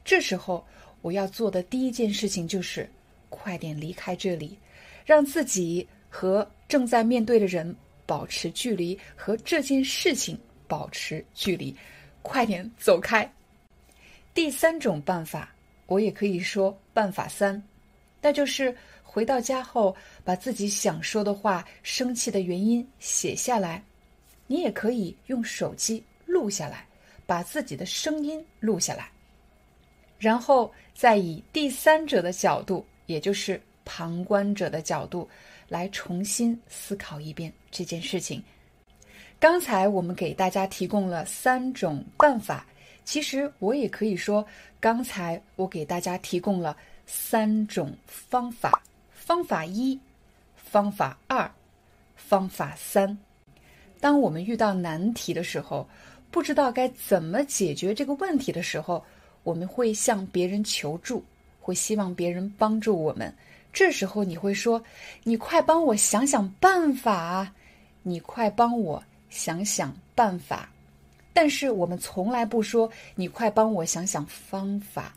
[0.04, 0.64] 这时候，
[1.00, 2.88] 我要做的第一件事情就是
[3.30, 4.58] 快点离开这里，
[5.04, 7.74] 让自己和正在面对的人
[8.04, 11.74] 保持距离，和这件事情保持距离，
[12.22, 13.28] 快点走开。
[14.34, 15.54] 第三种办法，
[15.86, 17.62] 我也可以说办法三，
[18.20, 23.82] 那就是回到家后把自己想说的话、生气的原因写下来。
[24.46, 26.86] 你也可以用手机录下来，
[27.24, 29.10] 把自己的声音录下来。
[30.24, 35.28] 然后再以第三者的角度，也就是旁观者的角度，
[35.68, 38.42] 来重新思考一遍这件事情。
[39.38, 42.64] 刚才我们给大家提供了三种办法，
[43.04, 44.42] 其实我也可以说，
[44.80, 46.74] 刚才我给大家提供了
[47.04, 48.82] 三种方法：
[49.12, 50.00] 方法一、
[50.56, 51.50] 方法二、
[52.16, 53.18] 方法三。
[54.00, 55.86] 当我们遇到难题的时候，
[56.30, 59.04] 不知道该怎么解决这个问题的时候，
[59.44, 61.22] 我们会向别人求助，
[61.60, 63.32] 会希望别人帮助我们。
[63.72, 64.82] 这时候你会说
[65.22, 67.52] ：“你快帮我想想办法，
[68.02, 70.68] 你快帮我想想办法。”
[71.32, 75.14] 但是我们从来不说：“你快帮我想想方法，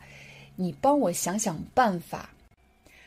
[0.56, 2.30] 你帮我想想办法。”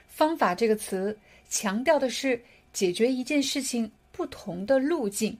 [0.07, 1.17] 方法这个词
[1.49, 2.41] 强调的是
[2.71, 5.37] 解决一件事情不同的路径。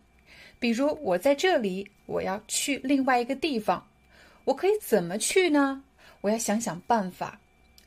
[0.60, 3.84] 比如我在这里，我要去另外一个地方，
[4.44, 5.84] 我可以怎么去呢？
[6.22, 7.40] 我要想想办法。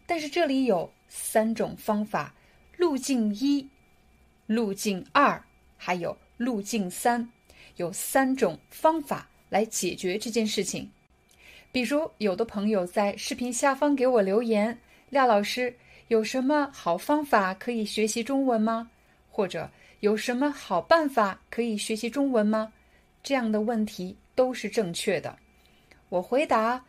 [0.07, 2.35] 但是这里有三种方法：
[2.77, 3.67] 路径一、
[4.47, 5.43] 路径二，
[5.77, 7.29] 还有路径三，
[7.77, 10.91] 有三种方法来解决这件事情。
[11.73, 14.79] 比如，有的朋友在视频下方给我留言
[15.11, 15.75] ：“廖老师，
[16.09, 18.91] 有什么好方法可以学习中文吗？”
[19.31, 19.71] 或者。
[20.01, 22.71] 有什么好办法可以学习中文吗？
[23.23, 25.35] 这样的问题都是正确的。
[26.15, 26.81] 我回答：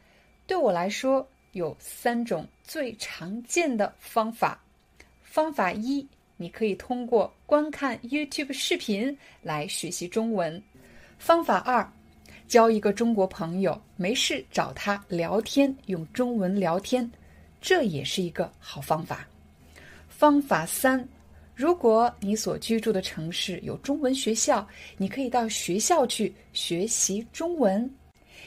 [0.46, 4.62] 对我来说，有三种最常见的方法。
[5.24, 6.08] 方法一，
[6.38, 10.62] 你可以通过观看 YouTube 视频来学习中文。
[11.18, 11.92] 方法二，
[12.48, 17.12] 交一个中国朋友，没事找他聊天，用中文聊天，
[17.60, 19.28] 这也是一个好方法。
[20.08, 21.04] 方法三。
[21.56, 27.90] 如果你所居住的城市有中文学校，你可以到学校去学习中文。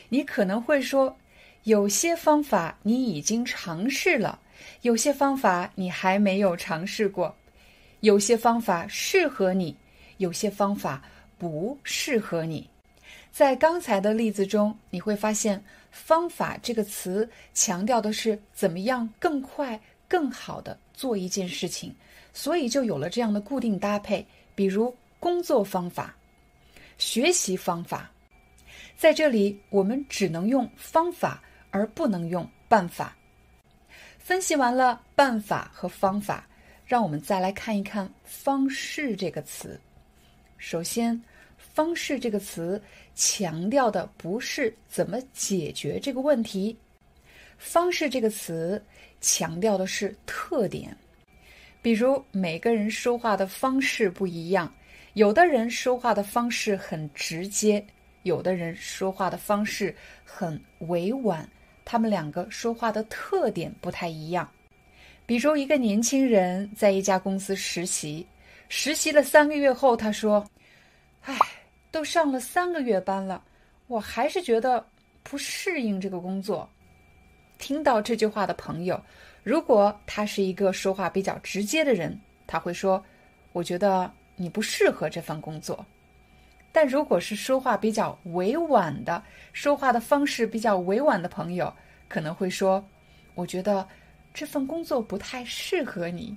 [0.08, 1.16] 你可能会说，
[1.64, 4.38] 有些方法你已经尝试了，
[4.82, 7.34] 有些方法你还没有尝试过，
[8.00, 9.76] 有些方法适合你，
[10.16, 11.02] 有些方法
[11.36, 12.68] 不适合你。
[13.30, 15.62] 在刚才的例子中，你会发现
[15.92, 19.78] “方法”这个词强调的是怎么样更快、
[20.08, 21.94] 更好的做一件事情。
[22.32, 24.24] 所以就有了这样的固定搭配，
[24.54, 26.14] 比如工作方法、
[26.98, 28.10] 学习方法。
[28.98, 33.16] 在这里，我们只能用方法，而不能用办法。
[34.18, 36.44] 分析完了办法和方法，
[36.84, 39.80] 让我们再来看一看“方式”这个词。
[40.56, 41.22] 首先
[41.56, 42.82] ，“方式”这个词
[43.14, 46.76] 强调的不是怎么解决这个问题
[47.56, 48.82] ，“方式”这个词
[49.20, 50.94] 强调的是特点。
[51.80, 54.74] 比如每个人说话的方式不一样，
[55.12, 57.86] 有的人说话的方式很直接，
[58.28, 59.94] 有的人说话的方式
[60.24, 61.48] 很委婉，
[61.84, 64.48] 他们两个说话的特点不太一样。
[65.26, 68.24] 比如一个年轻人在一家公司实习，
[68.68, 70.48] 实习了三个月后，他说
[71.24, 71.36] ：“唉，
[71.90, 73.42] 都上了三个月班了，
[73.88, 74.86] 我还是觉得
[75.22, 76.68] 不适应这个工作。”
[77.58, 79.02] 听到这句话的朋友。
[79.42, 83.02] 如果他是一个说话比较直接的人，他会说
[83.52, 85.84] ：“我觉得你不适合这份工作。”
[86.70, 89.22] 但如果是说话比较委婉的，
[89.52, 91.72] 说话的方式比较委婉的朋友，
[92.08, 92.84] 可能会说
[93.34, 93.86] ：“我觉得
[94.32, 96.36] 这份工作不太适合你，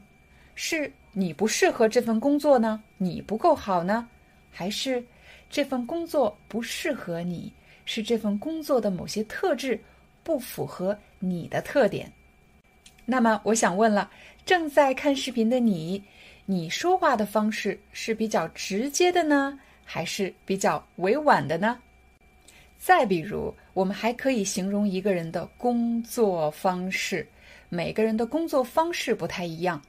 [0.55, 2.81] 是你不适合这份工作呢？
[2.97, 4.07] 你不够好呢？
[4.51, 5.03] 还是
[5.49, 7.51] 这份工作不适合你？
[7.85, 9.79] 是这份工作的某些特质
[10.23, 12.11] 不符合你的特点？”
[13.05, 14.09] 那么我想问了，
[14.45, 16.01] 正在看视频的你，
[16.45, 21.77] 你说话的方式是比较直接的呢，还是比较委婉的呢？
[22.77, 27.27] 再比如，我们还可以形容一个人的工作方式。
[27.69, 29.81] 每个人的工作方式不太一样，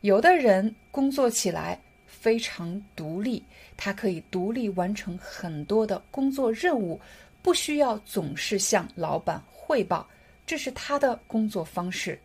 [0.00, 3.42] 有的人工作起来非常独立，
[3.76, 7.00] 他可以独立完成很多的工作任务，
[7.42, 10.08] 不需要总是向老板汇报，
[10.46, 12.18] 这是他的工作方式。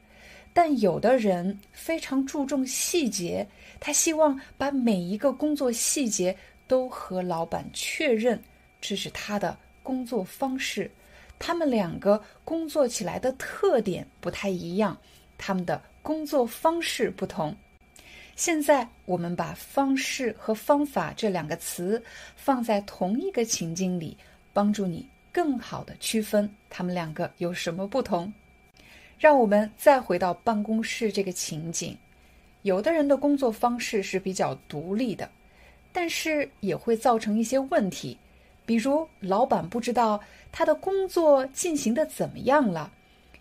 [0.54, 3.48] 但有的人非常注重细节，
[3.80, 6.36] 他希望把每一个工作细节
[6.72, 8.42] 都和老板确认，
[8.80, 10.90] 这是他的工作方式。
[11.38, 14.98] 他们两个工作起来的特点不太一样，
[15.38, 17.54] 他们的工作方式不同。
[18.38, 22.02] 现在我们把“方式”和“方法”这两个词
[22.38, 24.16] 放在同一个情境里，
[24.54, 28.32] 帮助你更好的区分他们两个有什么不同。
[29.20, 31.98] 让我们再回到办公室这个情景，
[32.62, 35.30] 有的人的工作方式是比较独立的，
[35.92, 38.18] 但是也会造成一些问题，
[38.66, 40.20] 比如老板不知道
[40.52, 42.92] 他的工作进行的怎么样了，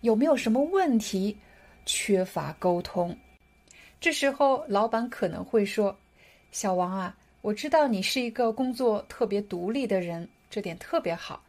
[0.01, 1.37] 有没有什么问题，
[1.85, 3.15] 缺乏沟通。
[3.99, 5.95] 这时候老板可能会说
[6.51, 11.41] ：“小王啊，我知道你是一个工作特别独立的人，这点特别好。”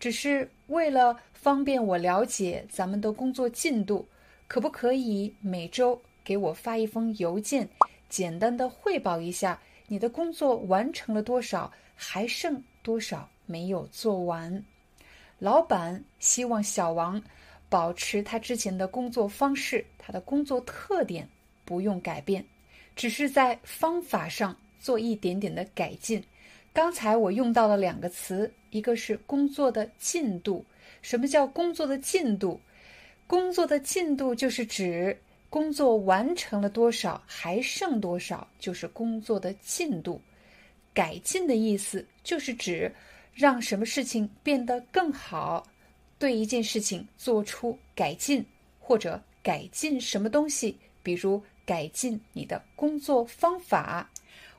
[0.00, 4.04] 只是为了方便我了解咱们的工作进度，
[4.48, 7.68] 可不可以每周给我发一封邮件，
[8.08, 9.56] 简单的汇报一下
[9.86, 14.64] 你的工作完成了多少，还剩多少没有做完？
[15.38, 17.20] 老板希望小王
[17.68, 21.28] 保持他之前的工作方式，他的工作特点
[21.64, 22.44] 不用改变，
[22.94, 26.22] 只是在方法上做一点点的改进。
[26.72, 30.64] 刚才我用到了两个词，一个是工作的进度。
[31.02, 32.60] 什么叫工作的进度？
[33.26, 35.18] 工作的进度就是指
[35.52, 40.18] 工作完成了多少，还剩多少，就是工作的进度。
[40.94, 42.90] 改进的意思就是指
[43.34, 45.62] 让什么事情变得更好，
[46.18, 48.42] 对一件事情做出改进，
[48.80, 54.10] 或者改进什么东西，比如改进你的工作方法。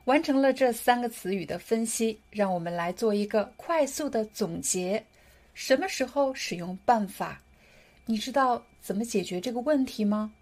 [0.04, 5.04] 完成了这三个词语的分析，让我们来做一个快速的总结。
[5.54, 7.42] 什么时候使用办法？
[8.06, 10.32] 你知道怎么解决这个问题吗？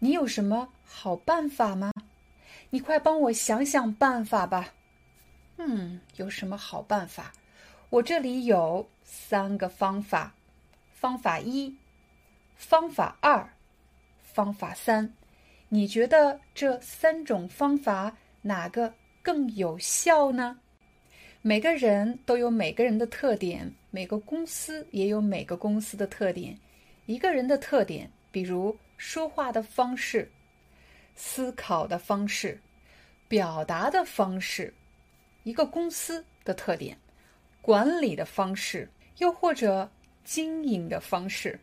[0.00, 1.92] 你有什么好办法吗？
[2.70, 4.74] 你快帮我想想办法吧。
[5.58, 7.32] 嗯，有什么好办法？
[7.90, 10.34] 我这里有三个方法：
[10.92, 11.76] 方法一、
[12.56, 13.48] 方法二、
[14.22, 15.12] 方法三。
[15.68, 18.94] 你觉得这三种方法哪个？
[19.22, 20.58] 更有效呢？
[21.42, 26.58] 每个人都有每个人的特点，每个公司也有每个公司的特点。
[27.04, 30.30] 一个人的特点，比如说话的方式、
[31.14, 32.60] 思考的方式、
[33.28, 34.74] 表达的方式；
[35.42, 36.98] 一个公司的特点，
[37.62, 39.90] 管理的方式，又或者
[40.22, 41.58] 经营的方式。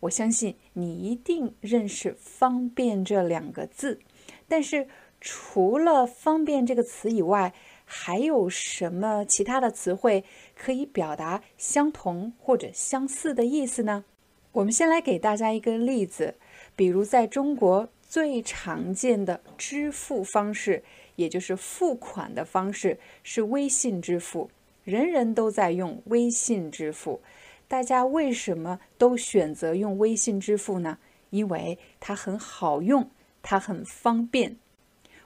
[0.00, 4.00] 我相信你一定认识“方便”这两个字，
[4.48, 4.88] 但是
[5.20, 7.52] 除了“方便”这个词以外，
[7.84, 10.24] 还有什么其他的词汇
[10.62, 14.04] 可以表达相同或者相似的意思呢？
[14.52, 16.34] 我们先来给大家一个例子，
[16.76, 20.84] 比如在中国最常见的支付方式，
[21.16, 24.50] 也就是付款的方式，是微信支付，
[24.84, 27.22] 人人都在用微信支付。
[27.66, 30.98] 大家为什么都选择用微信支付呢？
[31.30, 33.08] 因为它很好用，
[33.40, 34.56] 它很方便。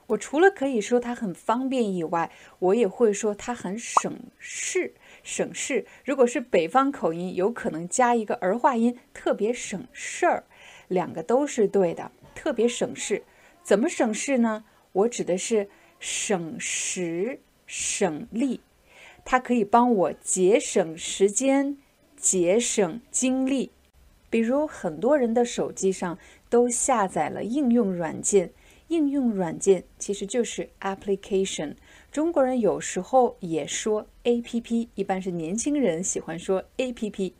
[0.07, 4.93] 我除了可以说它很方便以外，我也会说它很省事。
[5.25, 10.45] 省事，如果是北方口音，有可能加一个儿化音，特别省事儿。
[10.87, 13.23] 两个都是对的，特别省事。
[13.63, 14.63] 怎么省事呢？
[14.93, 15.67] 我指的是
[15.99, 18.61] 省时省力，
[19.25, 21.77] 它可以帮我节省时间。
[22.15, 23.71] 节省精力，
[24.31, 26.17] 比如很多人的手机上
[26.49, 28.51] 都下载了应用软件，
[28.87, 31.75] 应用软件其实就是 application。
[32.15, 37.33] 中国人有时候也说 app，一般是年轻人喜欢说 app。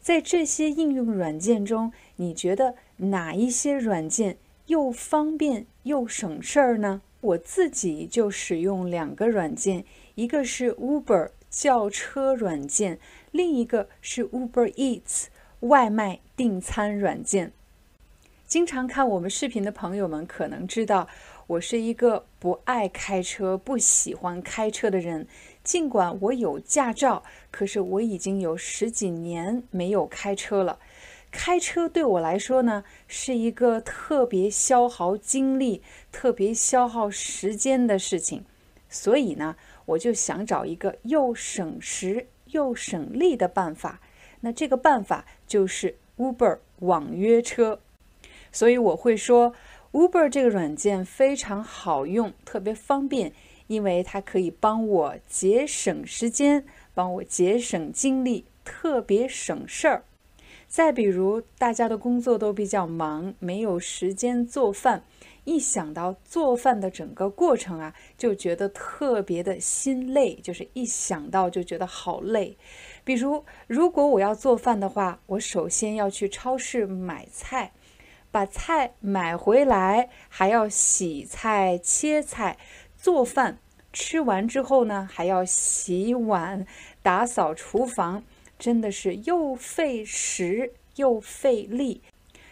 [0.00, 7.02] 在这些应用软件中，你觉得哪一些软件又方便又省事儿呢？
[7.20, 12.98] 我自己就使用两个软件，一个是 Uber 叫车软件。
[13.30, 15.26] 另一个是 Uber Eats
[15.60, 17.52] 外卖订餐软件。
[18.46, 21.06] 经常看我们视频的朋友们可能知道，
[21.48, 25.26] 我是一个不爱开车、不喜欢开车的人。
[25.64, 30.78] 尽管我有驾照，可是我已经有十几年没有开车了。
[31.30, 38.44] 开车对我来说呢，是一个特别消耗精力、特别消耗时间的事情。
[38.90, 39.56] 所以呢，
[39.86, 42.26] 我就想找一个又省时。
[42.50, 44.00] 又省力的办法，
[44.40, 47.80] 那这个办法就是 Uber 网约车。
[48.50, 49.52] 所以我会说
[49.98, 53.32] ，Uber 这个软件非常好用，特别方便，
[53.66, 56.64] 因为它可以帮我节省时间，
[56.94, 60.04] 帮我节省精力，特别省事儿。
[60.68, 65.02] 再比如，大家的工作都比较忙，没有时间做饭。
[65.44, 72.56] 一想到做饭的整个过程啊，就觉得特别的心累，就是一想到就觉得好累。
[73.02, 77.72] 比如，如果我要做饭的话，我首先要去超市买菜，
[78.30, 82.58] 把菜买回来，还要洗菜、切菜、
[82.96, 83.58] 做饭。
[83.92, 86.66] 吃完之后呢，还要洗碗、
[87.02, 88.22] 打扫厨房，
[88.58, 92.02] 真的是又费时又费力。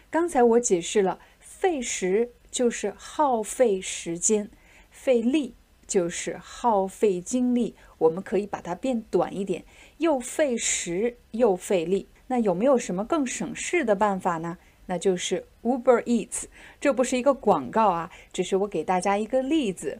[0.09, 2.31] 刚才我解释了费时。
[2.49, 4.49] 就是耗费时间，
[4.89, 5.53] 费力
[5.85, 7.75] 就是耗费精力。
[7.99, 9.63] 我们可以把它变短一点，
[9.97, 12.07] 又费时又费力。
[12.27, 14.57] 那有没有什么更省事的办法呢？
[14.87, 16.45] 那就是 Uber Eats。
[16.79, 19.99] 这不是一个广告啊，只是我给大家一个例子。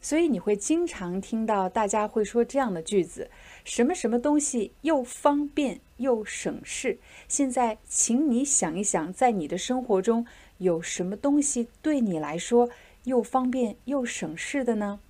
[0.00, 3.30] 所以你会经常听到大家会说这样的句子：
[3.64, 6.98] 什么什么东西又方便又省事。
[7.26, 10.26] 现在，请你想一想，在你的生活中。
[10.58, 12.70] 有什么东西对你来说
[13.04, 15.00] 又方便又省事的呢？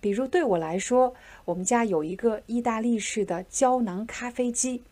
[0.00, 1.14] 比如对我来说，
[1.44, 4.82] 我们家有一个意大利式的胶囊咖啡机。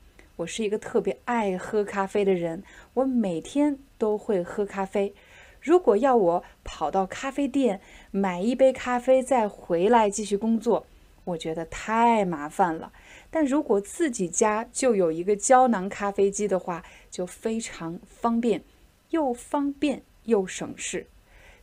[0.41, 2.63] 我是一个特别爱喝咖啡的人，
[2.95, 5.15] 我每天都会喝咖啡。
[5.61, 7.81] 如果要我跑到咖啡店
[8.11, 10.87] 买一杯咖啡再回来继续工作，
[11.25, 12.93] 我觉得太麻烦了。
[13.31, 18.63] 但如果自己家就有一个胶囊咖啡机的话，就非常方便。
[19.11, 21.09] 又方便又省事。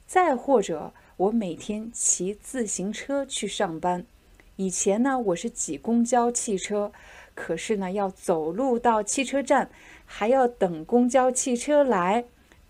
[0.05, 4.05] 再或者，我每天骑自行车去上班。
[4.57, 6.91] 以前呢，我是挤公交汽车，
[7.37, 9.69] 可是呢，要走路到汽车站，
[10.05, 12.25] 还要等公交汽车来，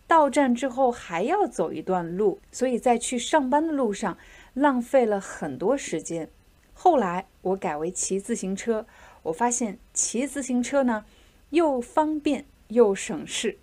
[0.06, 4.18] 到站之后还要走一段路，所以在去上班的路上
[4.53, 6.30] 浪费了很多时间。
[6.73, 8.85] 后来我改为骑自行车，
[9.23, 11.06] 我发现骑自行车呢，
[11.52, 13.57] 又方便又省事。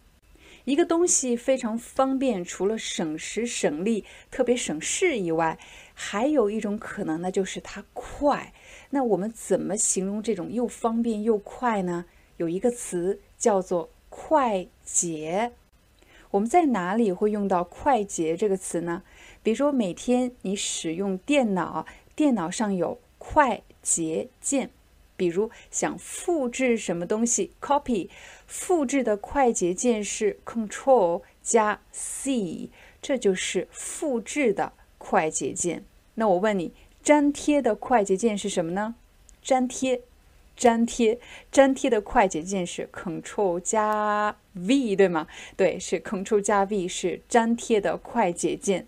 [0.65, 5.59] 一个东西非常方便，除了省时省力、特别省事以外，
[5.93, 8.55] 还有一种可能呢，就是它快。
[8.95, 12.05] 那我们怎么形容这种又方便又快呢？
[12.37, 15.51] 有一个词叫做“快捷”。
[16.31, 19.03] 我们在哪里会用到“快捷”这个词呢？
[19.43, 21.85] 比如说，每天你使用电脑，
[22.15, 24.71] 电脑上有快捷键。
[25.17, 28.09] 比如想复制什么东西，copy，
[28.47, 32.71] 复制的快捷键是 Control 加 C，
[33.03, 35.85] 这就是复制的快捷键。
[36.15, 36.73] 那我问你，
[37.05, 38.95] 粘贴的快捷键是什么呢？
[39.43, 40.01] 粘贴，
[40.57, 41.21] 粘贴，
[41.53, 45.27] 粘贴的快捷键是 Control 加 V，对吗？
[45.55, 48.87] 对，是 Control 加 V 是粘贴的快捷键。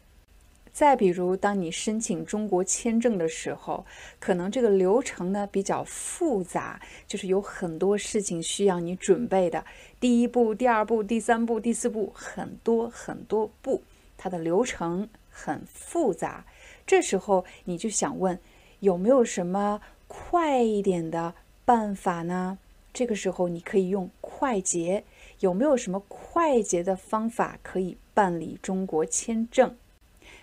[0.73, 3.85] 再比如，当你申请中国签证的时候，
[4.19, 9.65] 可能这个流程呢比较复杂，就是有很多事情需要你准备的。
[10.01, 13.83] 第一步、第二步、第三步、第四步，很多很多步，
[14.19, 16.45] 它的流程很复杂。
[16.87, 18.39] 这时候你就想问，
[18.81, 21.35] 有没有什么快一点的
[21.65, 22.59] 办法呢？
[22.93, 25.05] 这个时候你可以用快捷。
[25.41, 29.77] 有没有什么快捷的方法可以办理中国签证？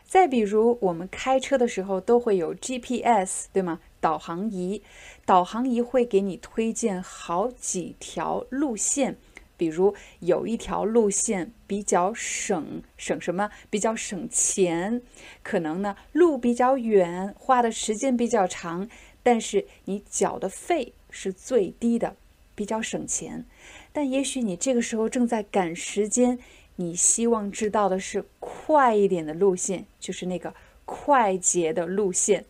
[0.06, 3.80] 再比如，我们开车的时候都会有 GPS，对吗？
[4.00, 4.84] 导航仪，
[5.26, 9.18] 导航仪会给你推荐好几条路线。
[9.64, 13.50] 比如有一条路线比较省，省什么？
[13.70, 15.02] 比较省钱。
[15.42, 18.90] 可能呢，路比较远，花的时间比较长，
[19.24, 22.18] 但是你缴的费是最低的，
[22.54, 23.46] 比较省钱。
[23.94, 26.38] 但也许你这个时候正在赶时间。
[26.76, 30.54] 你希望知道的是快一点的路线，就是那个
[30.84, 32.44] 快捷的路线。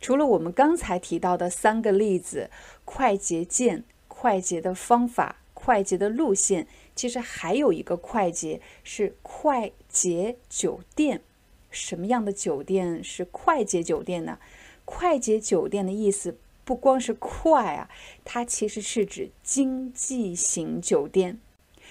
[0.00, 2.48] 除了我们刚才提到的三个例子，
[2.86, 11.22] 快捷键、快捷的方法、快捷的路线，其实还有一个快捷是快捷酒店。
[11.70, 14.38] 什么样的酒店是快捷酒店呢？
[14.84, 16.36] 快捷酒店的意思
[16.66, 17.88] 不光是快啊，
[18.26, 21.40] 它其实是指经济型酒店。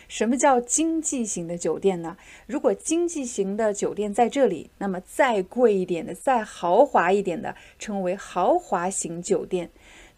[0.08, 2.16] 什么叫经济型的酒店呢？
[2.46, 9.72] 如果经济型的酒店在这里，那么再贵一点的、再豪华一点的，称为豪华型酒店。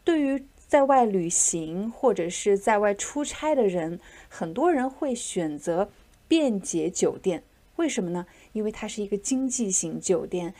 [0.03, 5.89] 对于在外旅行或者是在外出差的人，很多人会选择
[6.27, 7.43] 便捷酒店。
[7.75, 8.25] 为什么呢？
[8.53, 10.53] 因为它是一个经济型酒店，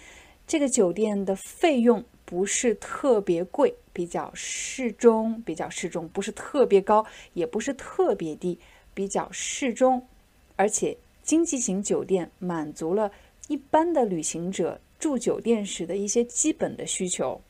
[0.46, 8.60] 这个酒店的费用不是特别贵，比较适中，比较适中，不是特别高，也不是特别低。
[8.94, 10.08] 比较适中，
[10.56, 13.12] 而且经济型酒店满足了
[13.50, 17.42] 一般的旅行者住酒店时的一些基本的需求。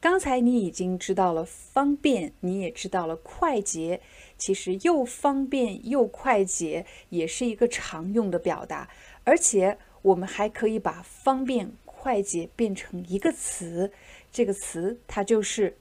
[0.00, 4.00] 刚才你已经知道了方便，你也知道了快捷。
[4.38, 8.88] 其实又方便又快捷也是一个常用的表达，
[9.24, 13.90] 而且我们还可以把方便快捷变成一个词，
[14.30, 15.76] 这个词它就是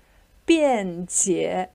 [0.46, 1.70] 便捷。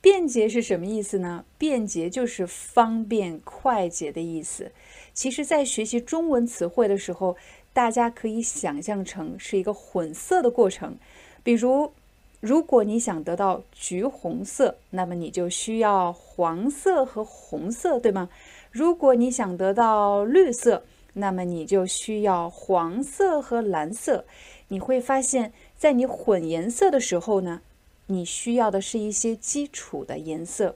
[0.00, 1.44] 便捷是什么意思呢？
[1.56, 4.72] 便捷就是方便快捷的意思。
[5.12, 7.36] 其实，在学习中文词汇的时候，
[7.72, 10.98] 大家可以想象成是一个混色的过程。
[11.44, 11.92] 比如，
[12.40, 18.28] 如果你想得到橘红色，那么你就需要黄色和红色，对吗？
[18.72, 24.24] 如果你想得到绿色，那么你就需要黄色和蓝色。
[24.68, 27.60] 你会发现在你混颜色的时候呢？
[28.06, 30.74] 你需要的是一些基础的颜色。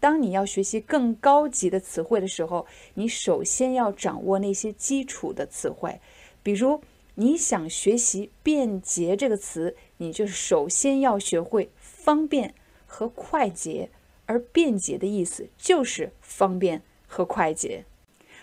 [0.00, 6.00] 当你要学习更高级的词汇的时候，你首先要掌握那些基础的词汇。
[6.42, 6.82] 比如，
[7.14, 12.54] 你想学习“便捷”这个词，你就首先要学会方便
[12.86, 13.90] 和快捷。
[14.28, 17.84] 而“便捷”的意思就是方便和快捷。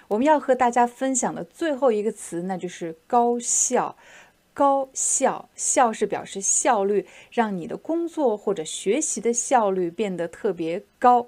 [0.08, 3.98] 我们要和大家分享的最后一个词，那就是高效。
[4.54, 11.26] 高效，效是表示效率，让你的工作或者学习的效率变得特别高。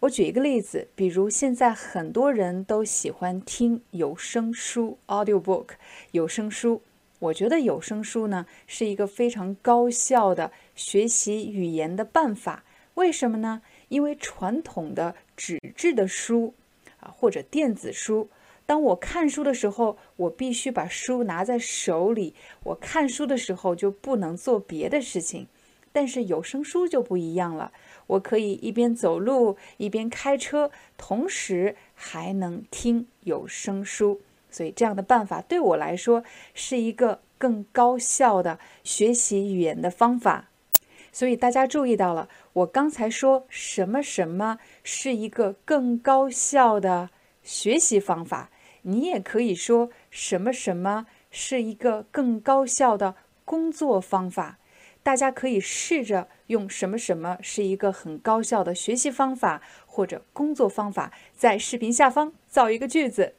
[0.00, 5.70] 我举一个例子，比如现在很多人都喜欢听有声书 （audiobook）。
[6.12, 6.80] 有声书，
[7.22, 12.64] 我觉得有声书呢是一个非常高效的学习语言的办法。
[12.94, 13.62] 为什么呢？
[13.88, 16.52] 因为传统的纸质的书
[16.98, 18.28] 啊或者电子书，
[18.66, 22.34] 当我看书的时候，我必须把书拿在手里。
[22.64, 25.46] 我看书的时候就不能做别的事情。
[25.92, 27.72] 但是有声书就不一样了，
[28.08, 34.20] 我可以一边走路一边开车，同时还能听有声书。
[34.52, 36.22] 所以这样的办法对我来说
[36.54, 40.50] 是一个更高效的学习语言的方法。
[41.10, 47.10] 所以大家注意到了，我刚才说什么什么是一个更高效的
[47.42, 48.50] 学习方法，
[48.82, 54.58] 你也可以说什么什么是一个更高效的工作方法。
[55.02, 63.34] 大家可以试着用什么什么是一个很高效的学习方法或者工作方法，在视频下方造一个句子。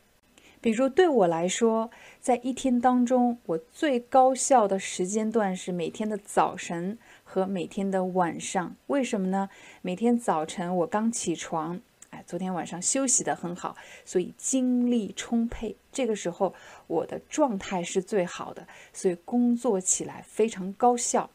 [0.64, 1.92] 比如对我来说，
[2.22, 8.74] 在一天当中，我最高效的时间段是每天的早晨和每天的晚上。
[8.88, 9.50] 为什么呢？
[9.82, 11.82] 每天早晨我刚起床，
[12.12, 13.76] 哎，昨天晚上休息得很好，
[14.06, 15.76] 所以精力充沛。
[15.92, 16.56] 这个时候
[16.88, 21.30] 我的状态是最好的，所以工作起来非常高效。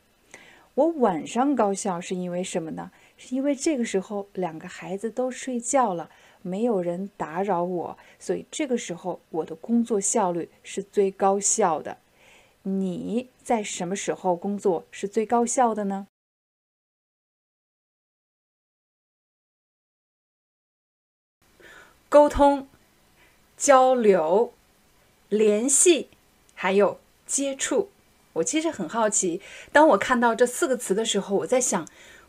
[0.73, 2.91] 我晚上高效是因为什么呢？
[3.19, 6.09] 是因为这个时候两个孩子都睡觉了。
[6.49, 11.99] 没有人打扰我，所以这个时候我的工作效率是最高效的。
[12.63, 16.07] 你在什么时候工作是最高效的呢？
[22.09, 22.67] 沟通、
[23.57, 24.55] 交流、
[25.29, 26.09] 联系，
[26.55, 27.91] 还有接触。
[28.35, 29.43] 我其实很好奇，
[29.73, 31.87] 当我看到这四个词的时候，我在想，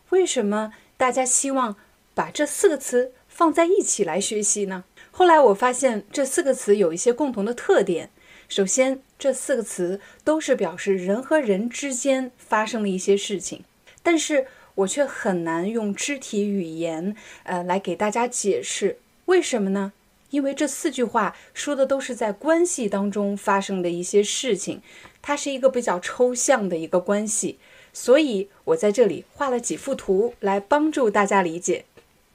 [0.10, 1.76] 为什么大家希望
[2.14, 3.14] 把这四个词？
[3.40, 4.84] 放在一起来学习呢？
[5.12, 8.10] 后来我发现这四个词有一些共同的特点。
[8.50, 13.64] 首先，这四个词都是表示人和人之间发生了一些事情，
[14.04, 18.98] 但是我却很难用肢体语言，呃，来给大家解释
[19.28, 19.94] 为什么呢？
[20.32, 24.82] 因为这四句话说的都是在关系当中发生的一些事情，
[25.22, 27.58] 它是一个比较抽象的一个关系，
[27.94, 31.86] 所以我在这里画了几幅图来帮助大家理解。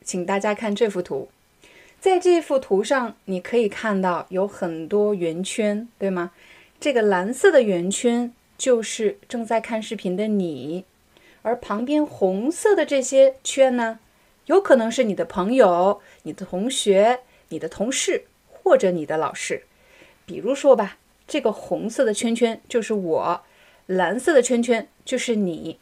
[0.04, 1.28] 请大家看这幅图，
[1.98, 6.32] 在这幅图上，你可以看到有很多圆圈，对吗？
[6.78, 10.84] 这个蓝色的圆圈就是正在看视频的你，
[11.42, 13.98] 而旁边红色的这些圈呢，
[14.46, 19.62] 有可能是你的朋友、你的同学、你的同事或者你的老师。
[20.26, 23.42] 比如说吧，这个红色的圈圈就是我，
[23.86, 25.78] 蓝色的圈圈就是你。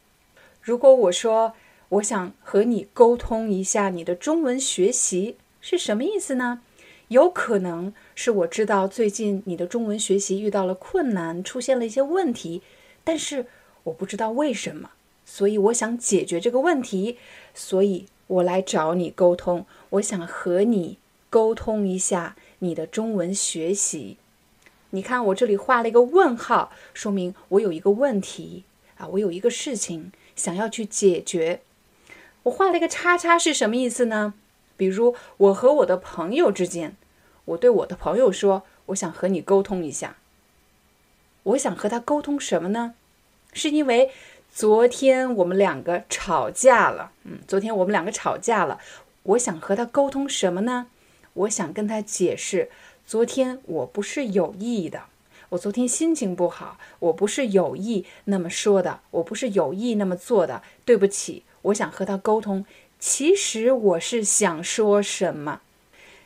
[0.61, 1.55] 如果我说，
[1.93, 6.62] 我想和你沟通一下，你的中文学习是什么意思呢？
[7.09, 12.62] 有可能是我知道最近你的中文学习遇到了困难，出现了一些问题，
[13.05, 13.44] 但是
[13.85, 14.93] 我不知道为什么，
[15.27, 17.19] 所以我想解决这个问题，
[17.52, 19.66] 所以我来找你沟通。
[19.90, 20.97] 我想和你
[21.28, 24.16] 沟通一下你的中文学习。
[24.90, 28.64] 你看，我这里画了一个问号，说明我有一个问题
[28.97, 31.60] 啊，我有一个事情想要去解决。
[32.44, 34.35] 我画了一个叉叉是什么意思呢？
[34.77, 36.97] 比如我和我的朋友之间，
[37.44, 40.16] 我对我的朋友说，我想和你沟通一下。
[41.44, 42.94] 我想和他沟通什么呢？
[43.52, 44.10] 是因为
[44.52, 47.12] 昨天我们两个吵架了。
[47.24, 48.81] 嗯，昨天我们两个吵架了。
[49.24, 50.89] 我想和他沟通什么呢？
[51.35, 52.70] 我想跟他解释，
[53.06, 55.05] 昨天我不是有意的。
[55.51, 60.62] 我昨天心情不好，我不是有意那么说的，我不是有意那么做的。
[60.85, 61.44] 对不起。
[61.63, 62.65] 我想和他沟通，
[62.99, 65.61] 其实我是想说什么，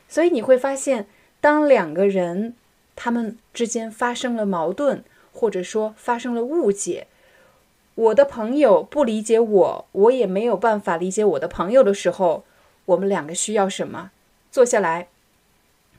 [0.08, 1.06] 所以你会发现，
[1.40, 2.54] 当两个人
[2.94, 7.06] 他们之间发生了矛盾，或者说发生了误解，
[7.94, 12.44] 我的朋友不理解我，我也没有办法理解我的朋友的时候，
[12.86, 14.10] 我们两个需要什么？
[14.50, 15.08] 坐下来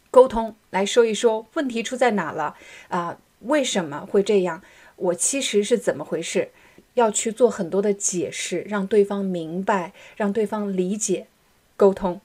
[0.09, 2.55] 沟通，来说一说问题出在哪了
[2.89, 3.17] 啊？
[3.41, 4.63] 为什么会这样？
[4.95, 6.49] 我其实是怎么回事？
[6.97, 11.27] 要去做很多的解释，让对方明白，让对方理解，
[11.75, 12.19] 沟通。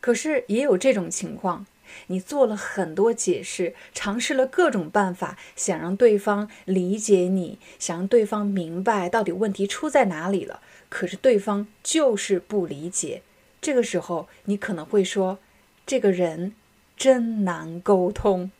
[0.00, 1.66] 可是也有这种情况，
[2.06, 10.60] 你做了很多解释，尝试了各种办法，想让对方理解你，想让对方明白到底问题出在哪里了。
[10.88, 13.22] 可是对方就是不理解。
[13.60, 15.38] 这个时候，你可能会说
[15.84, 16.54] ：“这个人
[16.96, 18.52] 真难沟通。”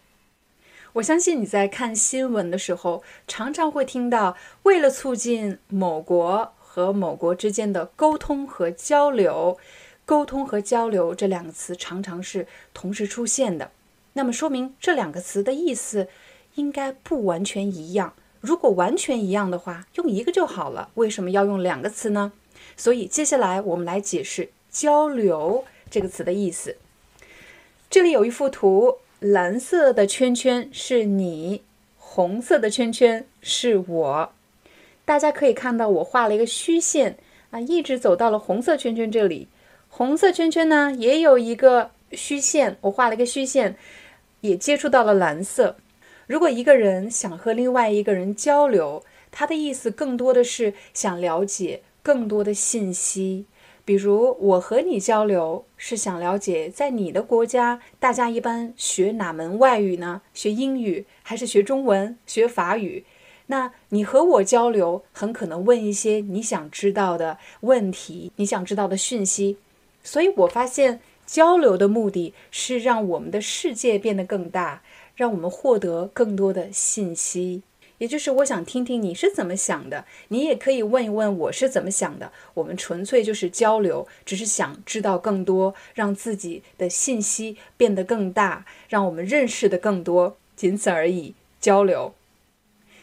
[0.94, 9.58] 我相信你在看新闻的时候，常常会听到“为了促进某国和某国之间的沟通和交流
[10.06, 13.72] ”，“沟通和交流”这两个词常常是同时出现的。
[14.12, 16.06] 那么说明这两个词的意思
[16.54, 18.14] 应该不完全一样。
[18.40, 20.90] 如果完全一样的话，用一个就好了。
[20.94, 22.30] 为什么要用两个词呢？
[22.76, 26.76] 所以接下来我们来解释“交流”这个词的意思。
[27.90, 28.98] 这里有一幅图。
[29.20, 31.62] 蓝色的圈圈是你，
[31.96, 34.32] 红色的圈圈是我。
[35.04, 37.16] 大家可以看到，我画了一个虚线
[37.50, 39.48] 啊，一直走到了红色圈圈这里。
[39.88, 43.76] 红色圈圈呢，也有一个虚线，我画了一个虚线，
[44.40, 45.76] 也接触到了蓝色。
[46.26, 53.46] 如果一个人想和另外一个人交流，他的意思更多的是想了解更多的信息。
[53.84, 60.22] 比如我和你交流，是想了解在你的国家，大家一般学哪门外语呢？
[60.32, 63.04] 学英语还是学中文、学法语？
[63.48, 69.58] 那你和我交流，很可能问一些你想知道的问题，你想知道的讯息。
[70.02, 74.82] 所以我发现，交流的目的是让我们的世界变得更大，
[75.14, 77.62] 让我们获得更多的信息。
[78.04, 82.30] 也就是我想听听你是怎么想的，你也可以问一问我是怎么想的。
[82.52, 91.32] 我们纯粹就是交流，只是想知道更多，让自己的信息变得更大，让我们认识的更多，仅此而已。
[91.58, 92.12] 交流。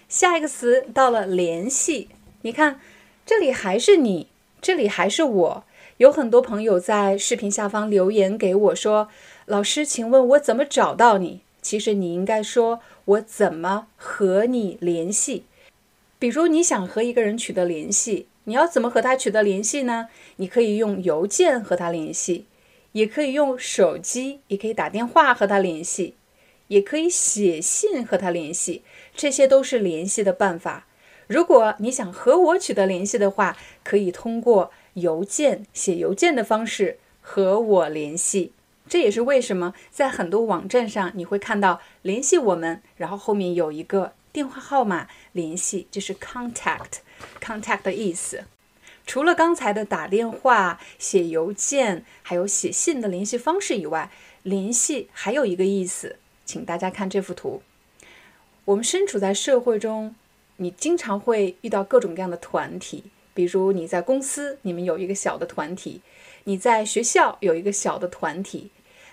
[0.07, 2.09] 下一个词到了联系，
[2.43, 2.79] 你看，
[3.25, 4.27] 这里还是你，
[4.61, 5.63] 这里还是我。
[5.97, 9.09] 有很多朋友在视频下方留言给我说
[9.47, 15.45] ：“老师，请问我怎么找到你？”其实你应该说：“我怎么和你联系？”
[16.19, 20.09] 比如你想和一个人取得联系，你要怎么和他取得联系呢？
[20.37, 22.45] 你可以用邮件和他联系，
[22.91, 26.15] 也可以用手机，也可以打电话和他联系，
[26.67, 28.83] 也可以写信和他联系，
[29.15, 30.87] 这些都是联系的办法。
[31.27, 34.71] 如果你想和我取得联系的话，可以通过。
[34.95, 38.51] 邮件写邮件的方式和我联系，
[38.91, 48.43] 这也是为什么在很多网站上你会看到联系我们，然后后面有一个电话号码联系，就是 contact，contact 的意思。
[49.07, 54.11] 除了刚才的打电话、写邮件，还有写信的联系方式以外，
[54.43, 57.63] 联系还有一个意思，请大家看这幅图。
[58.65, 60.13] 我们身处在社会中，
[60.57, 63.05] 你经常会遇到各种各样的团体。
[63.33, 66.01] 比如你在公司，你们有一个小的团体；
[66.43, 68.69] 你在学校有一个小的团体。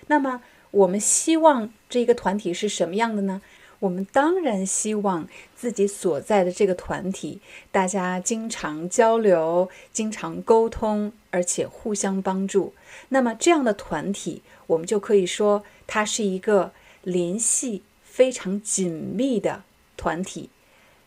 [0.09, 0.41] 那么
[0.71, 3.41] 我们希望这一个团体是什么样的呢？
[3.79, 7.39] 我们当然希望自己所在的这个团体，
[7.71, 12.73] 大家经常交流、经常沟通，而且互相帮助。
[13.07, 16.73] 那么这样的团体，我们就可以说它是一个
[17.03, 19.63] 联系非常紧密的
[19.95, 20.49] 团体，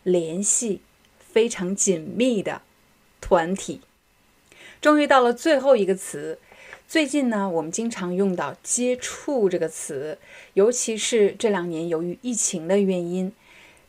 [0.03, 0.81] 联系
[1.19, 2.63] 非常紧密的。
[3.21, 3.81] 团体，
[4.81, 6.39] 终于到了最后一个词。
[6.93, 10.19] 最近呢，我们经常用到“接触”这个词，
[10.53, 13.33] 尤其是这两年由于疫情的原因。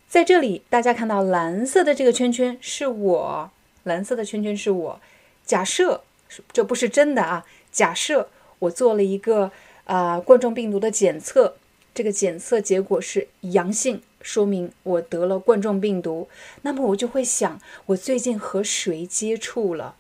[0.08, 3.52] 在这里，大家看到蓝色的这个圈圈是我，
[3.84, 5.02] 蓝色的圈圈是我。
[5.44, 6.06] 假设
[6.54, 9.52] 这不是真的啊，假设我做了一个
[9.84, 11.58] 啊冠状病毒的检测，
[11.94, 14.02] 这个检测结果是阳性。
[14.22, 16.30] 说明我得了冠状病毒，
[16.62, 19.98] 那么我就会想，我最近和谁接触了？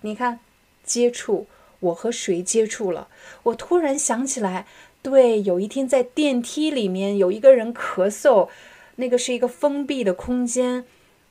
[0.00, 0.40] 你看，
[0.82, 1.46] 接触，
[1.86, 3.08] 我和谁接触了？
[3.44, 4.66] 我突然想起来，
[5.02, 8.48] 对，有一天在电梯里面有一个人咳嗽，
[8.96, 10.84] 那个是一个封闭的空间，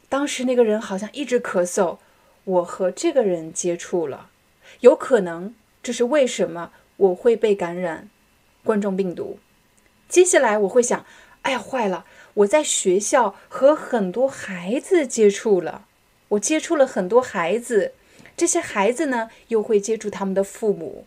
[0.08, 1.98] 当时那个人好像一直咳嗽，
[2.44, 4.30] 我和这个人接触了，
[4.82, 8.10] 有可能这是为什么我会被感染
[8.64, 9.40] 冠状病毒？
[10.08, 11.06] 接下来我会想，
[11.42, 12.06] 哎呀，坏了！
[12.36, 15.86] 我在学校和很多孩子接触了，
[16.30, 17.94] 我接触了很多孩子，
[18.38, 21.06] 这些孩子呢又会接触他们的父母。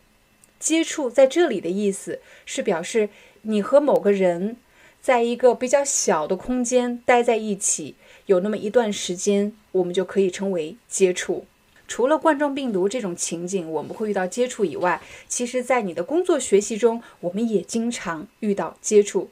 [0.58, 3.08] 接触在这里的意思是表示
[3.42, 4.56] 你和某个人
[5.00, 7.94] 在一个比较小的空间待在一起，
[8.26, 11.44] 有那么一段时间，我们就可以称为接触。
[11.86, 19.30] 除了冠状病毒这种情景我们会遇到接触以外，其实在你的工作学习中，我们也经常遇到接触。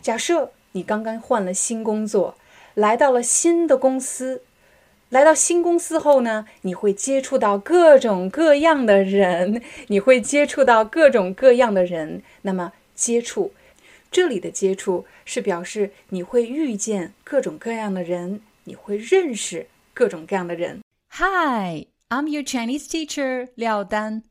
[0.00, 0.52] 假设。
[0.72, 2.36] 你刚刚换了新工作，
[2.74, 4.42] 来到了新的公司。
[5.09, 12.23] 来到新公司后呢，你会接触到各种各样的人，你会接触到各种各样的人。
[12.41, 13.53] 那么，接触
[14.11, 20.81] 这里的接触是表示你会遇见各种各样的人，你会认识各种各样的人。
[21.11, 24.23] Hi, I'm your Chinese teacher 廖丹。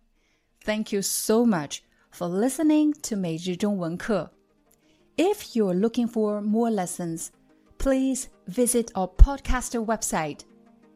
[0.65, 1.79] Thank you so much
[2.13, 4.33] for listening to 每日中文课。
[5.17, 7.29] If you're looking for more lessons,
[7.79, 10.39] please visit our podcaster website.